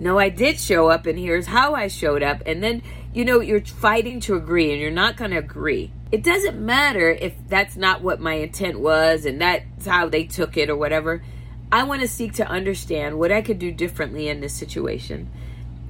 no, 0.00 0.18
I 0.18 0.28
did 0.28 0.58
show 0.58 0.88
up 0.88 1.06
and 1.06 1.16
here's 1.16 1.46
how 1.46 1.74
I 1.74 1.86
showed 1.86 2.24
up. 2.24 2.42
And 2.44 2.60
then, 2.60 2.82
you 3.14 3.24
know, 3.24 3.38
you're 3.38 3.60
fighting 3.60 4.18
to 4.22 4.34
agree 4.34 4.72
and 4.72 4.80
you're 4.80 4.90
not 4.90 5.16
going 5.16 5.30
to 5.30 5.36
agree. 5.36 5.92
It 6.10 6.24
doesn't 6.24 6.58
matter 6.60 7.08
if 7.08 7.34
that's 7.48 7.76
not 7.76 8.02
what 8.02 8.20
my 8.20 8.34
intent 8.34 8.80
was 8.80 9.24
and 9.24 9.40
that's 9.40 9.86
how 9.86 10.08
they 10.08 10.24
took 10.24 10.56
it 10.56 10.68
or 10.68 10.76
whatever. 10.76 11.22
I 11.72 11.84
want 11.84 12.02
to 12.02 12.08
seek 12.08 12.34
to 12.34 12.46
understand 12.46 13.18
what 13.18 13.32
I 13.32 13.40
could 13.40 13.58
do 13.58 13.72
differently 13.72 14.28
in 14.28 14.40
this 14.40 14.52
situation 14.52 15.30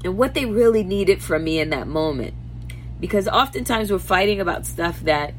and 0.05 0.17
what 0.17 0.33
they 0.35 0.47
really 0.47 0.85
needed 0.85 1.21
from 1.21 1.43
me 1.43 1.59
in 1.59 1.71
that 1.71 1.89
moment. 1.89 2.35
Because 3.01 3.27
oftentimes 3.27 3.91
we're 3.91 3.99
fighting 3.99 4.41
about 4.41 4.65
stuff 4.65 5.01
that 5.01 5.35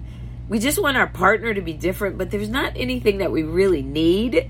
we 0.50 0.60
just 0.60 0.82
want 0.82 0.98
our 0.98 1.08
partner 1.08 1.54
to 1.54 1.62
be 1.62 1.72
different, 1.72 2.18
but 2.18 2.30
there's 2.30 2.50
not 2.50 2.74
anything 2.76 3.20
that 3.20 3.32
we 3.32 3.44
really 3.44 3.82
need. 3.82 4.50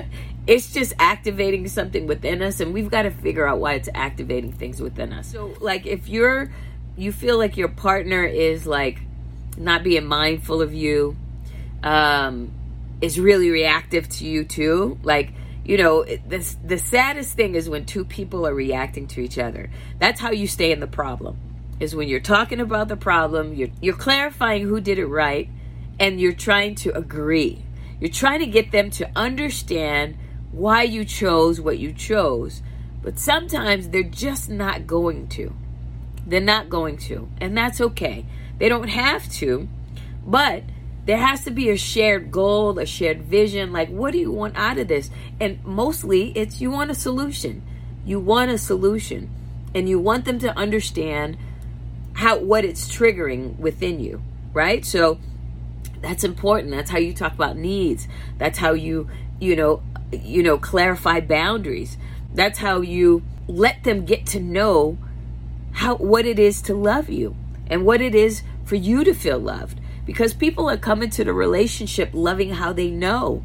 it's 0.48 0.72
just 0.72 0.92
activating 0.98 1.68
something 1.68 2.08
within 2.08 2.42
us, 2.42 2.58
and 2.58 2.74
we've 2.74 2.90
got 2.90 3.02
to 3.02 3.12
figure 3.12 3.46
out 3.46 3.60
why 3.60 3.74
it's 3.74 3.88
activating 3.94 4.50
things 4.50 4.82
within 4.82 5.12
us. 5.12 5.30
So, 5.30 5.54
like, 5.60 5.86
if 5.86 6.08
you're 6.08 6.50
you 6.96 7.12
feel 7.12 7.38
like 7.38 7.56
your 7.56 7.68
partner 7.68 8.24
is 8.24 8.66
like 8.66 8.98
not 9.56 9.84
being 9.84 10.04
mindful 10.04 10.60
of 10.60 10.74
you, 10.74 11.16
um, 11.84 12.50
is 13.00 13.18
really 13.18 13.50
reactive 13.50 14.08
to 14.08 14.26
you 14.26 14.44
too, 14.44 14.98
like 15.02 15.32
you 15.64 15.76
know, 15.76 16.02
the, 16.02 16.56
the 16.64 16.78
saddest 16.78 17.34
thing 17.34 17.54
is 17.54 17.68
when 17.68 17.84
two 17.84 18.06
people 18.06 18.46
are 18.46 18.54
reacting 18.54 19.06
to 19.08 19.20
each 19.20 19.38
other. 19.38 19.68
That's 19.98 20.18
how 20.18 20.30
you 20.30 20.46
stay 20.46 20.72
in 20.72 20.80
the 20.80 20.86
problem 20.86 21.38
is 21.80 21.94
when 21.94 22.08
you're 22.08 22.20
talking 22.20 22.60
about 22.60 22.88
the 22.88 22.96
problem, 22.96 23.54
you're, 23.54 23.68
you're 23.80 23.96
clarifying 23.96 24.66
who 24.66 24.80
did 24.80 24.98
it 24.98 25.06
right, 25.06 25.48
and 26.00 26.20
you're 26.20 26.32
trying 26.32 26.74
to 26.76 26.96
agree. 26.96 27.62
You're 28.00 28.10
trying 28.10 28.40
to 28.40 28.46
get 28.46 28.72
them 28.72 28.90
to 28.90 29.10
understand 29.16 30.16
why 30.52 30.82
you 30.82 31.04
chose 31.04 31.60
what 31.60 31.78
you 31.78 31.92
chose. 31.92 32.62
But 33.02 33.18
sometimes 33.18 33.88
they're 33.88 34.02
just 34.02 34.48
not 34.48 34.86
going 34.86 35.28
to. 35.28 35.54
They're 36.26 36.40
not 36.40 36.68
going 36.68 36.98
to. 36.98 37.28
And 37.40 37.56
that's 37.56 37.80
okay. 37.80 38.26
They 38.58 38.68
don't 38.68 38.88
have 38.88 39.30
to. 39.34 39.68
But 40.26 40.64
there 41.08 41.16
has 41.16 41.42
to 41.42 41.50
be 41.50 41.70
a 41.70 41.76
shared 41.78 42.30
goal, 42.30 42.78
a 42.78 42.84
shared 42.84 43.22
vision. 43.22 43.72
Like, 43.72 43.88
what 43.88 44.12
do 44.12 44.18
you 44.18 44.30
want 44.30 44.58
out 44.58 44.76
of 44.76 44.88
this? 44.88 45.08
And 45.40 45.58
mostly, 45.64 46.32
it's 46.36 46.60
you 46.60 46.70
want 46.70 46.90
a 46.90 46.94
solution. 46.94 47.62
You 48.04 48.20
want 48.20 48.50
a 48.50 48.58
solution. 48.58 49.30
And 49.74 49.88
you 49.88 49.98
want 49.98 50.26
them 50.26 50.38
to 50.40 50.54
understand 50.54 51.38
how 52.12 52.40
what 52.40 52.66
it's 52.66 52.94
triggering 52.94 53.58
within 53.58 54.00
you, 54.00 54.22
right? 54.52 54.84
So 54.84 55.18
that's 56.02 56.24
important. 56.24 56.72
That's 56.72 56.90
how 56.90 56.98
you 56.98 57.14
talk 57.14 57.32
about 57.32 57.56
needs. 57.56 58.06
That's 58.36 58.58
how 58.58 58.74
you, 58.74 59.08
you 59.40 59.56
know, 59.56 59.82
you 60.12 60.42
know, 60.42 60.58
clarify 60.58 61.20
boundaries. 61.20 61.96
That's 62.34 62.58
how 62.58 62.82
you 62.82 63.22
let 63.46 63.82
them 63.84 64.04
get 64.04 64.26
to 64.26 64.40
know 64.40 64.98
how 65.72 65.94
what 65.96 66.26
it 66.26 66.38
is 66.38 66.60
to 66.62 66.74
love 66.74 67.08
you 67.08 67.34
and 67.66 67.86
what 67.86 68.02
it 68.02 68.14
is 68.14 68.42
for 68.66 68.74
you 68.74 69.04
to 69.04 69.14
feel 69.14 69.38
loved 69.38 69.77
because 70.08 70.32
people 70.32 70.70
are 70.70 70.78
coming 70.78 71.10
to 71.10 71.22
the 71.22 71.34
relationship 71.34 72.08
loving 72.14 72.48
how 72.48 72.72
they 72.72 72.90
know. 72.90 73.44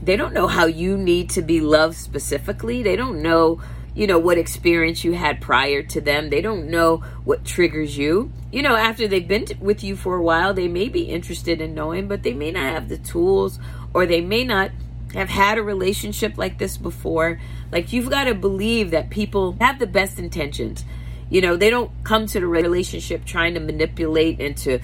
They 0.00 0.14
don't 0.14 0.32
know 0.32 0.46
how 0.46 0.66
you 0.66 0.96
need 0.96 1.28
to 1.30 1.42
be 1.42 1.60
loved 1.60 1.96
specifically. 1.96 2.84
They 2.84 2.94
don't 2.94 3.20
know, 3.20 3.60
you 3.96 4.06
know, 4.06 4.20
what 4.20 4.38
experience 4.38 5.02
you 5.02 5.14
had 5.14 5.40
prior 5.40 5.82
to 5.82 6.00
them. 6.00 6.30
They 6.30 6.40
don't 6.40 6.70
know 6.70 6.98
what 7.24 7.44
triggers 7.44 7.98
you. 7.98 8.30
You 8.52 8.62
know, 8.62 8.76
after 8.76 9.08
they've 9.08 9.26
been 9.26 9.46
with 9.58 9.82
you 9.82 9.96
for 9.96 10.14
a 10.14 10.22
while, 10.22 10.54
they 10.54 10.68
may 10.68 10.88
be 10.88 11.02
interested 11.02 11.60
in 11.60 11.74
knowing, 11.74 12.06
but 12.06 12.22
they 12.22 12.32
may 12.32 12.52
not 12.52 12.72
have 12.72 12.88
the 12.88 12.98
tools 12.98 13.58
or 13.92 14.06
they 14.06 14.20
may 14.20 14.44
not 14.44 14.70
have 15.14 15.30
had 15.30 15.58
a 15.58 15.64
relationship 15.64 16.38
like 16.38 16.58
this 16.58 16.76
before. 16.76 17.40
Like, 17.72 17.92
you've 17.92 18.08
got 18.08 18.24
to 18.24 18.34
believe 18.36 18.92
that 18.92 19.10
people 19.10 19.56
have 19.60 19.80
the 19.80 19.86
best 19.88 20.20
intentions. 20.20 20.84
You 21.28 21.40
know, 21.40 21.56
they 21.56 21.70
don't 21.70 21.90
come 22.04 22.26
to 22.26 22.38
the 22.38 22.46
relationship 22.46 23.24
trying 23.24 23.54
to 23.54 23.60
manipulate 23.60 24.40
and 24.40 24.56
to 24.58 24.78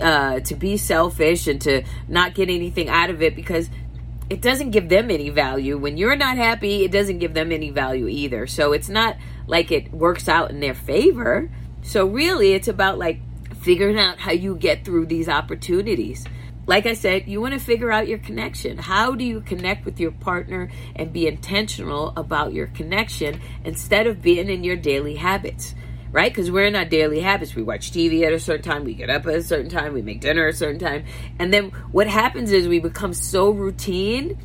uh, 0.00 0.40
to 0.40 0.54
be 0.54 0.76
selfish 0.76 1.46
and 1.46 1.60
to 1.62 1.82
not 2.06 2.34
get 2.34 2.48
anything 2.48 2.88
out 2.88 3.10
of 3.10 3.22
it 3.22 3.34
because 3.34 3.68
it 4.30 4.42
doesn't 4.42 4.70
give 4.70 4.88
them 4.88 5.10
any 5.10 5.30
value. 5.30 5.78
When 5.78 5.96
you're 5.96 6.16
not 6.16 6.36
happy, 6.36 6.84
it 6.84 6.92
doesn't 6.92 7.18
give 7.18 7.34
them 7.34 7.50
any 7.50 7.70
value 7.70 8.08
either. 8.08 8.46
So 8.46 8.72
it's 8.72 8.88
not 8.88 9.16
like 9.46 9.72
it 9.72 9.92
works 9.92 10.28
out 10.28 10.50
in 10.50 10.60
their 10.60 10.74
favor. 10.74 11.50
So 11.82 12.06
really, 12.06 12.52
it's 12.52 12.68
about 12.68 12.98
like 12.98 13.20
figuring 13.60 13.98
out 13.98 14.18
how 14.18 14.32
you 14.32 14.54
get 14.54 14.84
through 14.84 15.06
these 15.06 15.28
opportunities. 15.28 16.26
Like 16.66 16.84
I 16.84 16.92
said, 16.92 17.26
you 17.26 17.40
want 17.40 17.54
to 17.54 17.60
figure 17.60 17.90
out 17.90 18.08
your 18.08 18.18
connection. 18.18 18.76
How 18.76 19.14
do 19.14 19.24
you 19.24 19.40
connect 19.40 19.86
with 19.86 19.98
your 19.98 20.10
partner 20.10 20.68
and 20.94 21.10
be 21.10 21.26
intentional 21.26 22.12
about 22.14 22.52
your 22.52 22.66
connection 22.66 23.40
instead 23.64 24.06
of 24.06 24.20
being 24.20 24.50
in 24.50 24.64
your 24.64 24.76
daily 24.76 25.16
habits? 25.16 25.74
Right? 26.12 26.30
Because 26.30 26.50
we're 26.50 26.66
in 26.66 26.76
our 26.76 26.84
daily 26.84 27.20
habits. 27.20 27.54
We 27.54 27.62
watch 27.62 27.90
TV 27.90 28.22
at 28.22 28.32
a 28.32 28.40
certain 28.40 28.62
time, 28.62 28.84
we 28.84 28.94
get 28.94 29.10
up 29.10 29.26
at 29.26 29.34
a 29.34 29.42
certain 29.42 29.70
time, 29.70 29.92
we 29.92 30.02
make 30.02 30.20
dinner 30.20 30.46
at 30.46 30.54
a 30.54 30.56
certain 30.56 30.78
time. 30.78 31.04
And 31.38 31.52
then 31.52 31.70
what 31.92 32.06
happens 32.06 32.52
is 32.52 32.68
we 32.68 32.80
become 32.80 33.14
so 33.14 33.50
routine 33.50 34.38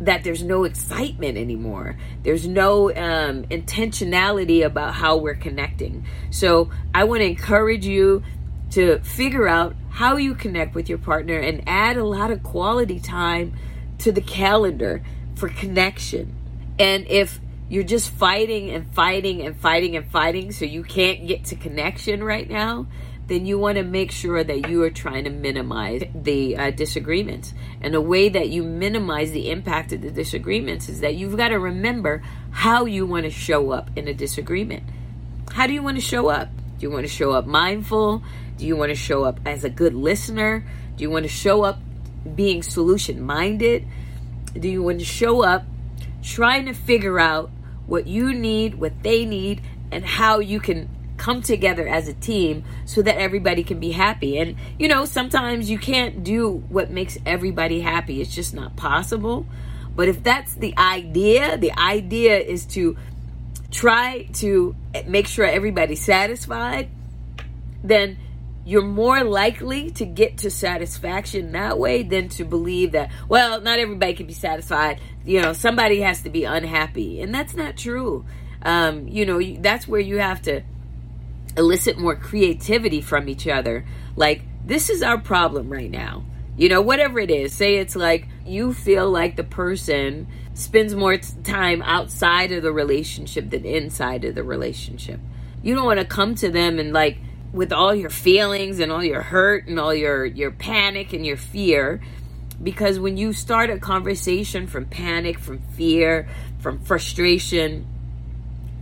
that 0.00 0.22
there's 0.22 0.42
no 0.42 0.64
excitement 0.64 1.36
anymore. 1.36 1.96
There's 2.22 2.46
no 2.46 2.90
um, 2.90 3.44
intentionality 3.44 4.64
about 4.64 4.94
how 4.94 5.16
we're 5.16 5.34
connecting. 5.34 6.06
So 6.30 6.70
I 6.94 7.04
want 7.04 7.20
to 7.20 7.26
encourage 7.26 7.84
you 7.84 8.22
to 8.70 9.00
figure 9.00 9.48
out 9.48 9.74
how 9.90 10.16
you 10.16 10.34
connect 10.34 10.74
with 10.74 10.88
your 10.88 10.98
partner 10.98 11.38
and 11.38 11.62
add 11.66 11.96
a 11.96 12.04
lot 12.04 12.30
of 12.30 12.42
quality 12.42 13.00
time 13.00 13.54
to 13.98 14.12
the 14.12 14.20
calendar 14.20 15.02
for 15.34 15.48
connection. 15.48 16.34
And 16.78 17.06
if 17.08 17.40
you're 17.68 17.84
just 17.84 18.10
fighting 18.10 18.70
and 18.70 18.92
fighting 18.94 19.42
and 19.42 19.58
fighting 19.58 19.96
and 19.96 20.10
fighting 20.10 20.52
so 20.52 20.64
you 20.64 20.82
can't 20.82 21.26
get 21.26 21.44
to 21.46 21.56
connection 21.56 22.24
right 22.24 22.48
now, 22.48 22.86
then 23.26 23.44
you 23.44 23.58
want 23.58 23.76
to 23.76 23.84
make 23.84 24.10
sure 24.10 24.42
that 24.42 24.70
you 24.70 24.82
are 24.82 24.90
trying 24.90 25.24
to 25.24 25.30
minimize 25.30 26.02
the 26.14 26.56
uh, 26.56 26.70
disagreements. 26.70 27.52
And 27.82 27.92
the 27.92 28.00
way 28.00 28.30
that 28.30 28.48
you 28.48 28.62
minimize 28.62 29.32
the 29.32 29.50
impact 29.50 29.92
of 29.92 30.00
the 30.00 30.10
disagreements 30.10 30.88
is 30.88 31.00
that 31.00 31.14
you've 31.14 31.36
got 31.36 31.48
to 31.48 31.58
remember 31.58 32.22
how 32.50 32.86
you 32.86 33.04
want 33.04 33.24
to 33.24 33.30
show 33.30 33.70
up 33.70 33.90
in 33.96 34.08
a 34.08 34.14
disagreement. 34.14 34.84
How 35.50 35.66
do 35.66 35.74
you 35.74 35.82
want 35.82 35.98
to 35.98 36.02
show 36.02 36.28
up? 36.28 36.48
Do 36.78 36.86
you 36.86 36.90
want 36.90 37.04
to 37.04 37.12
show 37.12 37.32
up 37.32 37.44
mindful? 37.44 38.22
Do 38.56 38.66
you 38.66 38.76
want 38.76 38.90
to 38.90 38.96
show 38.96 39.24
up 39.24 39.40
as 39.44 39.62
a 39.64 39.70
good 39.70 39.94
listener? 39.94 40.64
Do 40.96 41.02
you 41.02 41.10
want 41.10 41.24
to 41.24 41.30
show 41.30 41.64
up 41.64 41.78
being 42.34 42.62
solution 42.62 43.20
minded? 43.20 43.86
Do 44.58 44.68
you 44.68 44.82
want 44.82 45.00
to 45.00 45.04
show 45.04 45.44
up 45.44 45.66
trying 46.22 46.66
to 46.66 46.72
figure 46.72 47.20
out 47.20 47.50
what 47.88 48.06
you 48.06 48.32
need, 48.32 48.76
what 48.76 49.02
they 49.02 49.24
need, 49.24 49.60
and 49.90 50.04
how 50.04 50.38
you 50.38 50.60
can 50.60 50.88
come 51.16 51.42
together 51.42 51.88
as 51.88 52.06
a 52.06 52.14
team 52.14 52.62
so 52.84 53.02
that 53.02 53.18
everybody 53.18 53.64
can 53.64 53.80
be 53.80 53.90
happy. 53.90 54.38
And 54.38 54.56
you 54.78 54.86
know, 54.86 55.04
sometimes 55.04 55.68
you 55.68 55.78
can't 55.78 56.22
do 56.22 56.62
what 56.68 56.90
makes 56.90 57.18
everybody 57.26 57.80
happy. 57.80 58.20
It's 58.20 58.32
just 58.32 58.54
not 58.54 58.76
possible. 58.76 59.44
But 59.96 60.08
if 60.08 60.22
that's 60.22 60.54
the 60.54 60.78
idea, 60.78 61.58
the 61.58 61.72
idea 61.72 62.38
is 62.38 62.66
to 62.66 62.96
try 63.72 64.28
to 64.34 64.76
make 65.06 65.26
sure 65.26 65.44
everybody's 65.44 66.04
satisfied, 66.04 66.88
then 67.82 68.16
you're 68.68 68.82
more 68.82 69.24
likely 69.24 69.90
to 69.92 70.04
get 70.04 70.36
to 70.36 70.50
satisfaction 70.50 71.52
that 71.52 71.78
way 71.78 72.02
than 72.02 72.28
to 72.28 72.44
believe 72.44 72.92
that, 72.92 73.10
well, 73.26 73.62
not 73.62 73.78
everybody 73.78 74.12
can 74.12 74.26
be 74.26 74.34
satisfied. 74.34 75.00
You 75.24 75.40
know, 75.40 75.54
somebody 75.54 76.02
has 76.02 76.20
to 76.24 76.28
be 76.28 76.44
unhappy. 76.44 77.22
And 77.22 77.34
that's 77.34 77.54
not 77.54 77.78
true. 77.78 78.26
Um, 78.60 79.08
you 79.08 79.24
know, 79.24 79.40
that's 79.62 79.88
where 79.88 80.02
you 80.02 80.18
have 80.18 80.42
to 80.42 80.60
elicit 81.56 81.96
more 81.96 82.14
creativity 82.14 83.00
from 83.00 83.30
each 83.30 83.48
other. 83.48 83.86
Like, 84.16 84.42
this 84.66 84.90
is 84.90 85.02
our 85.02 85.16
problem 85.16 85.72
right 85.72 85.90
now. 85.90 86.26
You 86.58 86.68
know, 86.68 86.82
whatever 86.82 87.18
it 87.20 87.30
is, 87.30 87.54
say 87.54 87.76
it's 87.76 87.96
like 87.96 88.28
you 88.44 88.74
feel 88.74 89.10
like 89.10 89.36
the 89.36 89.44
person 89.44 90.26
spends 90.52 90.94
more 90.94 91.16
time 91.16 91.80
outside 91.80 92.52
of 92.52 92.62
the 92.62 92.72
relationship 92.72 93.48
than 93.48 93.64
inside 93.64 94.26
of 94.26 94.34
the 94.34 94.44
relationship. 94.44 95.20
You 95.62 95.74
don't 95.74 95.86
want 95.86 96.00
to 96.00 96.04
come 96.04 96.34
to 96.34 96.50
them 96.50 96.78
and 96.78 96.92
like, 96.92 97.16
with 97.52 97.72
all 97.72 97.94
your 97.94 98.10
feelings 98.10 98.80
and 98.80 98.92
all 98.92 99.04
your 99.04 99.22
hurt 99.22 99.66
and 99.66 99.78
all 99.80 99.94
your 99.94 100.24
your 100.26 100.50
panic 100.50 101.12
and 101.12 101.26
your 101.26 101.36
fear. 101.36 102.00
Because 102.62 102.98
when 102.98 103.16
you 103.16 103.32
start 103.32 103.70
a 103.70 103.78
conversation 103.78 104.66
from 104.66 104.86
panic 104.86 105.38
from 105.38 105.58
fear 105.76 106.28
from 106.60 106.80
frustration 106.80 107.86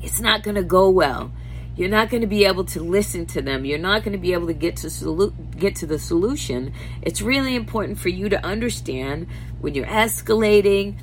it's 0.02 0.20
not 0.20 0.42
going 0.42 0.55
to 0.55 0.62
go 0.62 0.88
well. 0.90 1.33
You're 1.76 1.88
not 1.90 2.11
going 2.11 2.22
to 2.22 2.26
be 2.26 2.44
able 2.46 2.64
to 2.66 2.81
listen 2.81 3.26
to 3.26 3.42
them. 3.42 3.64
You're 3.64 3.79
not 3.79 4.02
going 4.02 4.12
to 4.12 4.18
be 4.18 4.33
able 4.33 4.46
to 4.46 4.55
get 4.55 4.76
to 4.79 4.87
solu- 4.87 5.35
get 5.59 5.76
to 5.76 5.87
the 5.87 5.98
solution. 5.98 6.72
It's 7.02 7.20
really 7.20 7.55
important 7.55 7.98
for 7.98 8.09
you 8.09 8.29
to 8.31 8.44
understand 8.44 9.26
when 9.61 9.74
you're 9.74 9.87
escalating 9.87 10.96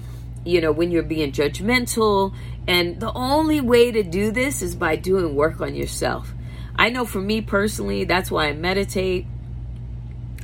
you 0.46 0.60
know 0.60 0.72
when 0.74 0.92
you're 0.92 1.04
being 1.04 1.32
judgmental. 1.32 2.34
And 2.68 3.00
the 3.00 3.12
only 3.14 3.62
way 3.62 3.92
to 3.92 4.04
do 4.04 4.32
this 4.32 4.62
is 4.62 4.76
by 4.76 4.96
doing 4.96 5.36
work 5.36 5.62
on 5.62 5.76
yourself 5.76 6.34
I 6.76 6.90
know 6.90 7.06
for 7.06 7.22
me 7.22 7.42
personally, 7.42 8.04
that's 8.04 8.32
why 8.32 8.48
I 8.48 8.54
meditate. 8.54 9.26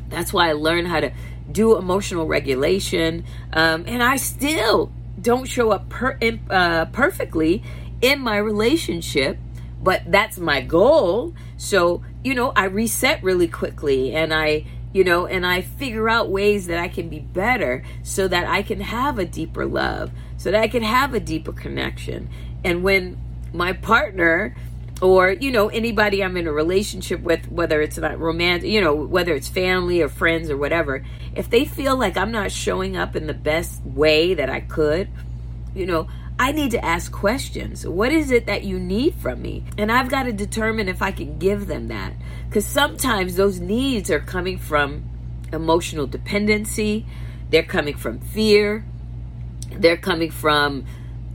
That's 0.10 0.32
why 0.32 0.50
I 0.50 0.54
learn 0.54 0.86
how 0.86 1.00
to 1.00 1.12
do 1.52 1.78
emotional 1.78 2.28
regulation. 2.28 3.26
Um, 3.54 3.86
and 3.88 4.04
I 4.04 4.18
still 4.18 4.92
don't 5.20 5.46
show 5.46 5.72
up 5.72 5.89
per, 5.89 6.18
uh, 6.50 6.86
perfectly 6.86 7.63
in 8.02 8.20
my 8.20 8.38
relationship, 8.38 9.38
but 9.82 10.04
that's 10.08 10.38
my 10.38 10.62
goal. 10.62 11.34
So, 11.58 12.04
you 12.24 12.34
know, 12.34 12.54
I 12.56 12.65
reset 12.65 13.24
really 13.24 13.48
quickly 13.48 14.13
and 14.15 14.34
I, 14.34 14.65
you 14.94 15.04
know, 15.04 15.26
and 15.26 15.46
I 15.46 15.62
figure 15.62 16.10
out 16.10 16.30
ways 16.30 16.68
that 16.68 16.80
I 16.80 16.88
can 16.88 17.10
be 17.10 17.20
better 17.20 17.84
so 18.04 18.28
that 18.28 18.48
I 18.48 18.62
can 18.62 18.82
have 18.82 19.20
a 19.20 19.26
deeper 19.26 19.65
love, 19.65 20.12
so 20.38 20.52
that 20.52 20.62
I 20.62 20.68
can 20.68 20.84
have 20.84 21.13
a 21.13 21.20
deeper 21.20 21.52
connection. 21.52 22.30
And 22.63 22.84
when 22.84 23.18
my 23.54 23.74
partner 23.74 24.56
or 25.01 25.31
you 25.31 25.51
know 25.51 25.69
anybody 25.69 26.23
i'm 26.23 26.35
in 26.38 26.47
a 26.47 26.51
relationship 26.51 27.21
with 27.21 27.49
whether 27.51 27.81
it's 27.81 27.97
not 27.97 28.19
romantic 28.19 28.69
you 28.69 28.81
know 28.81 28.93
whether 28.93 29.33
it's 29.33 29.47
family 29.47 30.01
or 30.01 30.09
friends 30.09 30.49
or 30.49 30.57
whatever 30.57 31.03
if 31.35 31.49
they 31.49 31.65
feel 31.65 31.97
like 31.97 32.17
i'm 32.17 32.31
not 32.31 32.51
showing 32.51 32.97
up 32.97 33.15
in 33.15 33.27
the 33.27 33.33
best 33.33 33.81
way 33.83 34.33
that 34.33 34.49
i 34.49 34.59
could 34.59 35.09
you 35.73 35.85
know 35.85 36.07
i 36.38 36.53
need 36.53 36.71
to 36.71 36.83
ask 36.85 37.12
questions. 37.12 37.85
What 37.85 38.13
is 38.13 38.31
it 38.31 38.45
that 38.45 38.63
you 38.63 38.79
need 38.79 39.15
from 39.15 39.41
me? 39.41 39.65
And 39.77 39.91
i've 39.91 40.09
got 40.09 40.23
to 40.23 40.33
determine 40.33 40.88
if 40.88 41.01
i 41.01 41.12
can 41.12 41.38
give 41.38 41.67
them 41.67 41.89
that. 41.89 42.13
Because 42.47 42.65
sometimes 42.65 43.35
those 43.35 43.59
needs 43.59 44.09
are 44.09 44.21
coming 44.21 44.57
from 44.57 45.03
emotional 45.53 46.07
dependency 46.07 47.05
they're 47.49 47.63
coming 47.63 47.95
from 47.95 48.19
fear 48.19 48.85
they're 49.71 49.97
coming 49.97 50.31
from 50.31 50.85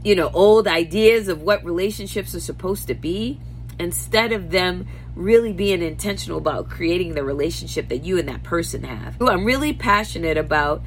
you 0.03 0.15
know 0.15 0.29
old 0.33 0.67
ideas 0.67 1.27
of 1.27 1.41
what 1.41 1.63
relationships 1.63 2.35
are 2.35 2.39
supposed 2.39 2.87
to 2.87 2.93
be 2.93 3.39
instead 3.79 4.31
of 4.31 4.51
them 4.51 4.87
really 5.15 5.53
being 5.53 5.81
intentional 5.81 6.37
about 6.37 6.69
creating 6.69 7.15
the 7.15 7.23
relationship 7.23 7.87
that 7.89 8.03
you 8.03 8.19
and 8.19 8.27
that 8.27 8.43
person 8.43 8.83
have. 8.83 9.21
I'm 9.21 9.45
really 9.45 9.73
passionate 9.73 10.37
about 10.37 10.81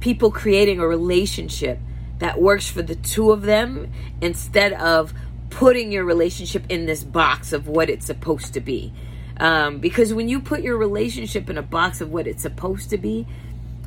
people 0.00 0.30
creating 0.30 0.78
a 0.78 0.86
relationship 0.86 1.78
that 2.18 2.40
works 2.40 2.68
for 2.68 2.82
the 2.82 2.94
two 2.94 3.30
of 3.30 3.42
them 3.42 3.92
instead 4.20 4.72
of 4.74 5.12
putting 5.50 5.90
your 5.90 6.04
relationship 6.04 6.64
in 6.68 6.86
this 6.86 7.02
box 7.02 7.52
of 7.52 7.66
what 7.66 7.88
it's 7.88 8.06
supposed 8.06 8.54
to 8.54 8.60
be. 8.60 8.92
Um, 9.38 9.78
because 9.78 10.14
when 10.14 10.28
you 10.28 10.40
put 10.40 10.62
your 10.62 10.76
relationship 10.76 11.50
in 11.50 11.58
a 11.58 11.62
box 11.62 12.00
of 12.00 12.10
what 12.10 12.26
it's 12.26 12.42
supposed 12.42 12.90
to 12.90 12.98
be, 12.98 13.26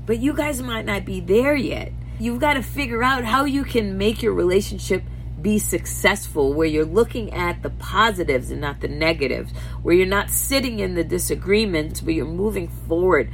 but 0.06 0.20
you 0.20 0.34
guys 0.34 0.62
might 0.62 0.86
not 0.86 1.06
be 1.06 1.20
there 1.20 1.56
yet. 1.56 1.92
You've 2.20 2.40
got 2.40 2.56
to 2.56 2.64
figure 2.64 3.04
out 3.04 3.24
how 3.24 3.46
you 3.46 3.64
can 3.64 3.98
make 3.98 4.22
your 4.22 4.34
relationship 4.34 5.04
be 5.42 5.60
successful, 5.60 6.54
where 6.54 6.68
you're 6.68 6.86
looking 6.86 7.34
at 7.34 7.62
the 7.62 7.70
positives 7.70 8.52
and 8.52 8.62
not 8.62 8.82
the 8.82 8.88
negatives, 8.88 9.52
where 9.82 9.96
you're 9.96 10.06
not 10.06 10.30
sitting 10.30 10.80
in 10.80 10.96
the 10.96 11.04
disagreements, 11.04 12.02
but 12.02 12.14
you're 12.14 12.26
moving 12.26 12.68
forward 12.68 13.32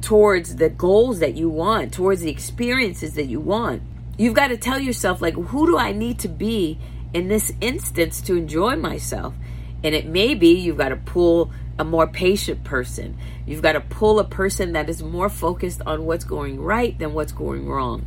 towards 0.00 0.56
the 0.56 0.68
goals 0.68 1.18
that 1.20 1.34
you 1.34 1.48
want, 1.48 1.92
towards 1.92 2.20
the 2.20 2.30
experiences 2.30 3.14
that 3.14 3.26
you 3.26 3.40
want. 3.40 3.82
You've 4.18 4.34
got 4.34 4.48
to 4.48 4.56
tell 4.56 4.78
yourself, 4.78 5.20
like, 5.20 5.34
who 5.34 5.66
do 5.66 5.76
I 5.76 5.92
need 5.92 6.18
to 6.20 6.28
be 6.28 6.78
in 7.12 7.28
this 7.28 7.52
instance 7.60 8.20
to 8.22 8.36
enjoy 8.36 8.76
myself? 8.76 9.34
And 9.82 9.94
it 9.94 10.06
may 10.06 10.34
be 10.34 10.54
you've 10.54 10.78
got 10.78 10.88
to 10.90 10.96
pull 10.96 11.50
a 11.78 11.84
more 11.84 12.06
patient 12.06 12.64
person. 12.64 13.16
You've 13.46 13.62
got 13.62 13.72
to 13.72 13.80
pull 13.80 14.18
a 14.18 14.24
person 14.24 14.72
that 14.72 14.88
is 14.88 15.02
more 15.02 15.28
focused 15.28 15.82
on 15.84 16.06
what's 16.06 16.24
going 16.24 16.60
right 16.60 16.98
than 16.98 17.12
what's 17.12 17.32
going 17.32 17.68
wrong. 17.68 18.06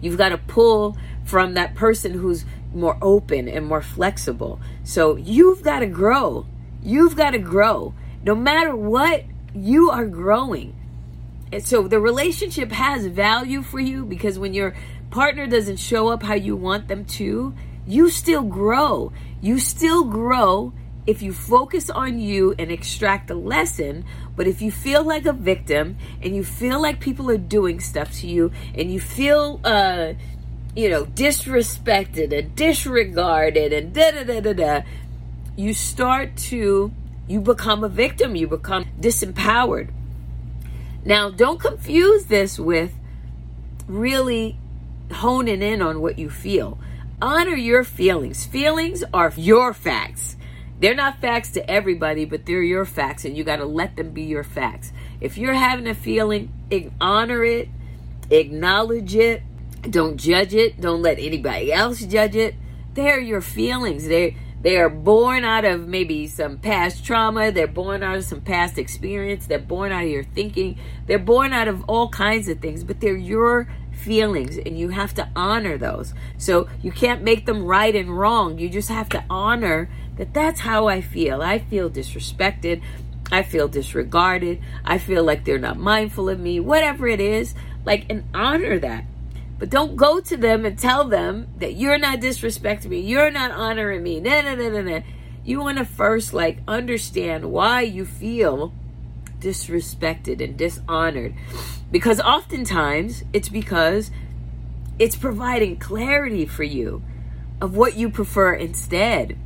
You've 0.00 0.18
got 0.18 0.30
to 0.30 0.38
pull 0.38 0.96
from 1.28 1.52
that 1.54 1.74
person 1.74 2.14
who's 2.14 2.46
more 2.72 2.96
open 3.02 3.48
and 3.48 3.66
more 3.66 3.82
flexible. 3.82 4.58
So 4.82 5.16
you've 5.16 5.62
got 5.62 5.80
to 5.80 5.86
grow. 5.86 6.46
You've 6.82 7.16
got 7.16 7.32
to 7.32 7.38
grow. 7.38 7.92
No 8.22 8.34
matter 8.34 8.74
what, 8.74 9.24
you 9.54 9.90
are 9.90 10.06
growing. 10.06 10.74
And 11.52 11.62
so 11.62 11.86
the 11.86 12.00
relationship 12.00 12.72
has 12.72 13.06
value 13.06 13.62
for 13.62 13.78
you 13.78 14.06
because 14.06 14.38
when 14.38 14.54
your 14.54 14.74
partner 15.10 15.46
doesn't 15.46 15.76
show 15.76 16.08
up 16.08 16.22
how 16.22 16.34
you 16.34 16.56
want 16.56 16.88
them 16.88 17.04
to, 17.04 17.54
you 17.86 18.08
still 18.08 18.42
grow. 18.42 19.12
You 19.42 19.58
still 19.58 20.04
grow 20.04 20.72
if 21.06 21.20
you 21.20 21.34
focus 21.34 21.90
on 21.90 22.18
you 22.18 22.54
and 22.58 22.70
extract 22.70 23.30
a 23.30 23.34
lesson, 23.34 24.06
but 24.34 24.46
if 24.46 24.62
you 24.62 24.70
feel 24.70 25.04
like 25.04 25.26
a 25.26 25.32
victim 25.34 25.98
and 26.22 26.34
you 26.34 26.42
feel 26.42 26.80
like 26.80 27.00
people 27.00 27.30
are 27.30 27.38
doing 27.38 27.80
stuff 27.80 28.12
to 28.20 28.26
you 28.26 28.50
and 28.74 28.90
you 28.90 29.00
feel, 29.00 29.60
uh, 29.64 30.14
you 30.78 30.88
know, 30.88 31.04
disrespected 31.04 32.32
and 32.32 32.54
disregarded 32.54 33.72
and 33.72 33.92
da 33.92 34.12
da 34.12 34.22
da 34.22 34.38
da 34.38 34.52
da, 34.52 34.82
you 35.56 35.74
start 35.74 36.36
to, 36.36 36.92
you 37.26 37.40
become 37.40 37.82
a 37.82 37.88
victim, 37.88 38.36
you 38.36 38.46
become 38.46 38.86
disempowered. 39.00 39.88
Now, 41.04 41.30
don't 41.30 41.58
confuse 41.58 42.26
this 42.26 42.60
with 42.60 42.94
really 43.88 44.56
honing 45.10 45.62
in 45.62 45.82
on 45.82 46.00
what 46.00 46.16
you 46.16 46.30
feel. 46.30 46.78
Honor 47.20 47.56
your 47.56 47.82
feelings. 47.82 48.46
Feelings 48.46 49.02
are 49.12 49.32
your 49.36 49.74
facts. 49.74 50.36
They're 50.78 50.94
not 50.94 51.20
facts 51.20 51.50
to 51.52 51.68
everybody, 51.68 52.24
but 52.24 52.46
they're 52.46 52.62
your 52.62 52.84
facts, 52.84 53.24
and 53.24 53.36
you 53.36 53.42
got 53.42 53.56
to 53.56 53.66
let 53.66 53.96
them 53.96 54.10
be 54.10 54.22
your 54.22 54.44
facts. 54.44 54.92
If 55.20 55.38
you're 55.38 55.54
having 55.54 55.88
a 55.88 55.94
feeling, 55.96 56.52
honor 57.00 57.42
it, 57.42 57.68
acknowledge 58.30 59.16
it, 59.16 59.42
don't 59.90 60.16
judge 60.16 60.54
it, 60.54 60.80
don't 60.80 61.02
let 61.02 61.18
anybody 61.18 61.72
else 61.72 62.00
judge 62.00 62.36
it. 62.36 62.54
They're 62.94 63.20
your 63.20 63.40
feelings. 63.40 64.06
They 64.08 64.36
they 64.60 64.76
are 64.78 64.88
born 64.88 65.44
out 65.44 65.64
of 65.64 65.86
maybe 65.86 66.26
some 66.26 66.58
past 66.58 67.04
trauma. 67.04 67.52
They're 67.52 67.68
born 67.68 68.02
out 68.02 68.16
of 68.16 68.24
some 68.24 68.40
past 68.40 68.76
experience. 68.76 69.46
They're 69.46 69.60
born 69.60 69.92
out 69.92 70.02
of 70.02 70.10
your 70.10 70.24
thinking. 70.24 70.78
They're 71.06 71.18
born 71.20 71.52
out 71.52 71.68
of 71.68 71.84
all 71.88 72.08
kinds 72.08 72.48
of 72.48 72.58
things, 72.58 72.82
but 72.82 73.00
they're 73.00 73.16
your 73.16 73.68
feelings 73.92 74.56
and 74.56 74.78
you 74.78 74.88
have 74.88 75.14
to 75.14 75.28
honor 75.36 75.78
those. 75.78 76.12
So 76.38 76.68
you 76.82 76.90
can't 76.90 77.22
make 77.22 77.46
them 77.46 77.64
right 77.64 77.94
and 77.94 78.18
wrong. 78.18 78.58
You 78.58 78.68
just 78.68 78.88
have 78.88 79.08
to 79.10 79.24
honor 79.30 79.88
that 80.16 80.34
that's 80.34 80.60
how 80.60 80.88
I 80.88 81.02
feel. 81.02 81.40
I 81.40 81.60
feel 81.60 81.88
disrespected. 81.88 82.82
I 83.30 83.42
feel 83.42 83.68
disregarded. 83.68 84.60
I 84.84 84.98
feel 84.98 85.22
like 85.22 85.44
they're 85.44 85.58
not 85.58 85.78
mindful 85.78 86.28
of 86.28 86.40
me. 86.40 86.58
Whatever 86.58 87.06
it 87.06 87.20
is, 87.20 87.54
like 87.84 88.06
and 88.10 88.24
honor 88.34 88.78
that. 88.80 89.04
But 89.58 89.70
don't 89.70 89.96
go 89.96 90.20
to 90.20 90.36
them 90.36 90.64
and 90.64 90.78
tell 90.78 91.04
them 91.04 91.48
that 91.58 91.74
you're 91.74 91.98
not 91.98 92.20
disrespecting 92.20 92.90
me. 92.90 93.00
You're 93.00 93.30
not 93.30 93.50
honoring 93.50 94.02
me. 94.02 94.20
No, 94.20 94.40
no, 94.40 94.54
no, 94.54 94.70
no, 94.70 94.82
no. 94.82 95.02
You 95.44 95.60
want 95.60 95.78
to 95.78 95.84
first 95.84 96.32
like 96.32 96.58
understand 96.68 97.50
why 97.50 97.80
you 97.82 98.04
feel 98.04 98.72
disrespected 99.40 100.42
and 100.42 100.56
dishonored. 100.56 101.34
Because 101.90 102.20
oftentimes 102.20 103.24
it's 103.32 103.48
because 103.48 104.10
it's 104.98 105.16
providing 105.16 105.76
clarity 105.76 106.44
for 106.44 106.64
you 106.64 107.02
of 107.60 107.76
what 107.76 107.96
you 107.96 108.10
prefer 108.10 108.52
instead. 108.54 109.36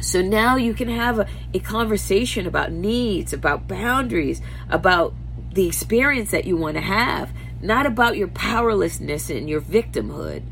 So 0.00 0.22
now 0.22 0.56
you 0.56 0.74
can 0.74 0.88
have 0.88 1.18
a, 1.18 1.26
a 1.52 1.58
conversation 1.58 2.46
about 2.46 2.72
needs, 2.72 3.32
about 3.32 3.66
boundaries, 3.66 4.40
about 4.68 5.14
the 5.52 5.66
experience 5.66 6.30
that 6.30 6.44
you 6.44 6.56
want 6.56 6.76
to 6.76 6.80
have, 6.80 7.32
not 7.60 7.86
about 7.86 8.16
your 8.16 8.28
powerlessness 8.28 9.30
and 9.30 9.48
your 9.48 9.60
victimhood. 9.60 10.42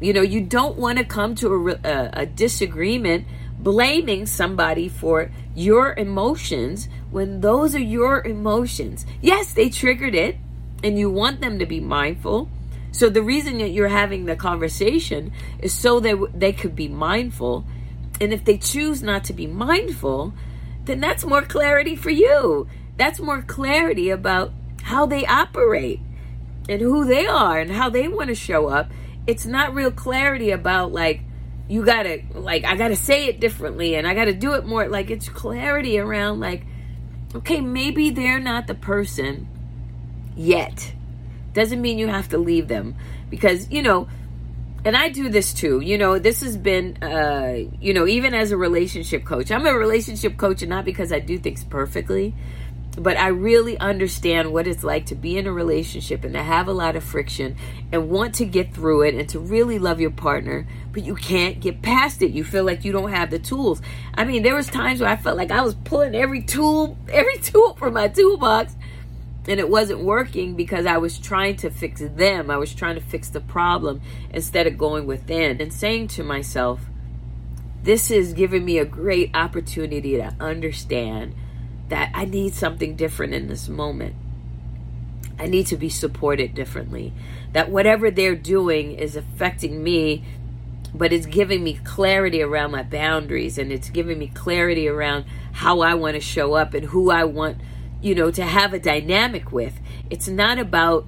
You 0.00 0.12
know, 0.12 0.22
you 0.22 0.42
don't 0.42 0.76
want 0.76 0.98
to 0.98 1.04
come 1.04 1.34
to 1.36 1.48
a, 1.48 1.88
a, 1.88 2.10
a 2.22 2.26
disagreement 2.26 3.26
blaming 3.58 4.26
somebody 4.26 4.88
for 4.88 5.30
your 5.54 5.94
emotions 5.94 6.88
when 7.10 7.40
those 7.40 7.74
are 7.74 7.80
your 7.80 8.24
emotions. 8.24 9.06
Yes, 9.22 9.52
they 9.52 9.70
triggered 9.70 10.14
it 10.14 10.36
and 10.84 10.98
you 10.98 11.10
want 11.10 11.40
them 11.40 11.58
to 11.58 11.66
be 11.66 11.80
mindful. 11.80 12.48
So 12.92 13.08
the 13.08 13.22
reason 13.22 13.58
that 13.58 13.70
you're 13.70 13.88
having 13.88 14.26
the 14.26 14.36
conversation 14.36 15.32
is 15.58 15.72
so 15.72 16.00
that 16.00 16.30
they 16.34 16.52
could 16.52 16.76
be 16.76 16.88
mindful. 16.88 17.64
And 18.20 18.32
if 18.32 18.44
they 18.44 18.58
choose 18.58 19.02
not 19.02 19.24
to 19.24 19.32
be 19.32 19.46
mindful, 19.46 20.32
then 20.84 21.00
that's 21.00 21.24
more 21.24 21.42
clarity 21.42 21.96
for 21.96 22.10
you. 22.10 22.68
That's 22.96 23.18
more 23.18 23.42
clarity 23.42 24.10
about 24.10 24.52
how 24.82 25.04
they 25.04 25.26
operate 25.26 26.00
and 26.68 26.80
who 26.80 27.04
they 27.04 27.26
are 27.26 27.58
and 27.58 27.70
how 27.70 27.88
they 27.90 28.08
want 28.08 28.28
to 28.28 28.34
show 28.34 28.68
up. 28.68 28.90
It's 29.26 29.46
not 29.46 29.74
real 29.74 29.90
clarity 29.90 30.50
about 30.50 30.92
like 30.92 31.20
you 31.68 31.84
gotta 31.84 32.22
like 32.32 32.64
I 32.64 32.76
gotta 32.76 32.96
say 32.96 33.26
it 33.26 33.40
differently 33.40 33.96
and 33.96 34.06
I 34.06 34.14
gotta 34.14 34.32
do 34.32 34.54
it 34.54 34.64
more 34.64 34.88
like 34.88 35.10
it's 35.10 35.28
clarity 35.28 35.98
around 35.98 36.40
like 36.40 36.64
okay 37.34 37.60
maybe 37.60 38.10
they're 38.10 38.40
not 38.40 38.66
the 38.66 38.74
person 38.74 39.48
yet 40.36 40.92
doesn't 41.52 41.80
mean 41.80 41.98
you 41.98 42.06
have 42.08 42.28
to 42.28 42.38
leave 42.38 42.68
them 42.68 42.94
because 43.30 43.68
you 43.70 43.82
know 43.82 44.08
and 44.84 44.96
I 44.96 45.08
do 45.08 45.28
this 45.28 45.52
too 45.52 45.80
you 45.80 45.98
know 45.98 46.20
this 46.20 46.42
has 46.42 46.56
been 46.56 47.02
uh 47.02 47.64
you 47.80 47.92
know 47.92 48.06
even 48.06 48.32
as 48.32 48.52
a 48.52 48.56
relationship 48.56 49.24
coach 49.24 49.50
I'm 49.50 49.66
a 49.66 49.74
relationship 49.74 50.36
coach 50.36 50.62
and 50.62 50.70
not 50.70 50.84
because 50.84 51.10
I 51.12 51.18
do 51.18 51.36
things 51.36 51.64
perfectly 51.64 52.32
but 52.96 53.16
I 53.18 53.28
really 53.28 53.78
understand 53.78 54.52
what 54.52 54.66
it's 54.66 54.82
like 54.82 55.06
to 55.06 55.14
be 55.14 55.36
in 55.36 55.46
a 55.46 55.52
relationship 55.52 56.24
and 56.24 56.32
to 56.34 56.42
have 56.42 56.66
a 56.66 56.72
lot 56.72 56.96
of 56.96 57.04
friction 57.04 57.56
and 57.92 58.08
want 58.08 58.36
to 58.36 58.46
get 58.46 58.72
through 58.72 59.02
it 59.02 59.14
and 59.14 59.28
to 59.30 59.38
really 59.38 59.78
love 59.78 60.00
your 60.00 60.10
partner, 60.10 60.66
but 60.92 61.04
you 61.04 61.14
can't 61.14 61.60
get 61.60 61.82
past 61.82 62.22
it. 62.22 62.30
You 62.30 62.42
feel 62.42 62.64
like 62.64 62.84
you 62.84 62.92
don't 62.92 63.10
have 63.10 63.30
the 63.30 63.38
tools. 63.38 63.82
I 64.14 64.24
mean, 64.24 64.42
there 64.42 64.54
was 64.54 64.66
times 64.66 65.00
where 65.00 65.10
I 65.10 65.16
felt 65.16 65.36
like 65.36 65.50
I 65.50 65.60
was 65.60 65.74
pulling 65.74 66.14
every 66.14 66.42
tool, 66.42 66.96
every 67.08 67.38
tool 67.38 67.74
from 67.76 67.94
my 67.94 68.08
toolbox 68.08 68.74
and 69.48 69.60
it 69.60 69.68
wasn't 69.68 70.00
working 70.00 70.54
because 70.54 70.86
I 70.86 70.96
was 70.96 71.18
trying 71.18 71.56
to 71.58 71.70
fix 71.70 72.00
them. 72.00 72.50
I 72.50 72.56
was 72.56 72.74
trying 72.74 72.96
to 72.96 73.00
fix 73.00 73.28
the 73.28 73.40
problem 73.40 74.00
instead 74.32 74.66
of 74.66 74.76
going 74.76 75.06
within 75.06 75.60
and 75.60 75.72
saying 75.72 76.08
to 76.08 76.24
myself, 76.24 76.80
this 77.82 78.10
is 78.10 78.32
giving 78.32 78.64
me 78.64 78.78
a 78.78 78.84
great 78.84 79.30
opportunity 79.36 80.16
to 80.16 80.34
understand 80.40 81.34
that 81.88 82.10
I 82.14 82.24
need 82.24 82.54
something 82.54 82.96
different 82.96 83.34
in 83.34 83.48
this 83.48 83.68
moment. 83.68 84.14
I 85.38 85.46
need 85.46 85.66
to 85.66 85.76
be 85.76 85.88
supported 85.88 86.54
differently. 86.54 87.12
That 87.52 87.70
whatever 87.70 88.10
they're 88.10 88.34
doing 88.34 88.92
is 88.92 89.16
affecting 89.16 89.82
me, 89.82 90.24
but 90.94 91.12
it's 91.12 91.26
giving 91.26 91.62
me 91.62 91.74
clarity 91.84 92.42
around 92.42 92.72
my 92.72 92.82
boundaries 92.82 93.58
and 93.58 93.70
it's 93.70 93.90
giving 93.90 94.18
me 94.18 94.28
clarity 94.28 94.88
around 94.88 95.26
how 95.52 95.80
I 95.80 95.94
want 95.94 96.14
to 96.14 96.20
show 96.20 96.54
up 96.54 96.74
and 96.74 96.86
who 96.86 97.10
I 97.10 97.24
want, 97.24 97.58
you 98.00 98.14
know, 98.14 98.30
to 98.30 98.44
have 98.44 98.72
a 98.72 98.78
dynamic 98.78 99.52
with. 99.52 99.78
It's 100.10 100.28
not 100.28 100.58
about 100.58 101.06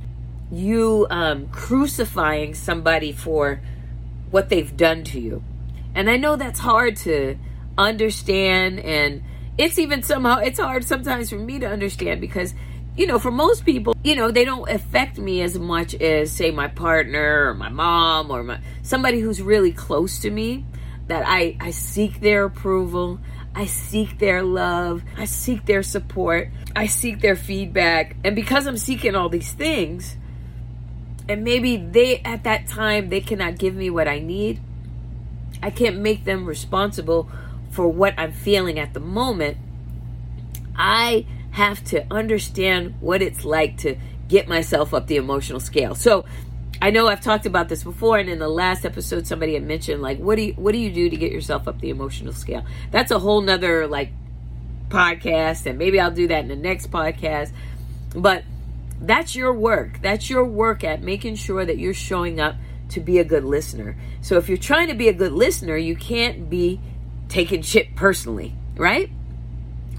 you 0.50 1.06
um, 1.10 1.48
crucifying 1.48 2.54
somebody 2.54 3.12
for 3.12 3.60
what 4.30 4.48
they've 4.48 4.76
done 4.76 5.04
to 5.04 5.20
you. 5.20 5.42
And 5.94 6.10
I 6.10 6.16
know 6.16 6.36
that's 6.36 6.60
hard 6.60 6.96
to 6.98 7.38
understand 7.76 8.80
and 8.80 9.22
it's 9.58 9.78
even 9.78 10.02
somehow 10.02 10.38
it's 10.38 10.58
hard 10.58 10.84
sometimes 10.84 11.28
for 11.30 11.36
me 11.36 11.58
to 11.58 11.66
understand 11.66 12.20
because 12.20 12.54
you 12.96 13.06
know 13.06 13.18
for 13.18 13.30
most 13.30 13.64
people 13.64 13.94
you 14.02 14.14
know 14.14 14.30
they 14.30 14.44
don't 14.44 14.70
affect 14.70 15.18
me 15.18 15.42
as 15.42 15.58
much 15.58 15.94
as 15.96 16.32
say 16.32 16.50
my 16.50 16.68
partner 16.68 17.48
or 17.48 17.54
my 17.54 17.68
mom 17.68 18.30
or 18.30 18.42
my 18.42 18.60
somebody 18.82 19.20
who's 19.20 19.42
really 19.42 19.72
close 19.72 20.20
to 20.20 20.30
me 20.30 20.64
that 21.08 21.24
i 21.26 21.56
i 21.60 21.70
seek 21.70 22.20
their 22.20 22.44
approval 22.44 23.20
I 23.54 23.66
seek 23.66 24.20
their 24.20 24.44
love. 24.44 25.02
I 25.16 25.24
seek 25.24 25.66
their 25.66 25.82
support. 25.82 26.50
I 26.76 26.86
seek 26.86 27.20
their 27.20 27.34
feedback. 27.34 28.14
And 28.22 28.36
because 28.36 28.68
I'm 28.68 28.76
seeking 28.76 29.16
all 29.16 29.28
these 29.28 29.52
things, 29.52 30.16
and 31.28 31.42
maybe 31.42 31.76
they, 31.76 32.20
at 32.20 32.44
that 32.44 32.68
time, 32.68 33.08
they 33.08 33.20
cannot 33.20 33.58
give 33.58 33.74
me 33.74 33.90
what 33.90 34.06
I 34.06 34.20
need, 34.20 34.60
I 35.60 35.70
can't 35.70 35.98
make 35.98 36.24
them 36.24 36.46
responsible 36.46 37.28
for 37.70 37.88
what 37.88 38.14
I'm 38.18 38.32
feeling 38.32 38.78
at 38.78 38.94
the 38.94 39.00
moment, 39.00 39.56
I 40.76 41.26
have 41.50 41.82
to 41.86 42.06
understand 42.12 42.94
what 43.00 43.22
it's 43.22 43.44
like 43.44 43.78
to 43.78 43.96
get 44.28 44.46
myself 44.48 44.94
up 44.94 45.06
the 45.06 45.16
emotional 45.16 45.60
scale. 45.60 45.94
So 45.94 46.24
I 46.80 46.90
know 46.90 47.08
I've 47.08 47.20
talked 47.20 47.46
about 47.46 47.68
this 47.68 47.82
before, 47.82 48.18
and 48.18 48.28
in 48.28 48.38
the 48.38 48.48
last 48.48 48.84
episode, 48.84 49.26
somebody 49.26 49.54
had 49.54 49.64
mentioned 49.64 50.00
like, 50.00 50.18
what 50.18 50.36
do 50.36 50.42
you 50.42 50.52
what 50.52 50.72
do 50.72 50.78
you 50.78 50.92
do 50.92 51.10
to 51.10 51.16
get 51.16 51.32
yourself 51.32 51.66
up 51.66 51.80
the 51.80 51.90
emotional 51.90 52.32
scale? 52.32 52.64
That's 52.90 53.10
a 53.10 53.18
whole 53.18 53.40
nother 53.40 53.86
like 53.88 54.12
podcast, 54.88 55.66
and 55.66 55.78
maybe 55.78 55.98
I'll 55.98 56.12
do 56.12 56.28
that 56.28 56.40
in 56.40 56.48
the 56.48 56.56
next 56.56 56.90
podcast. 56.90 57.52
But 58.14 58.44
that's 59.00 59.34
your 59.34 59.52
work. 59.52 60.00
That's 60.02 60.30
your 60.30 60.44
work 60.44 60.84
at 60.84 61.02
making 61.02 61.34
sure 61.36 61.64
that 61.64 61.78
you're 61.78 61.94
showing 61.94 62.38
up 62.40 62.56
to 62.90 63.00
be 63.00 63.18
a 63.18 63.24
good 63.24 63.44
listener. 63.44 63.96
So 64.20 64.36
if 64.36 64.48
you're 64.48 64.56
trying 64.56 64.88
to 64.88 64.94
be 64.94 65.08
a 65.08 65.12
good 65.12 65.32
listener, 65.32 65.76
you 65.76 65.96
can't 65.96 66.48
be 66.48 66.80
taking 67.28 67.62
shit 67.62 67.94
personally, 67.94 68.54
right? 68.76 69.10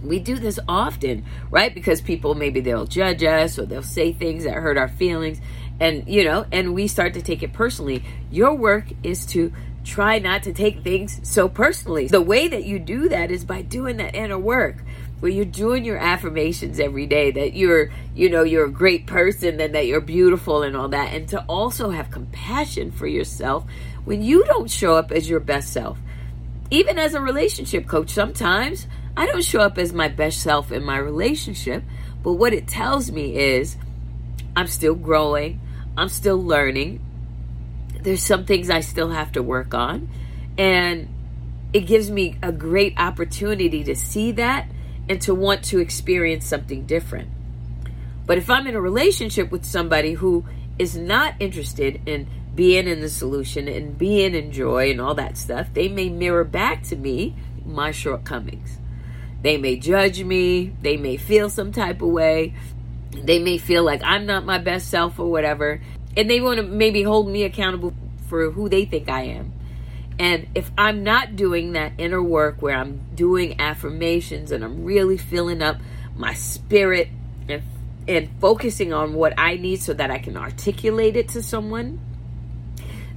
we 0.03 0.19
do 0.19 0.37
this 0.39 0.59
often, 0.67 1.25
right? 1.51 1.73
Because 1.73 2.01
people 2.01 2.35
maybe 2.35 2.61
they'll 2.61 2.85
judge 2.85 3.23
us 3.23 3.59
or 3.59 3.65
they'll 3.65 3.83
say 3.83 4.13
things 4.13 4.43
that 4.45 4.53
hurt 4.53 4.77
our 4.77 4.87
feelings 4.87 5.39
and 5.79 6.07
you 6.07 6.23
know, 6.23 6.45
and 6.51 6.73
we 6.73 6.87
start 6.87 7.13
to 7.13 7.21
take 7.21 7.43
it 7.43 7.53
personally. 7.53 8.03
Your 8.31 8.53
work 8.53 8.85
is 9.03 9.25
to 9.27 9.53
try 9.83 10.19
not 10.19 10.43
to 10.43 10.53
take 10.53 10.83
things 10.83 11.19
so 11.23 11.47
personally. 11.47 12.07
The 12.07 12.21
way 12.21 12.47
that 12.47 12.65
you 12.65 12.79
do 12.79 13.09
that 13.09 13.31
is 13.31 13.45
by 13.45 13.61
doing 13.61 13.97
that 13.97 14.13
inner 14.15 14.37
work 14.37 14.77
where 15.19 15.31
you're 15.31 15.45
doing 15.45 15.83
your 15.83 15.97
affirmations 15.97 16.79
every 16.79 17.05
day 17.05 17.31
that 17.31 17.53
you're 17.53 17.91
you 18.15 18.29
know 18.29 18.43
you're 18.43 18.65
a 18.65 18.71
great 18.71 19.05
person 19.05 19.59
and 19.59 19.75
that 19.75 19.85
you're 19.85 19.99
beautiful 19.99 20.63
and 20.63 20.77
all 20.77 20.87
that 20.87 21.13
and 21.13 21.27
to 21.27 21.41
also 21.41 21.89
have 21.89 22.09
compassion 22.09 22.89
for 22.89 23.05
yourself 23.05 23.65
when 24.05 24.21
you 24.21 24.45
don't 24.45 24.71
show 24.71 24.95
up 24.95 25.11
as 25.11 25.29
your 25.29 25.41
best 25.41 25.73
self 25.73 25.97
even 26.71 26.97
as 26.97 27.13
a 27.13 27.21
relationship 27.21 27.87
coach 27.87 28.09
sometimes 28.09 28.87
i 29.17 29.25
don't 29.25 29.43
show 29.43 29.59
up 29.59 29.77
as 29.77 29.93
my 29.93 30.07
best 30.07 30.41
self 30.41 30.71
in 30.71 30.83
my 30.83 30.97
relationship 30.97 31.83
but 32.23 32.33
what 32.33 32.53
it 32.53 32.67
tells 32.67 33.11
me 33.11 33.37
is 33.37 33.77
i'm 34.55 34.67
still 34.67 34.95
growing 34.95 35.59
i'm 35.97 36.09
still 36.09 36.41
learning 36.41 37.03
there's 38.01 38.23
some 38.23 38.45
things 38.45 38.69
I 38.69 38.79
still 38.79 39.09
have 39.09 39.33
to 39.33 39.43
work 39.43 39.73
on. 39.73 40.09
And 40.57 41.07
it 41.73 41.81
gives 41.81 42.09
me 42.09 42.37
a 42.41 42.51
great 42.51 42.93
opportunity 42.97 43.83
to 43.83 43.95
see 43.95 44.31
that 44.33 44.67
and 45.07 45.21
to 45.21 45.35
want 45.35 45.63
to 45.65 45.79
experience 45.79 46.45
something 46.45 46.85
different. 46.85 47.29
But 48.25 48.37
if 48.37 48.49
I'm 48.49 48.67
in 48.67 48.75
a 48.75 48.81
relationship 48.81 49.51
with 49.51 49.65
somebody 49.65 50.13
who 50.13 50.45
is 50.77 50.95
not 50.95 51.35
interested 51.39 52.01
in 52.05 52.27
being 52.55 52.87
in 52.87 53.01
the 53.01 53.09
solution 53.09 53.67
and 53.67 53.97
being 53.97 54.35
in 54.35 54.51
joy 54.51 54.91
and 54.91 54.99
all 54.99 55.15
that 55.15 55.37
stuff, 55.37 55.67
they 55.73 55.87
may 55.87 56.09
mirror 56.09 56.43
back 56.43 56.83
to 56.83 56.95
me 56.95 57.35
my 57.65 57.91
shortcomings. 57.91 58.77
They 59.41 59.57
may 59.57 59.77
judge 59.77 60.23
me, 60.23 60.73
they 60.81 60.97
may 60.97 61.17
feel 61.17 61.49
some 61.49 61.71
type 61.71 62.01
of 62.01 62.09
way, 62.09 62.53
they 63.11 63.39
may 63.39 63.57
feel 63.57 63.83
like 63.83 64.01
I'm 64.03 64.25
not 64.25 64.45
my 64.45 64.57
best 64.57 64.89
self 64.89 65.19
or 65.19 65.31
whatever, 65.31 65.81
and 66.17 66.29
they 66.29 66.41
want 66.41 66.57
to 66.57 66.63
maybe 66.63 67.03
hold 67.03 67.29
me 67.29 67.43
accountable 67.43 67.93
for 68.27 68.51
who 68.51 68.67
they 68.67 68.85
think 68.85 69.09
I 69.09 69.23
am. 69.23 69.53
And 70.19 70.47
if 70.53 70.69
I'm 70.77 71.03
not 71.03 71.37
doing 71.37 71.71
that 71.73 71.93
inner 71.97 72.21
work 72.21 72.61
where 72.61 72.75
I'm 72.75 73.01
doing 73.15 73.59
affirmations 73.61 74.51
and 74.51 74.65
I'm 74.65 74.83
really 74.83 75.17
filling 75.17 75.61
up 75.61 75.77
my 76.15 76.33
spirit 76.33 77.07
and 77.47 77.63
and 78.07 78.29
focusing 78.41 78.91
on 78.91 79.13
what 79.13 79.33
I 79.37 79.55
need 79.55 79.81
so 79.81 79.93
that 79.93 80.09
I 80.09 80.17
can 80.17 80.35
articulate 80.35 81.15
it 81.15 81.29
to 81.29 81.43
someone, 81.43 81.99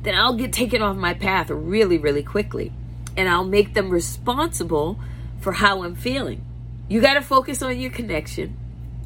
then 0.02 0.14
I'll 0.14 0.34
get 0.34 0.52
taken 0.52 0.82
off 0.82 0.96
my 0.96 1.14
path 1.14 1.50
really, 1.50 1.98
really 1.98 2.22
quickly. 2.22 2.72
And 3.16 3.28
I'll 3.28 3.44
make 3.44 3.74
them 3.74 3.90
responsible 3.90 4.98
for 5.40 5.52
how 5.52 5.82
I'm 5.82 5.94
feeling. 5.94 6.44
You 6.88 7.00
got 7.00 7.14
to 7.14 7.22
focus 7.22 7.62
on 7.62 7.78
your 7.78 7.90
connection 7.90 8.56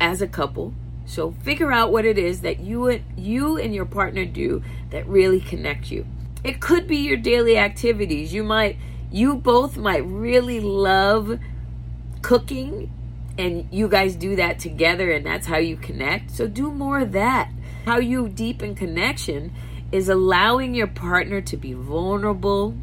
as 0.01 0.23
a 0.23 0.29
couple 0.29 0.75
so 1.07 1.35
figure 1.43 1.71
out 1.71 1.93
what 1.93 2.05
it 2.05 2.19
is 2.19 2.41
that 2.41 2.59
you 2.59 2.89
and 2.89 3.05
you 3.17 3.57
and 3.57 3.75
your 3.75 3.85
partner 3.85 4.25
do 4.25 4.63
that 4.91 5.07
really 5.07 5.41
connect 5.41 5.91
you. 5.91 6.05
It 6.43 6.61
could 6.61 6.87
be 6.87 6.99
your 6.99 7.17
daily 7.17 7.57
activities. 7.57 8.35
You 8.35 8.43
might 8.43 8.77
you 9.11 9.37
both 9.37 9.77
might 9.77 10.05
really 10.05 10.59
love 10.61 11.39
cooking 12.23 12.93
and 13.39 13.69
you 13.71 13.87
guys 13.87 14.17
do 14.17 14.35
that 14.37 14.59
together 14.59 15.11
and 15.13 15.25
that's 15.25 15.47
how 15.47 15.59
you 15.59 15.77
connect. 15.77 16.33
So 16.33 16.49
do 16.49 16.73
more 16.73 16.99
of 16.99 17.13
that. 17.13 17.53
How 17.85 17.99
you 17.99 18.29
deepen 18.29 18.75
connection 18.75 19.55
is 19.93 20.09
allowing 20.09 20.75
your 20.75 20.87
partner 20.87 21.41
to 21.41 21.57
be 21.57 21.73
vulnerable, 21.73 22.75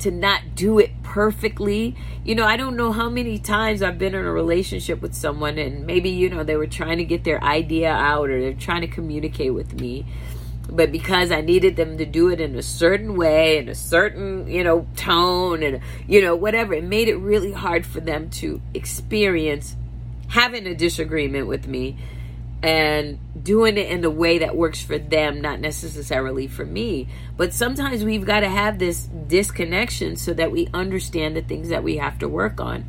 to 0.00 0.10
not 0.10 0.54
do 0.54 0.78
it 0.78 0.90
perfectly. 1.02 1.96
You 2.24 2.34
know, 2.34 2.44
I 2.44 2.56
don't 2.56 2.76
know 2.76 2.92
how 2.92 3.08
many 3.08 3.38
times 3.38 3.82
I've 3.82 3.98
been 3.98 4.14
in 4.14 4.24
a 4.24 4.32
relationship 4.32 5.00
with 5.02 5.14
someone 5.14 5.58
and 5.58 5.86
maybe, 5.86 6.10
you 6.10 6.28
know, 6.28 6.44
they 6.44 6.56
were 6.56 6.66
trying 6.66 6.98
to 6.98 7.04
get 7.04 7.24
their 7.24 7.42
idea 7.42 7.90
out 7.90 8.30
or 8.30 8.40
they're 8.40 8.54
trying 8.54 8.82
to 8.82 8.86
communicate 8.86 9.54
with 9.54 9.80
me. 9.80 10.06
But 10.68 10.92
because 10.92 11.32
I 11.32 11.40
needed 11.40 11.76
them 11.76 11.98
to 11.98 12.06
do 12.06 12.28
it 12.28 12.40
in 12.40 12.54
a 12.54 12.62
certain 12.62 13.16
way, 13.16 13.58
in 13.58 13.68
a 13.68 13.74
certain, 13.74 14.46
you 14.46 14.62
know, 14.62 14.86
tone 14.94 15.62
and, 15.62 15.80
you 16.06 16.22
know, 16.22 16.36
whatever, 16.36 16.74
it 16.74 16.84
made 16.84 17.08
it 17.08 17.16
really 17.16 17.52
hard 17.52 17.84
for 17.84 18.00
them 18.00 18.30
to 18.30 18.62
experience 18.72 19.76
having 20.28 20.66
a 20.66 20.74
disagreement 20.74 21.48
with 21.48 21.66
me 21.66 21.98
and 22.62 23.18
doing 23.42 23.78
it 23.78 23.88
in 23.88 24.02
the 24.02 24.10
way 24.10 24.38
that 24.38 24.54
works 24.54 24.82
for 24.82 24.98
them, 24.98 25.40
not 25.40 25.60
necessarily 25.60 26.46
for 26.46 26.64
me. 26.64 27.08
But 27.36 27.54
sometimes 27.54 28.04
we've 28.04 28.26
got 28.26 28.40
to 28.40 28.48
have 28.48 28.78
this 28.78 29.04
disconnection 29.04 30.16
so 30.16 30.34
that 30.34 30.52
we 30.52 30.68
understand 30.74 31.36
the 31.36 31.42
things 31.42 31.70
that 31.70 31.82
we 31.82 31.96
have 31.96 32.18
to 32.18 32.28
work 32.28 32.60
on. 32.60 32.84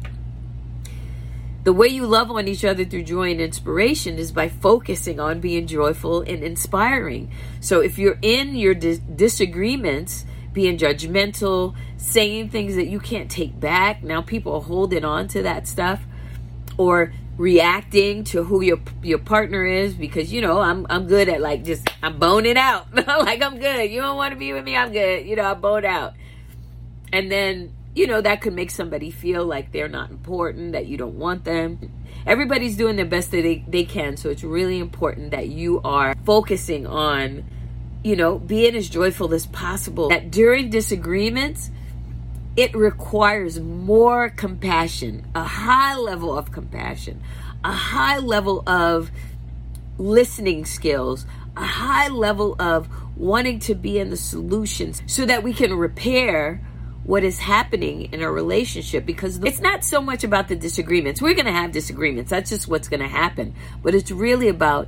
The 1.64 1.74
way 1.74 1.88
you 1.88 2.08
love 2.08 2.32
on 2.32 2.48
each 2.48 2.66
other 2.66 2.84
through 2.84 3.04
joy 3.04 3.32
and 3.32 3.40
inspiration 3.40 4.18
is 4.18 4.32
by 4.32 4.50
focusing 4.50 5.20
on 5.20 5.40
being 5.40 5.68
joyful 5.68 6.22
and 6.22 6.44
inspiring. 6.44 7.32
So 7.60 7.82
if 7.82 8.00
you're 8.00 8.18
in 8.22 8.56
your 8.56 8.74
dis- 8.74 8.98
disagreements, 8.98 10.26
being 10.54 10.78
judgmental, 10.78 11.76
saying 11.98 12.50
things 12.50 12.76
that 12.76 12.88
you 12.88 13.00
can't 13.00 13.30
take 13.30 13.60
back, 13.60 14.04
now 14.04 14.22
people 14.22 14.56
are 14.56 14.62
holding 14.62 15.06
on 15.06 15.28
to 15.30 15.44
that 15.44 15.68
stuff, 15.68 16.02
or 16.78 17.14
reacting 17.38 18.24
to 18.24 18.44
who 18.44 18.62
your 18.62 18.80
your 19.02 19.18
partner 19.18 19.66
is 19.66 19.94
because 19.94 20.32
you 20.32 20.42
know 20.42 20.60
I'm 20.60 20.86
I'm 20.90 21.08
good 21.08 21.30
at 21.30 21.42
like 21.42 21.64
just 21.64 21.88
I'm 22.04 22.20
boning 22.20 22.58
out. 22.58 22.88
Like 23.22 23.42
I'm 23.42 23.60
good. 23.60 23.92
You 23.92 24.02
don't 24.02 24.18
want 24.18 24.34
to 24.34 24.40
be 24.40 24.54
with 24.54 24.64
me 24.64 24.76
I'm 24.76 24.92
good. 24.92 25.26
You 25.26 25.36
know 25.36 25.44
I 25.44 25.54
bone 25.54 25.86
out. 25.86 26.14
And 27.14 27.32
then 27.32 27.74
you 27.94 28.08
know 28.08 28.22
that 28.22 28.42
could 28.42 28.54
make 28.54 28.72
somebody 28.72 29.12
feel 29.12 29.46
like 29.46 29.72
they're 29.72 29.90
not 29.90 30.10
important 30.10 30.74
that 30.74 30.88
you 30.88 30.98
don't 30.98 31.18
want 31.18 31.44
them. 31.44 31.92
Everybody's 32.26 32.78
doing 32.78 32.96
their 32.96 33.06
best 33.06 33.32
that 33.32 33.42
they, 33.42 33.64
they 33.68 33.84
can 33.84 34.18
so 34.18 34.30
it's 34.30 34.44
really 34.44 34.80
important 34.80 35.32
that 35.32 35.50
you 35.50 35.82
are 35.84 36.16
focusing 36.26 36.86
on 36.86 37.44
you 38.04 38.16
know 38.16 38.40
being 38.40 38.76
as 38.76 38.90
joyful 38.90 39.34
as 39.34 39.46
possible. 39.48 40.10
That 40.10 40.32
during 40.32 40.70
disagreements 40.70 41.72
it 42.56 42.76
requires 42.76 43.60
more 43.60 44.30
compassion, 44.30 45.26
a 45.36 45.44
high 45.44 45.96
level 45.96 46.38
of 46.38 46.52
compassion, 46.52 47.22
a 47.64 47.72
high 47.72 48.18
level 48.18 48.64
of 48.68 49.12
listening 49.98 50.66
skills, 50.66 51.26
a 51.56 51.66
high 51.66 52.08
level 52.08 52.56
of 52.60 52.90
wanting 53.16 53.60
to 53.60 53.76
be 53.76 54.00
in 54.00 54.10
the 54.10 54.18
solutions 54.18 55.02
so 55.06 55.26
that 55.26 55.44
we 55.44 55.54
can 55.54 55.74
repair 55.74 56.62
what 57.04 57.24
is 57.24 57.40
happening 57.40 58.12
in 58.14 58.22
a 58.22 58.32
relationship 58.32 59.06
because 59.06 59.38
it's 59.44 59.60
not 59.60 59.84
so 59.84 60.02
much 60.02 60.24
about 60.24 60.48
the 60.48 60.56
disagreements. 60.56 61.22
We're 61.22 61.34
going 61.34 61.46
to 61.46 61.52
have 61.52 61.72
disagreements. 61.72 62.30
That's 62.30 62.50
just 62.50 62.68
what's 62.68 62.88
going 62.88 63.00
to 63.00 63.08
happen. 63.08 63.56
But 63.82 63.96
it's 63.96 64.12
really 64.12 64.50
about 64.50 64.88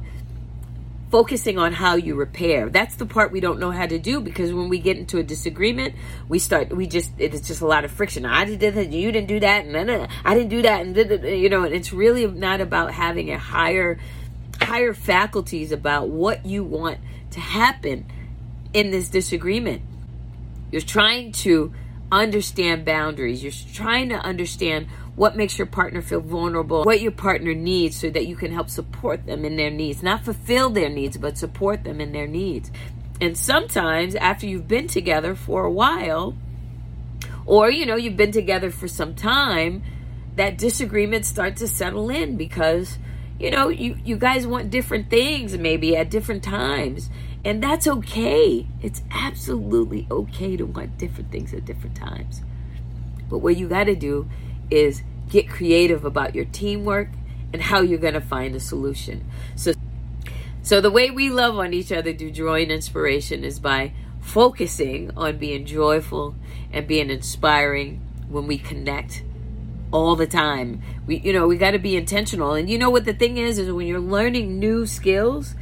focusing 1.13 1.59
on 1.59 1.71
how 1.73 1.93
you 1.93 2.15
repair. 2.15 2.69
That's 2.69 2.95
the 2.95 3.05
part 3.05 3.31
we 3.31 3.39
don't 3.39 3.59
know 3.59 3.69
how 3.69 3.85
to 3.85 3.99
do 3.99 4.19
because 4.19 4.51
when 4.51 4.67
we 4.67 4.79
get 4.79 4.97
into 4.97 5.19
a 5.19 5.23
disagreement, 5.23 5.93
we 6.27 6.39
start, 6.39 6.75
we 6.75 6.87
just, 6.87 7.11
it's 7.19 7.47
just 7.47 7.61
a 7.61 7.67
lot 7.67 7.85
of 7.85 7.91
friction. 7.91 8.25
I 8.25 8.45
did 8.45 8.73
that, 8.73 8.91
you 8.91 9.11
didn't 9.11 9.27
do 9.27 9.39
that, 9.41 9.63
and 9.63 9.75
then 9.75 9.91
uh, 9.91 10.07
I 10.25 10.33
didn't 10.33 10.49
do 10.49 10.63
that, 10.63 10.81
and 10.81 10.97
you 11.23 11.49
know, 11.49 11.65
it's 11.65 11.93
really 11.93 12.25
not 12.25 12.61
about 12.61 12.93
having 12.93 13.29
a 13.29 13.37
higher, 13.37 13.99
higher 14.59 14.95
faculties 14.95 15.71
about 15.71 16.09
what 16.09 16.47
you 16.47 16.63
want 16.63 16.97
to 17.29 17.39
happen 17.39 18.07
in 18.73 18.89
this 18.89 19.09
disagreement. 19.09 19.83
You're 20.71 20.81
trying 20.81 21.33
to 21.43 21.75
understand 22.11 22.85
boundaries. 22.85 23.43
You're 23.43 23.53
trying 23.71 24.09
to 24.09 24.15
understand 24.15 24.87
what 25.15 25.35
makes 25.35 25.57
your 25.57 25.67
partner 25.67 26.01
feel 26.01 26.21
vulnerable, 26.21 26.83
what 26.83 27.01
your 27.01 27.11
partner 27.11 27.53
needs 27.53 27.95
so 27.95 28.09
that 28.09 28.25
you 28.25 28.35
can 28.35 28.51
help 28.51 28.69
support 28.69 29.25
them 29.25 29.45
in 29.45 29.55
their 29.55 29.69
needs, 29.69 30.01
not 30.01 30.25
fulfill 30.25 30.69
their 30.69 30.89
needs, 30.89 31.17
but 31.17 31.37
support 31.37 31.83
them 31.83 32.01
in 32.01 32.11
their 32.11 32.27
needs. 32.27 32.71
And 33.21 33.37
sometimes 33.37 34.15
after 34.15 34.47
you've 34.47 34.67
been 34.67 34.87
together 34.87 35.35
for 35.35 35.65
a 35.65 35.71
while, 35.71 36.35
or 37.45 37.69
you 37.69 37.85
know, 37.85 37.95
you've 37.95 38.17
been 38.17 38.31
together 38.31 38.71
for 38.71 38.87
some 38.87 39.13
time, 39.13 39.83
that 40.35 40.57
disagreements 40.57 41.27
start 41.27 41.57
to 41.57 41.67
settle 41.67 42.09
in 42.09 42.37
because 42.37 42.97
you 43.39 43.51
know, 43.51 43.69
you 43.69 43.97
you 44.05 44.15
guys 44.15 44.47
want 44.47 44.69
different 44.69 45.09
things 45.09 45.57
maybe 45.57 45.95
at 45.95 46.09
different 46.09 46.43
times. 46.43 47.09
And 47.45 47.61
that's 47.61 47.87
okay. 47.87 48.67
It's 48.81 49.01
absolutely 49.11 50.07
okay 50.09 50.55
to 50.55 50.63
want 50.63 50.97
different 50.97 51.29
things 51.29 51.53
at 51.53 51.65
different 51.65 51.95
times. 51.97 52.41
But 53.29 53.39
what 53.39 53.57
you 53.57 53.67
got 53.67 53.85
to 53.85 53.95
do 53.95 54.29
is 54.71 55.03
get 55.33 55.49
creative 55.49 56.05
about 56.05 56.35
your 56.35 56.45
teamwork 56.45 57.09
and 57.51 57.59
how 57.59 57.81
you're 57.81 57.97
going 57.97 58.13
to 58.13 58.21
find 58.21 58.55
a 58.55 58.59
solution. 58.59 59.25
So 59.55 59.73
so 60.61 60.79
the 60.79 60.91
way 60.91 61.09
we 61.09 61.29
love 61.29 61.57
on 61.57 61.73
each 61.73 61.91
other 61.91 62.13
through 62.13 62.31
joy 62.31 62.61
and 62.61 62.71
inspiration 62.71 63.43
is 63.43 63.59
by 63.59 63.93
focusing 64.21 65.11
on 65.17 65.37
being 65.37 65.65
joyful 65.65 66.35
and 66.71 66.87
being 66.87 67.09
inspiring 67.09 67.99
when 68.29 68.47
we 68.47 68.57
connect 68.57 69.23
all 69.91 70.15
the 70.15 70.27
time. 70.27 70.81
We 71.07 71.17
you 71.17 71.33
know, 71.33 71.47
we 71.47 71.57
got 71.57 71.71
to 71.71 71.79
be 71.79 71.97
intentional. 71.97 72.53
And 72.53 72.69
you 72.69 72.77
know 72.77 72.91
what 72.91 73.05
the 73.05 73.13
thing 73.13 73.37
is 73.37 73.57
is 73.57 73.71
when 73.71 73.87
you're 73.87 73.99
learning 73.99 74.59
new 74.59 74.85
skills, 74.85 75.55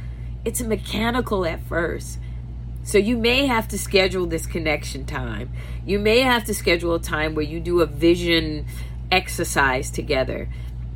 it's 0.44 0.60
mechanical 0.60 1.46
at 1.46 1.64
first. 1.64 2.18
So 2.84 2.98
you 2.98 3.16
may 3.16 3.46
have 3.46 3.68
to 3.68 3.78
schedule 3.78 4.26
this 4.26 4.44
connection 4.44 5.06
time. 5.06 5.52
You 5.86 5.98
may 5.98 6.20
have 6.20 6.44
to 6.44 6.54
schedule 6.54 6.94
a 6.94 7.00
time 7.00 7.34
where 7.34 7.44
you 7.44 7.60
do 7.60 7.80
a 7.80 7.86
vision 7.86 8.66
exercise 9.12 9.90
together. 9.90 10.48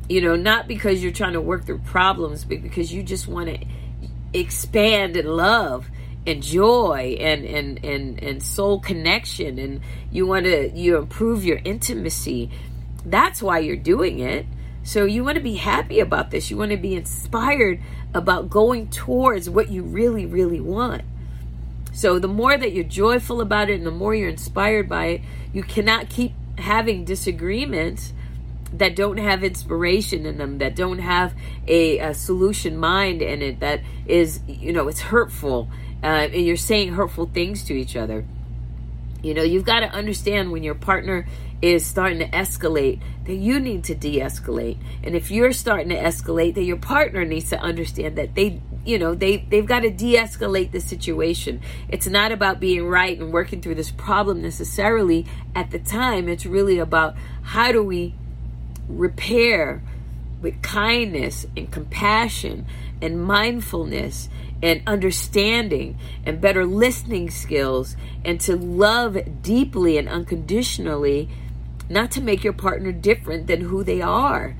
You 0.09 0.21
know, 0.21 0.35
not 0.35 0.67
because 0.67 1.03
you're 1.03 1.13
trying 1.13 1.33
to 1.33 1.41
work 1.41 1.65
through 1.65 1.79
problems, 1.79 2.43
but 2.43 2.61
because 2.61 2.91
you 2.91 3.03
just 3.03 3.27
want 3.27 3.47
to 3.47 3.65
expand 4.33 5.15
in 5.15 5.27
love 5.27 5.87
and 6.25 6.43
joy 6.43 7.15
and 7.19 7.45
and 7.45 7.85
and 7.85 8.21
and 8.21 8.43
soul 8.43 8.79
connection 8.79 9.57
and 9.57 9.79
you 10.11 10.27
want 10.27 10.45
to 10.45 10.69
you 10.69 10.97
improve 10.97 11.45
your 11.45 11.59
intimacy. 11.63 12.49
That's 13.05 13.41
why 13.41 13.59
you're 13.59 13.77
doing 13.77 14.19
it. 14.19 14.45
So 14.83 15.05
you 15.05 15.23
want 15.23 15.35
to 15.35 15.43
be 15.43 15.55
happy 15.55 15.99
about 15.99 16.31
this. 16.31 16.49
You 16.49 16.57
want 16.57 16.71
to 16.71 16.77
be 16.77 16.95
inspired 16.95 17.81
about 18.13 18.49
going 18.49 18.89
towards 18.89 19.49
what 19.49 19.69
you 19.69 19.83
really 19.83 20.25
really 20.25 20.59
want. 20.59 21.03
So 21.93 22.19
the 22.19 22.27
more 22.27 22.57
that 22.57 22.73
you're 22.73 22.83
joyful 22.83 23.41
about 23.41 23.69
it 23.69 23.75
and 23.75 23.85
the 23.85 23.91
more 23.91 24.13
you're 24.13 24.29
inspired 24.29 24.87
by 24.87 25.05
it 25.05 25.21
you 25.53 25.63
cannot 25.63 26.09
keep 26.09 26.33
having 26.57 27.05
disagreements 27.05 28.13
that 28.73 28.95
don't 28.95 29.17
have 29.17 29.43
inspiration 29.43 30.25
in 30.25 30.37
them, 30.37 30.57
that 30.57 30.75
don't 30.75 30.99
have 30.99 31.33
a, 31.67 31.99
a 31.99 32.13
solution 32.13 32.77
mind 32.77 33.21
in 33.21 33.41
it, 33.41 33.59
that 33.61 33.81
is, 34.05 34.41
you 34.47 34.73
know, 34.73 34.87
it's 34.87 34.99
hurtful. 34.99 35.69
Uh, 36.03 36.27
and 36.31 36.45
you're 36.45 36.57
saying 36.57 36.93
hurtful 36.93 37.25
things 37.25 37.63
to 37.63 37.73
each 37.73 37.95
other. 37.95 38.25
You 39.23 39.33
know, 39.33 39.43
you've 39.43 39.65
got 39.65 39.79
to 39.79 39.87
understand 39.87 40.51
when 40.51 40.63
your 40.63 40.75
partner 40.75 41.25
is 41.61 41.85
starting 41.85 42.19
to 42.19 42.29
escalate 42.29 43.01
that 43.25 43.33
you 43.35 43.59
need 43.59 43.85
to 43.85 43.95
de-escalate. 43.95 44.77
And 45.03 45.15
if 45.15 45.31
you're 45.31 45.53
starting 45.53 45.89
to 45.89 45.95
escalate, 45.95 46.53
that 46.55 46.63
your 46.63 46.77
partner 46.77 47.25
needs 47.25 47.49
to 47.49 47.59
understand 47.59 48.17
that 48.17 48.35
they 48.35 48.61
you 48.87 48.97
know 48.97 49.13
they 49.13 49.37
they've 49.49 49.65
got 49.65 49.81
to 49.81 49.89
de-escalate 49.89 50.71
the 50.71 50.79
situation 50.79 51.61
it's 51.89 52.07
not 52.07 52.31
about 52.31 52.59
being 52.59 52.87
right 52.87 53.19
and 53.19 53.33
working 53.33 53.61
through 53.61 53.75
this 53.75 53.91
problem 53.91 54.41
necessarily 54.41 55.25
at 55.53 55.71
the 55.71 55.79
time 55.79 56.29
it's 56.29 56.45
really 56.45 56.79
about 56.79 57.15
how 57.41 57.71
do 57.71 57.83
we 57.83 58.15
repair 58.87 59.81
with 60.41 60.61
kindness 60.61 61.45
and 61.55 61.71
compassion 61.71 62.65
and 63.01 63.23
mindfulness 63.23 64.29
and 64.61 64.81
understanding 64.87 65.97
and 66.25 66.41
better 66.41 66.65
listening 66.65 67.29
skills 67.29 67.95
and 68.25 68.39
to 68.41 68.55
love 68.55 69.17
deeply 69.41 69.97
and 69.97 70.09
unconditionally, 70.09 71.29
not 71.89 72.11
to 72.11 72.21
make 72.21 72.43
your 72.43 72.53
partner 72.53 72.91
different 72.91 73.47
than 73.47 73.61
who 73.61 73.83
they 73.83 74.01
are. 74.01 74.55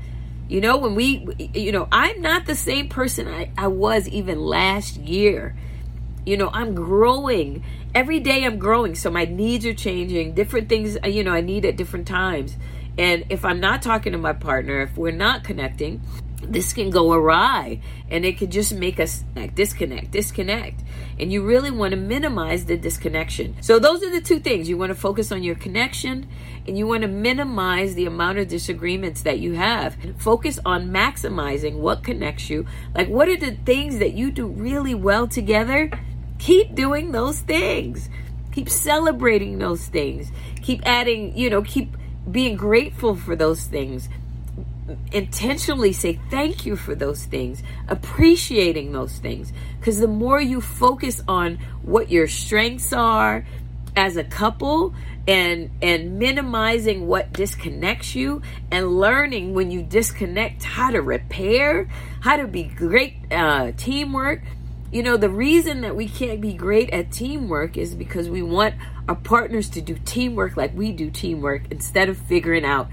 You 0.47 0.61
know, 0.61 0.77
when 0.77 0.95
we, 0.95 1.27
you 1.53 1.71
know, 1.73 1.87
I'm 1.91 2.21
not 2.21 2.45
the 2.45 2.55
same 2.55 2.87
person 2.87 3.27
I, 3.27 3.51
I 3.57 3.67
was 3.67 4.07
even 4.07 4.39
last 4.39 4.95
year. 4.97 5.55
You 6.25 6.37
know, 6.37 6.49
I'm 6.53 6.73
growing. 6.73 7.63
Every 7.93 8.19
day 8.19 8.45
I'm 8.45 8.57
growing. 8.57 8.95
So 8.95 9.09
my 9.09 9.25
needs 9.25 9.65
are 9.65 9.73
changing. 9.73 10.35
Different 10.35 10.69
things, 10.69 10.97
uh, 11.03 11.07
you 11.07 11.23
know, 11.23 11.31
I 11.31 11.41
need 11.41 11.65
at 11.65 11.75
different 11.75 12.07
times. 12.07 12.55
And 12.97 13.25
if 13.29 13.43
I'm 13.43 13.59
not 13.59 13.81
talking 13.81 14.13
to 14.13 14.17
my 14.17 14.33
partner, 14.33 14.81
if 14.81 14.97
we're 14.97 15.11
not 15.11 15.43
connecting, 15.43 16.01
this 16.41 16.71
can 16.71 16.89
go 16.89 17.13
awry 17.13 17.81
and 18.09 18.23
it 18.23 18.37
could 18.37 18.51
just 18.51 18.73
make 18.73 18.99
us 18.99 19.23
disconnect, 19.55 20.11
disconnect. 20.11 20.83
And 21.19 21.31
you 21.31 21.43
really 21.43 21.71
want 21.71 21.91
to 21.91 21.97
minimize 21.97 22.65
the 22.65 22.77
disconnection. 22.77 23.55
So, 23.61 23.79
those 23.79 24.03
are 24.03 24.11
the 24.11 24.21
two 24.21 24.39
things. 24.39 24.69
You 24.69 24.77
want 24.77 24.91
to 24.91 24.95
focus 24.95 25.31
on 25.31 25.41
your 25.41 25.55
connection 25.55 26.27
and 26.67 26.77
you 26.77 26.85
want 26.85 27.01
to 27.01 27.07
minimize 27.07 27.95
the 27.95 28.05
amount 28.05 28.37
of 28.37 28.47
disagreements 28.47 29.23
that 29.23 29.39
you 29.39 29.53
have. 29.53 29.97
Focus 30.17 30.59
on 30.63 30.89
maximizing 30.89 31.77
what 31.77 32.03
connects 32.03 32.49
you. 32.49 32.67
Like, 32.93 33.09
what 33.09 33.29
are 33.29 33.37
the 33.37 33.55
things 33.65 33.97
that 33.99 34.13
you 34.13 34.31
do 34.31 34.47
really 34.47 34.93
well 34.93 35.27
together? 35.27 35.89
Keep 36.37 36.75
doing 36.75 37.11
those 37.11 37.39
things. 37.39 38.09
Keep 38.51 38.69
celebrating 38.69 39.57
those 39.57 39.87
things. 39.87 40.31
Keep 40.61 40.85
adding, 40.85 41.35
you 41.35 41.49
know, 41.49 41.63
keep 41.63 41.97
being 42.29 42.55
grateful 42.55 43.15
for 43.15 43.35
those 43.35 43.63
things 43.63 44.09
intentionally 45.11 45.93
say 45.93 46.19
thank 46.29 46.65
you 46.65 46.75
for 46.75 46.95
those 46.95 47.25
things, 47.25 47.63
appreciating 47.87 48.91
those 48.91 49.17
things. 49.17 49.51
Because 49.79 49.99
the 49.99 50.07
more 50.07 50.41
you 50.41 50.61
focus 50.61 51.21
on 51.27 51.57
what 51.81 52.09
your 52.09 52.27
strengths 52.27 52.93
are 52.93 53.45
as 53.95 54.15
a 54.15 54.23
couple 54.23 54.93
and 55.27 55.71
and 55.81 56.19
minimizing 56.19 57.07
what 57.07 57.33
disconnects 57.33 58.15
you 58.15 58.41
and 58.71 58.97
learning 58.97 59.53
when 59.53 59.71
you 59.71 59.81
disconnect 59.81 60.63
how 60.63 60.91
to 60.91 61.01
repair, 61.01 61.89
how 62.21 62.37
to 62.37 62.47
be 62.47 62.63
great 62.63 63.17
uh, 63.31 63.71
teamwork. 63.75 64.41
You 64.89 65.03
know, 65.03 65.17
the 65.17 65.29
reason 65.29 65.81
that 65.81 65.97
we 65.97 66.07
can't 66.07 66.39
be 66.39 66.53
great 66.53 66.91
at 66.91 67.11
teamwork 67.11 67.75
is 67.75 67.93
because 67.93 68.29
we 68.29 68.41
want 68.41 68.75
our 69.09 69.15
partners 69.15 69.69
to 69.71 69.81
do 69.81 69.97
teamwork 70.05 70.55
like 70.55 70.73
we 70.73 70.93
do 70.93 71.11
teamwork 71.11 71.63
instead 71.71 72.07
of 72.07 72.17
figuring 72.17 72.63
out 72.63 72.87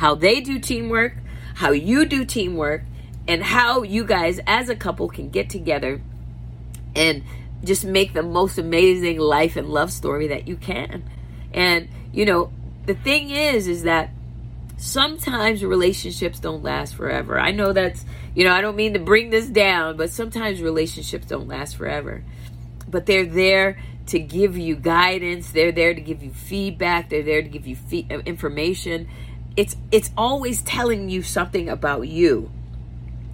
how 0.00 0.14
they 0.14 0.40
do 0.40 0.58
teamwork, 0.58 1.14
how 1.60 1.72
you 1.72 2.06
do 2.06 2.24
teamwork, 2.24 2.82
and 3.28 3.42
how 3.42 3.82
you 3.82 4.02
guys 4.02 4.40
as 4.46 4.70
a 4.70 4.74
couple 4.74 5.08
can 5.08 5.28
get 5.28 5.50
together 5.50 6.00
and 6.96 7.22
just 7.62 7.84
make 7.84 8.14
the 8.14 8.22
most 8.22 8.56
amazing 8.56 9.18
life 9.18 9.56
and 9.56 9.68
love 9.68 9.92
story 9.92 10.28
that 10.28 10.48
you 10.48 10.56
can. 10.56 11.04
And, 11.52 11.90
you 12.14 12.24
know, 12.24 12.50
the 12.86 12.94
thing 12.94 13.28
is, 13.28 13.68
is 13.68 13.82
that 13.82 14.08
sometimes 14.78 15.62
relationships 15.62 16.40
don't 16.40 16.62
last 16.62 16.94
forever. 16.94 17.38
I 17.38 17.50
know 17.50 17.74
that's, 17.74 18.06
you 18.34 18.44
know, 18.44 18.54
I 18.54 18.62
don't 18.62 18.74
mean 18.74 18.94
to 18.94 18.98
bring 18.98 19.28
this 19.28 19.46
down, 19.46 19.98
but 19.98 20.08
sometimes 20.08 20.62
relationships 20.62 21.26
don't 21.26 21.46
last 21.46 21.76
forever. 21.76 22.24
But 22.88 23.04
they're 23.04 23.26
there 23.26 23.78
to 24.06 24.18
give 24.18 24.56
you 24.56 24.76
guidance, 24.76 25.50
they're 25.50 25.72
there 25.72 25.92
to 25.92 26.00
give 26.00 26.22
you 26.22 26.30
feedback, 26.30 27.10
they're 27.10 27.22
there 27.22 27.42
to 27.42 27.48
give 27.50 27.66
you 27.66 27.76
fee- 27.76 28.06
uh, 28.10 28.20
information 28.20 29.08
it's 29.60 29.76
it's 29.92 30.10
always 30.16 30.62
telling 30.62 31.10
you 31.10 31.22
something 31.22 31.68
about 31.68 32.08
you. 32.08 32.50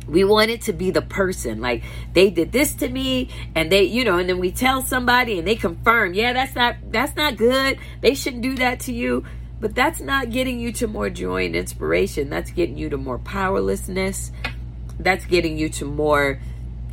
We 0.09 0.25
want 0.25 0.51
it 0.51 0.63
to 0.63 0.73
be 0.73 0.91
the 0.91 1.03
person 1.03 1.61
like 1.61 1.85
they 2.15 2.31
did 2.31 2.51
this 2.51 2.73
to 2.75 2.89
me 2.89 3.29
and 3.55 3.71
they 3.71 3.85
you 3.85 4.03
know 4.03 4.19
and 4.19 4.29
then 4.29 4.41
we 4.41 4.51
tell 4.51 4.83
somebody 4.83 5.39
and 5.39 5.47
they 5.47 5.55
confirm 5.55 6.15
yeah 6.15 6.33
that's 6.33 6.57
not 6.57 6.75
that's 6.91 7.15
not 7.15 7.37
good. 7.37 7.79
They 8.01 8.15
shouldn't 8.15 8.43
do 8.43 8.57
that 8.57 8.81
to 8.81 8.93
you. 8.93 9.25
But 9.61 9.77
that's 9.77 10.01
not 10.01 10.31
getting 10.31 10.59
you 10.59 10.73
to 10.73 10.89
more 10.89 11.09
joy 11.11 11.47
and 11.47 11.55
inspiration. 11.55 12.29
That's 12.29 12.51
getting 12.51 12.77
you 12.77 12.91
to 12.91 12.97
more 12.97 13.19
powerlessness. 13.19 14.33
That's 14.99 15.25
getting 15.27 15.57
you 15.57 15.69
to 15.71 15.85
more 15.85 16.41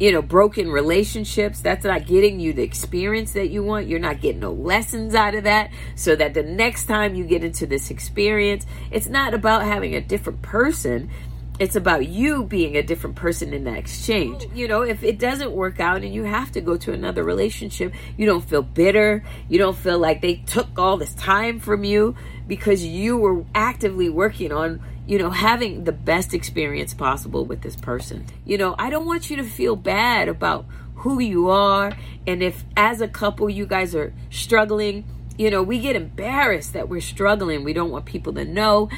you 0.04 0.12
know, 0.12 0.22
broken 0.22 0.70
relationships. 0.70 1.62
That's 1.62 1.86
not 1.86 2.06
getting 2.06 2.38
you 2.38 2.52
the 2.52 2.62
experience 2.62 3.32
that 3.32 3.52
you 3.52 3.64
want. 3.64 3.88
You're 3.88 4.00
not 4.00 4.20
getting 4.20 4.42
no 4.42 4.52
lessons 4.52 5.16
out 5.16 5.34
of 5.34 5.46
that. 5.46 5.72
So 5.96 6.14
that 6.18 6.34
the 6.34 6.44
next 6.44 6.88
time 6.88 7.16
you 7.16 7.24
get 7.24 7.42
into 7.42 7.66
this 7.66 7.90
experience, 7.90 8.66
it's 8.92 9.08
not 9.08 9.34
about 9.34 9.64
having 9.64 9.96
a 9.96 10.02
different 10.02 10.42
person. 10.42 11.10
It's 11.58 11.78
about 11.78 12.06
you 12.06 12.44
being 12.44 12.76
a 12.76 12.84
different 12.84 13.16
person 13.16 13.54
in 13.54 13.64
that 13.64 13.78
exchange. 13.78 14.46
Oh. 14.46 14.54
You 14.54 14.68
know, 14.68 14.82
if 14.82 15.04
it 15.04 15.20
doesn't 15.20 15.54
work 15.54 15.80
out 15.80 16.04
and 16.04 16.14
you 16.14 16.24
have 16.24 16.52
to 16.52 16.60
go 16.60 16.76
to 16.76 16.92
another 16.92 17.24
relationship, 17.24 17.94
you 18.18 18.26
don't 18.26 18.44
feel 18.44 18.62
bitter. 18.62 19.24
You 19.48 19.58
don't 19.58 19.78
feel 19.78 20.00
like 20.00 20.22
they 20.22 20.36
took 20.36 20.78
all 20.78 20.98
this 20.98 21.14
time 21.14 21.62
from 21.62 21.86
you 21.86 22.14
because 22.46 22.84
you 22.84 23.16
were 23.16 23.46
actively 23.56 24.10
working 24.10 24.52
on 24.52 24.82
you 25.06 25.18
know, 25.18 25.30
having 25.30 25.84
the 25.84 25.92
best 25.92 26.34
experience 26.34 26.94
possible 26.94 27.46
with 27.46 27.62
this 27.62 27.76
person. 27.76 28.26
You 28.46 28.58
know, 28.58 28.76
I 28.78 28.90
don't 28.90 29.06
want 29.06 29.30
you 29.30 29.36
to 29.38 29.44
feel 29.44 29.76
bad 29.76 30.30
about 30.30 30.66
who 30.96 31.20
you 31.20 31.50
are. 31.50 31.92
And 32.26 32.42
if 32.42 32.64
as 32.78 33.02
a 33.02 33.08
couple 33.08 33.50
you 33.50 33.66
guys 33.66 33.94
are 33.96 34.14
struggling, 34.30 35.06
you 35.38 35.50
know, 35.50 35.62
we 35.62 35.80
get 35.80 35.96
embarrassed 35.96 36.74
that 36.74 36.88
we're 36.88 37.02
struggling. 37.02 37.64
We 37.64 37.74
don't 37.74 37.92
want 37.92 38.06
people 38.06 38.34
to 38.34 38.46
know. 38.46 38.90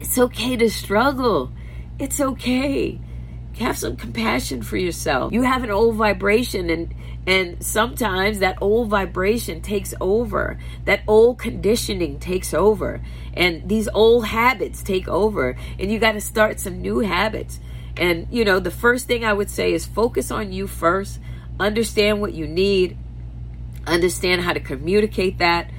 It's 0.00 0.18
okay 0.18 0.56
to 0.56 0.70
struggle. 0.70 1.52
It's 1.98 2.20
okay. 2.20 3.00
Have 3.58 3.76
some 3.78 3.96
compassion 3.96 4.62
for 4.62 4.76
yourself. 4.76 5.32
You 5.32 5.42
have 5.42 5.62
an 5.62 5.70
old 5.70 5.96
vibration 5.96 6.70
and 6.70 6.94
and 7.26 7.62
sometimes 7.62 8.40
that 8.40 8.58
old 8.60 8.88
vibration 8.88 9.60
takes 9.60 9.94
over. 10.00 10.58
That 10.86 11.02
old 11.06 11.38
conditioning 11.38 12.18
takes 12.18 12.52
over. 12.52 13.00
And 13.34 13.68
these 13.68 13.88
old 13.94 14.26
habits 14.26 14.82
take 14.82 15.06
over. 15.06 15.56
And 15.78 15.90
you 15.90 16.00
got 16.00 16.12
to 16.12 16.20
start 16.20 16.58
some 16.58 16.82
new 16.82 16.98
habits. 16.98 17.60
And, 17.96 18.26
you 18.30 18.44
know, 18.44 18.58
the 18.58 18.72
first 18.72 19.06
thing 19.06 19.24
I 19.24 19.32
would 19.32 19.50
say 19.50 19.72
is 19.72 19.86
focus 19.86 20.32
on 20.32 20.52
you 20.52 20.66
first. 20.66 21.20
Understand 21.60 22.20
what 22.20 22.32
you 22.32 22.48
need. 22.48 22.96
Understand 23.86 24.42
how 24.42 24.52
to 24.52 24.60
communicate 24.60 25.38
that 25.38 25.70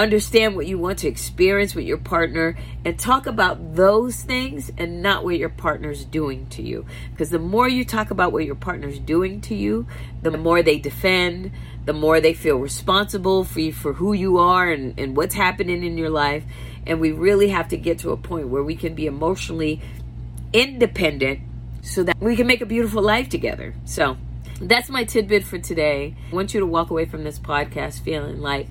understand 0.00 0.56
what 0.56 0.66
you 0.66 0.78
want 0.78 0.98
to 1.00 1.08
experience 1.08 1.74
with 1.74 1.84
your 1.84 1.98
partner 1.98 2.56
and 2.84 2.98
talk 2.98 3.26
about 3.26 3.74
those 3.74 4.22
things 4.22 4.70
and 4.78 5.02
not 5.02 5.24
what 5.24 5.36
your 5.36 5.48
partner's 5.48 6.04
doing 6.04 6.46
to 6.46 6.62
you. 6.62 6.86
Because 7.10 7.30
the 7.30 7.38
more 7.38 7.68
you 7.68 7.84
talk 7.84 8.10
about 8.10 8.32
what 8.32 8.44
your 8.44 8.54
partner's 8.54 8.98
doing 8.98 9.40
to 9.42 9.54
you 9.54 9.86
the 10.22 10.36
more 10.36 10.62
they 10.62 10.78
defend 10.78 11.50
the 11.84 11.92
more 11.92 12.20
they 12.20 12.34
feel 12.34 12.56
responsible 12.56 13.44
for 13.44 13.60
you 13.60 13.72
for 13.72 13.92
who 13.92 14.12
you 14.12 14.38
are 14.38 14.70
and, 14.70 14.98
and 14.98 15.16
what's 15.16 15.34
happening 15.34 15.82
in 15.82 15.96
your 15.96 16.10
life. 16.10 16.44
And 16.86 17.00
we 17.00 17.12
really 17.12 17.48
have 17.48 17.68
to 17.68 17.76
get 17.76 18.00
to 18.00 18.10
a 18.10 18.16
point 18.16 18.48
where 18.48 18.62
we 18.62 18.76
can 18.76 18.94
be 18.94 19.06
emotionally 19.06 19.80
independent 20.52 21.40
so 21.82 22.02
that 22.04 22.18
we 22.20 22.36
can 22.36 22.46
make 22.46 22.60
a 22.60 22.66
beautiful 22.66 23.02
life 23.02 23.28
together. 23.28 23.74
So 23.84 24.16
that's 24.60 24.90
my 24.90 25.04
tidbit 25.04 25.44
for 25.44 25.58
today. 25.58 26.14
I 26.30 26.34
want 26.34 26.52
you 26.52 26.60
to 26.60 26.66
walk 26.66 26.90
away 26.90 27.06
from 27.06 27.24
this 27.24 27.38
podcast 27.38 28.02
feeling 28.02 28.40
like 28.40 28.68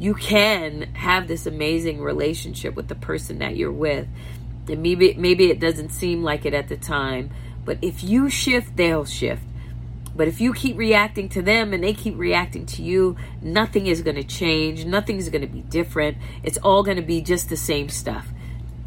you 0.00 0.14
can 0.14 0.94
have 0.94 1.28
this 1.28 1.46
amazing 1.46 2.00
relationship 2.00 2.74
with 2.74 2.88
the 2.88 2.94
person 2.96 3.38
that 3.38 3.54
you're 3.54 3.70
with. 3.70 4.08
And 4.68 4.82
maybe 4.82 5.14
maybe 5.14 5.50
it 5.50 5.60
doesn't 5.60 5.90
seem 5.90 6.24
like 6.24 6.46
it 6.46 6.54
at 6.54 6.68
the 6.68 6.76
time, 6.76 7.30
but 7.64 7.78
if 7.82 8.02
you 8.02 8.30
shift, 8.30 8.76
they'll 8.76 9.04
shift. 9.04 9.42
But 10.16 10.26
if 10.26 10.40
you 10.40 10.52
keep 10.52 10.76
reacting 10.76 11.28
to 11.30 11.42
them 11.42 11.72
and 11.72 11.84
they 11.84 11.92
keep 11.92 12.18
reacting 12.18 12.66
to 12.66 12.82
you, 12.82 13.16
nothing 13.42 13.86
is 13.86 14.02
going 14.02 14.16
to 14.16 14.24
change. 14.24 14.84
Nothing's 14.84 15.28
going 15.28 15.42
to 15.42 15.48
be 15.48 15.60
different. 15.60 16.18
It's 16.42 16.58
all 16.58 16.82
going 16.82 16.96
to 16.96 17.02
be 17.02 17.20
just 17.20 17.48
the 17.48 17.56
same 17.56 17.88
stuff. 17.88 18.26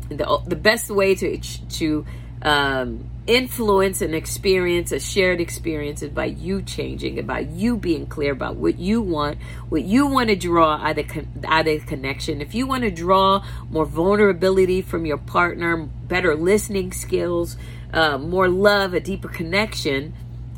The, 0.09 0.41
the 0.45 0.55
best 0.55 0.89
way 0.89 1.16
to 1.16 1.38
to 1.38 2.05
um, 2.43 3.09
influence 3.25 4.01
and 4.01 4.13
experience 4.13 4.91
a 4.91 4.99
shared 4.99 5.39
experience 5.39 6.01
is 6.01 6.09
by 6.09 6.25
you 6.25 6.61
changing, 6.61 7.17
about 7.17 7.49
you 7.49 7.77
being 7.77 8.05
clear 8.05 8.33
about 8.33 8.57
what 8.57 8.77
you 8.77 9.01
want, 9.01 9.37
what 9.69 9.83
you 9.83 10.05
want 10.07 10.27
to 10.27 10.35
draw 10.35 10.75
out 10.75 10.97
of, 10.97 11.27
out 11.45 11.67
of 11.67 11.85
connection. 11.85 12.41
If 12.41 12.53
you 12.53 12.67
want 12.67 12.83
to 12.83 12.91
draw 12.91 13.45
more 13.69 13.85
vulnerability 13.85 14.81
from 14.81 15.05
your 15.05 15.17
partner, 15.17 15.77
better 15.77 16.35
listening 16.35 16.91
skills, 16.91 17.55
uh, 17.93 18.17
more 18.17 18.49
love, 18.49 18.93
a 18.93 18.99
deeper 18.99 19.29
connection, 19.29 20.13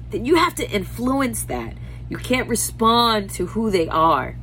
then 0.09 0.25
you 0.25 0.35
have 0.35 0.55
to 0.55 0.69
influence 0.69 1.43
that. 1.43 1.75
You 2.09 2.17
can't 2.17 2.49
respond 2.49 3.29
to 3.31 3.45
who 3.47 3.69
they 3.69 3.87
are. 3.87 4.35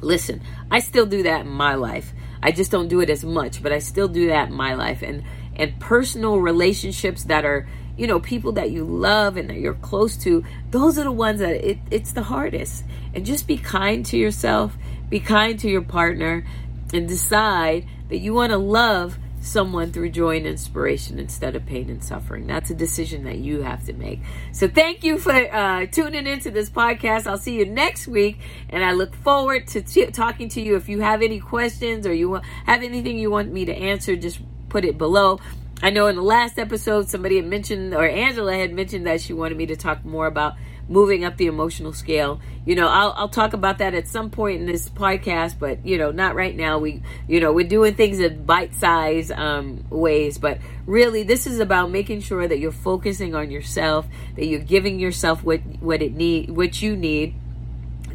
Listen, 0.00 0.40
I 0.70 0.78
still 0.80 1.06
do 1.06 1.24
that 1.24 1.42
in 1.42 1.48
my 1.48 1.74
life. 1.74 2.12
I 2.42 2.52
just 2.52 2.70
don't 2.70 2.88
do 2.88 3.00
it 3.00 3.08
as 3.08 3.24
much, 3.24 3.62
but 3.62 3.72
I 3.72 3.78
still 3.78 4.06
do 4.06 4.28
that 4.28 4.48
in 4.48 4.54
my 4.54 4.74
life. 4.74 5.02
And 5.02 5.24
and 5.56 5.78
personal 5.80 6.38
relationships 6.40 7.24
that 7.24 7.44
are 7.44 7.68
you 7.96 8.06
know 8.06 8.18
people 8.18 8.52
that 8.52 8.70
you 8.70 8.84
love 8.84 9.36
and 9.36 9.50
that 9.50 9.58
you're 9.58 9.74
close 9.74 10.16
to 10.16 10.44
those 10.70 10.98
are 10.98 11.04
the 11.04 11.12
ones 11.12 11.40
that 11.40 11.54
it, 11.64 11.78
it's 11.90 12.12
the 12.12 12.22
hardest 12.22 12.84
and 13.14 13.24
just 13.24 13.46
be 13.46 13.56
kind 13.56 14.04
to 14.04 14.16
yourself 14.16 14.76
be 15.08 15.20
kind 15.20 15.58
to 15.60 15.68
your 15.68 15.82
partner 15.82 16.44
and 16.92 17.08
decide 17.08 17.86
that 18.08 18.18
you 18.18 18.34
want 18.34 18.50
to 18.50 18.58
love 18.58 19.18
someone 19.44 19.92
through 19.92 20.08
joy 20.08 20.38
and 20.38 20.46
inspiration 20.46 21.18
instead 21.18 21.54
of 21.54 21.66
pain 21.66 21.90
and 21.90 22.02
suffering. 22.02 22.46
That's 22.46 22.70
a 22.70 22.74
decision 22.74 23.24
that 23.24 23.38
you 23.38 23.62
have 23.62 23.84
to 23.84 23.92
make. 23.92 24.20
So 24.52 24.68
thank 24.68 25.04
you 25.04 25.18
for 25.18 25.32
uh, 25.32 25.86
tuning 25.86 26.26
into 26.26 26.50
this 26.50 26.70
podcast. 26.70 27.26
I'll 27.26 27.38
see 27.38 27.58
you 27.58 27.66
next 27.66 28.08
week, 28.08 28.38
and 28.70 28.82
I 28.82 28.92
look 28.92 29.14
forward 29.14 29.66
to 29.68 29.82
t- 29.82 30.06
talking 30.06 30.48
to 30.50 30.62
you. 30.62 30.76
If 30.76 30.88
you 30.88 31.00
have 31.00 31.20
any 31.22 31.40
questions 31.40 32.06
or 32.06 32.14
you 32.14 32.40
have 32.66 32.82
anything 32.82 33.18
you 33.18 33.30
want 33.30 33.52
me 33.52 33.66
to 33.66 33.74
answer, 33.74 34.16
just 34.16 34.40
put 34.74 34.84
it 34.84 34.98
below. 34.98 35.38
I 35.84 35.90
know 35.90 36.08
in 36.08 36.16
the 36.16 36.22
last 36.22 36.58
episode, 36.58 37.08
somebody 37.08 37.36
had 37.36 37.46
mentioned, 37.46 37.94
or 37.94 38.04
Angela 38.04 38.56
had 38.56 38.72
mentioned 38.72 39.06
that 39.06 39.20
she 39.20 39.32
wanted 39.32 39.56
me 39.56 39.66
to 39.66 39.76
talk 39.76 40.04
more 40.04 40.26
about 40.26 40.54
moving 40.88 41.24
up 41.24 41.36
the 41.36 41.46
emotional 41.46 41.92
scale. 41.92 42.40
You 42.66 42.74
know, 42.74 42.88
I'll, 42.88 43.14
I'll 43.16 43.28
talk 43.28 43.52
about 43.52 43.78
that 43.78 43.94
at 43.94 44.08
some 44.08 44.30
point 44.30 44.58
in 44.58 44.66
this 44.66 44.88
podcast, 44.88 45.60
but 45.60 45.86
you 45.86 45.96
know, 45.96 46.10
not 46.10 46.34
right 46.34 46.56
now. 46.56 46.78
We, 46.80 47.02
you 47.28 47.38
know, 47.38 47.52
we're 47.52 47.68
doing 47.68 47.94
things 47.94 48.18
in 48.18 48.44
bite-size 48.44 49.30
um, 49.30 49.84
ways, 49.90 50.38
but 50.38 50.58
really, 50.86 51.22
this 51.22 51.46
is 51.46 51.60
about 51.60 51.92
making 51.92 52.22
sure 52.22 52.48
that 52.48 52.58
you're 52.58 52.72
focusing 52.72 53.36
on 53.36 53.52
yourself, 53.52 54.06
that 54.34 54.46
you're 54.46 54.58
giving 54.58 54.98
yourself 54.98 55.44
what 55.44 55.60
what 55.78 56.02
it 56.02 56.14
need, 56.14 56.50
what 56.50 56.82
you 56.82 56.96
need 56.96 57.36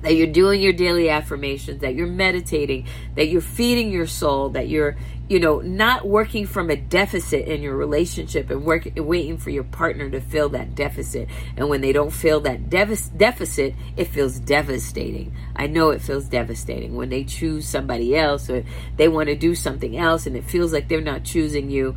that 0.02 0.16
you're 0.16 0.28
doing 0.28 0.62
your 0.62 0.74
daily 0.74 1.10
affirmations, 1.10 1.82
that 1.82 1.96
you're 1.96 2.08
meditating, 2.08 2.88
that 3.16 3.28
you're 3.28 3.42
feeding 3.42 3.92
your 3.92 4.08
soul, 4.08 4.50
that 4.50 4.70
you're, 4.70 4.96
you 5.30 5.40
know, 5.40 5.60
not 5.60 6.08
working 6.08 6.48
from 6.48 6.72
a 6.72 6.76
deficit 6.76 7.48
in 7.48 7.62
your 7.62 7.76
relationship 7.76 8.50
and 8.50 8.66
work, 8.66 8.90
waiting 8.96 9.38
for 9.38 9.52
your 9.52 9.64
partner 9.64 10.10
to 10.10 10.20
fill 10.20 10.50
that 10.50 10.74
deficit. 10.74 11.30
And 11.56 11.70
when 11.70 11.82
they 11.82 11.94
don't 11.94 12.10
fill 12.10 12.40
that 12.42 12.70
deficit, 12.70 13.76
it 13.96 14.06
feels 14.06 14.40
devastating. 14.40 15.36
I 15.56 15.68
know 15.68 15.92
it 15.92 16.02
feels 16.02 16.26
devastating 16.26 16.96
when 16.96 17.10
they 17.10 17.24
choose 17.24 17.68
somebody 17.68 18.18
else 18.18 18.50
or 18.50 18.66
they 18.98 19.08
want 19.08 19.30
to 19.30 19.36
do 19.36 19.54
something 19.54 19.96
else 19.96 20.26
and 20.26 20.36
it 20.36 20.46
feels 20.46 20.74
like 20.74 20.88
they're 20.88 21.00
not 21.00 21.24
choosing 21.24 21.70
you. 21.70 21.96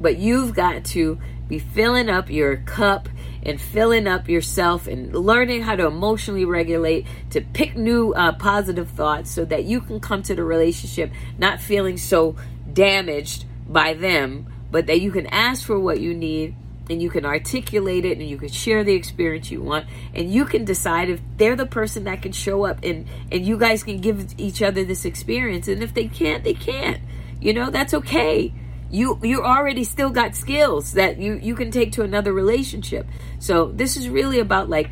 But 0.00 0.18
you've 0.18 0.54
got 0.54 0.84
to 0.86 1.20
be 1.48 1.58
filling 1.58 2.08
up 2.08 2.30
your 2.30 2.58
cup 2.58 3.08
and 3.42 3.60
filling 3.60 4.06
up 4.06 4.28
yourself 4.28 4.86
and 4.86 5.14
learning 5.14 5.62
how 5.62 5.74
to 5.74 5.86
emotionally 5.86 6.44
regulate 6.44 7.06
to 7.30 7.40
pick 7.40 7.76
new 7.76 8.12
uh, 8.14 8.32
positive 8.32 8.88
thoughts 8.90 9.30
so 9.30 9.44
that 9.44 9.64
you 9.64 9.80
can 9.80 9.98
come 9.98 10.22
to 10.22 10.34
the 10.34 10.44
relationship 10.44 11.10
not 11.38 11.60
feeling 11.60 11.96
so 11.96 12.36
damaged 12.74 13.44
by 13.66 13.94
them 13.94 14.46
but 14.70 14.86
that 14.86 15.00
you 15.00 15.10
can 15.10 15.26
ask 15.26 15.64
for 15.64 15.78
what 15.78 16.00
you 16.00 16.14
need 16.14 16.54
and 16.90 17.00
you 17.00 17.08
can 17.08 17.24
articulate 17.24 18.04
it 18.04 18.18
and 18.18 18.28
you 18.28 18.36
can 18.36 18.48
share 18.48 18.82
the 18.82 18.92
experience 18.92 19.50
you 19.50 19.62
want 19.62 19.86
and 20.12 20.30
you 20.30 20.44
can 20.44 20.64
decide 20.64 21.08
if 21.08 21.20
they're 21.36 21.56
the 21.56 21.66
person 21.66 22.04
that 22.04 22.20
can 22.20 22.32
show 22.32 22.66
up 22.66 22.80
and 22.82 23.06
and 23.30 23.46
you 23.46 23.56
guys 23.56 23.84
can 23.84 24.00
give 24.00 24.34
each 24.38 24.60
other 24.60 24.84
this 24.84 25.04
experience. 25.04 25.68
And 25.68 25.82
if 25.82 25.94
they 25.94 26.08
can't 26.08 26.42
they 26.42 26.54
can't. 26.54 27.00
You 27.40 27.54
know 27.54 27.70
that's 27.70 27.94
okay. 27.94 28.52
You 28.90 29.20
you 29.22 29.42
already 29.42 29.84
still 29.84 30.10
got 30.10 30.34
skills 30.34 30.94
that 30.94 31.18
you 31.18 31.34
you 31.34 31.54
can 31.54 31.70
take 31.70 31.92
to 31.92 32.02
another 32.02 32.32
relationship. 32.32 33.06
So 33.38 33.70
this 33.70 33.96
is 33.96 34.08
really 34.08 34.40
about 34.40 34.68
like 34.68 34.90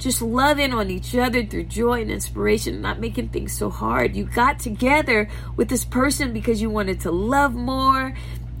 just 0.00 0.22
loving 0.22 0.72
on 0.72 0.90
each 0.90 1.14
other 1.14 1.44
through 1.44 1.64
joy 1.64 2.00
and 2.00 2.10
inspiration 2.10 2.80
not 2.80 2.98
making 2.98 3.28
things 3.28 3.56
so 3.56 3.70
hard. 3.70 4.16
You 4.16 4.24
got 4.24 4.58
together 4.58 5.28
with 5.56 5.68
this 5.68 5.84
person 5.84 6.32
because 6.32 6.60
you 6.60 6.70
wanted 6.70 7.00
to 7.00 7.10
love 7.10 7.54
more 7.54 8.14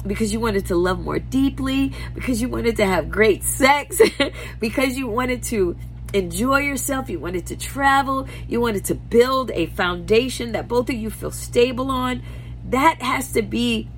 because 0.06 0.32
you 0.32 0.40
wanted 0.40 0.66
to 0.66 0.76
love 0.76 1.00
more 1.00 1.18
deeply 1.18 1.92
because 2.14 2.40
you 2.40 2.48
wanted 2.48 2.76
to 2.76 2.86
have 2.86 3.10
great 3.10 3.42
sex 3.42 4.00
because 4.60 4.96
you 4.96 5.06
wanted 5.06 5.42
to 5.42 5.76
enjoy 6.14 6.58
yourself 6.58 7.10
you 7.10 7.20
wanted 7.20 7.46
to 7.46 7.54
travel 7.54 8.26
you 8.48 8.60
wanted 8.60 8.84
to 8.84 8.94
build 8.94 9.50
a 9.52 9.66
foundation 9.66 10.52
that 10.52 10.66
both 10.66 10.88
of 10.88 10.96
you 10.96 11.10
feel 11.10 11.30
stable 11.30 11.90
on. 11.90 12.22
That 12.68 13.02
has 13.02 13.32
to 13.32 13.42
be 13.42 13.88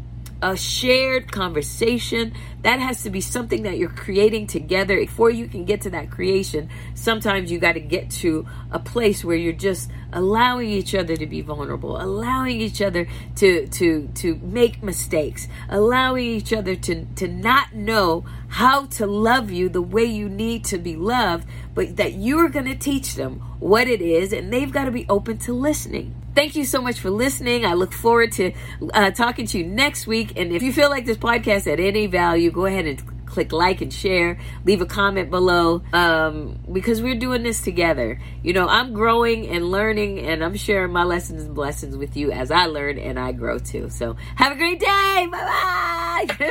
a 0.43 0.57
shared 0.57 1.31
conversation. 1.31 2.35
That 2.63 2.81
has 2.81 3.05
to 3.05 3.11
be 3.11 3.21
something 3.21 3.63
that 3.63 3.79
you're 3.79 3.89
creating 3.89 4.49
together. 4.49 4.97
Before 4.97 5.31
you 5.31 5.47
can 5.47 5.65
get 5.65 5.81
to 5.83 5.91
that 5.91 6.11
creation, 6.11 6.69
sometimes 6.95 7.51
you 7.51 7.59
got 7.59 7.73
to 7.75 7.81
get 7.81 8.11
to 8.23 8.47
a 8.71 8.79
place 8.79 9.25
where 9.25 9.37
you're 9.37 9.53
just 9.53 9.91
allowing 10.13 10.69
each 10.69 10.95
other 10.95 11.17
to 11.17 11.27
be 11.27 11.41
vulnerable, 11.41 12.01
allowing 12.01 12.61
each 12.61 12.83
other 12.83 13.07
to 13.37 13.67
to 13.69 14.09
to 14.17 14.35
make 14.43 14.83
mistakes, 14.83 15.49
allowing 15.69 16.27
each 16.27 16.53
other 16.53 16.75
to 16.75 17.05
to 17.05 17.29
not 17.29 17.75
know 17.75 18.25
how 18.49 18.87
to 18.87 19.07
love 19.07 19.51
you 19.51 19.69
the 19.69 19.83
way 19.83 20.05
you 20.05 20.29
need 20.29 20.65
to 20.67 20.79
be 20.79 20.97
loved, 20.97 21.49
but 21.75 21.97
that 21.97 22.15
you're 22.15 22.49
going 22.49 22.67
to 22.67 22.75
teach 22.75 23.15
them 23.15 23.41
what 23.61 23.89
it 23.89 24.03
is 24.03 24.33
and 24.33 24.53
they've 24.53 24.73
got 24.73 24.85
to 24.85 24.91
be 24.91 25.07
open 25.09 25.39
to 25.39 25.53
listening. 25.53 26.22
Thank 26.35 26.57
you 26.57 26.65
so 26.65 26.81
much 26.81 27.01
for 27.01 27.11
listening. 27.11 27.67
I 27.67 27.75
look 27.75 27.93
forward 27.93 28.33
to 28.33 28.53
uh, 28.95 29.11
talking 29.11 29.47
to 29.47 29.59
you 29.59 29.67
next 29.67 30.07
week. 30.07 30.33
And 30.37 30.53
if 30.53 30.63
you 30.63 30.73
feel 30.73 30.89
like 30.89 31.05
this 31.05 31.19
podcast 31.19 31.67
had 31.67 31.79
any 31.79 32.07
value, 32.07 32.51
go 32.51 32.65
ahead 32.65 32.87
and 32.87 33.27
click 33.27 33.53
like 33.53 33.81
and 33.81 33.93
share. 33.93 34.39
Leave 34.65 34.81
a 34.81 34.87
comment 34.87 35.31
below. 35.31 35.83
Um, 35.93 36.59
because 36.71 37.03
we're 37.03 37.15
doing 37.17 37.43
this 37.43 37.63
together. 37.63 38.21
You 38.43 38.53
know 38.53 38.69
i'm 38.69 38.93
growing 38.93 39.49
and 39.49 39.71
learning 39.71 40.19
and 40.21 40.45
i'm 40.45 40.57
sharing 40.57 40.93
my 40.93 41.05
lessons 41.05 41.45
and 41.45 41.55
blessings 41.55 41.97
with 41.97 42.17
you 42.17 42.33
as 42.33 42.51
i 42.51 42.67
learn 42.67 42.99
and 42.99 43.19
i 43.19 43.33
grow 43.33 43.59
too. 43.59 43.89
So 43.91 44.17
have 44.37 44.53
a 44.53 44.57
great 44.57 44.81
day. 44.81 45.29
Bye 45.31 46.27
bye 46.29 46.37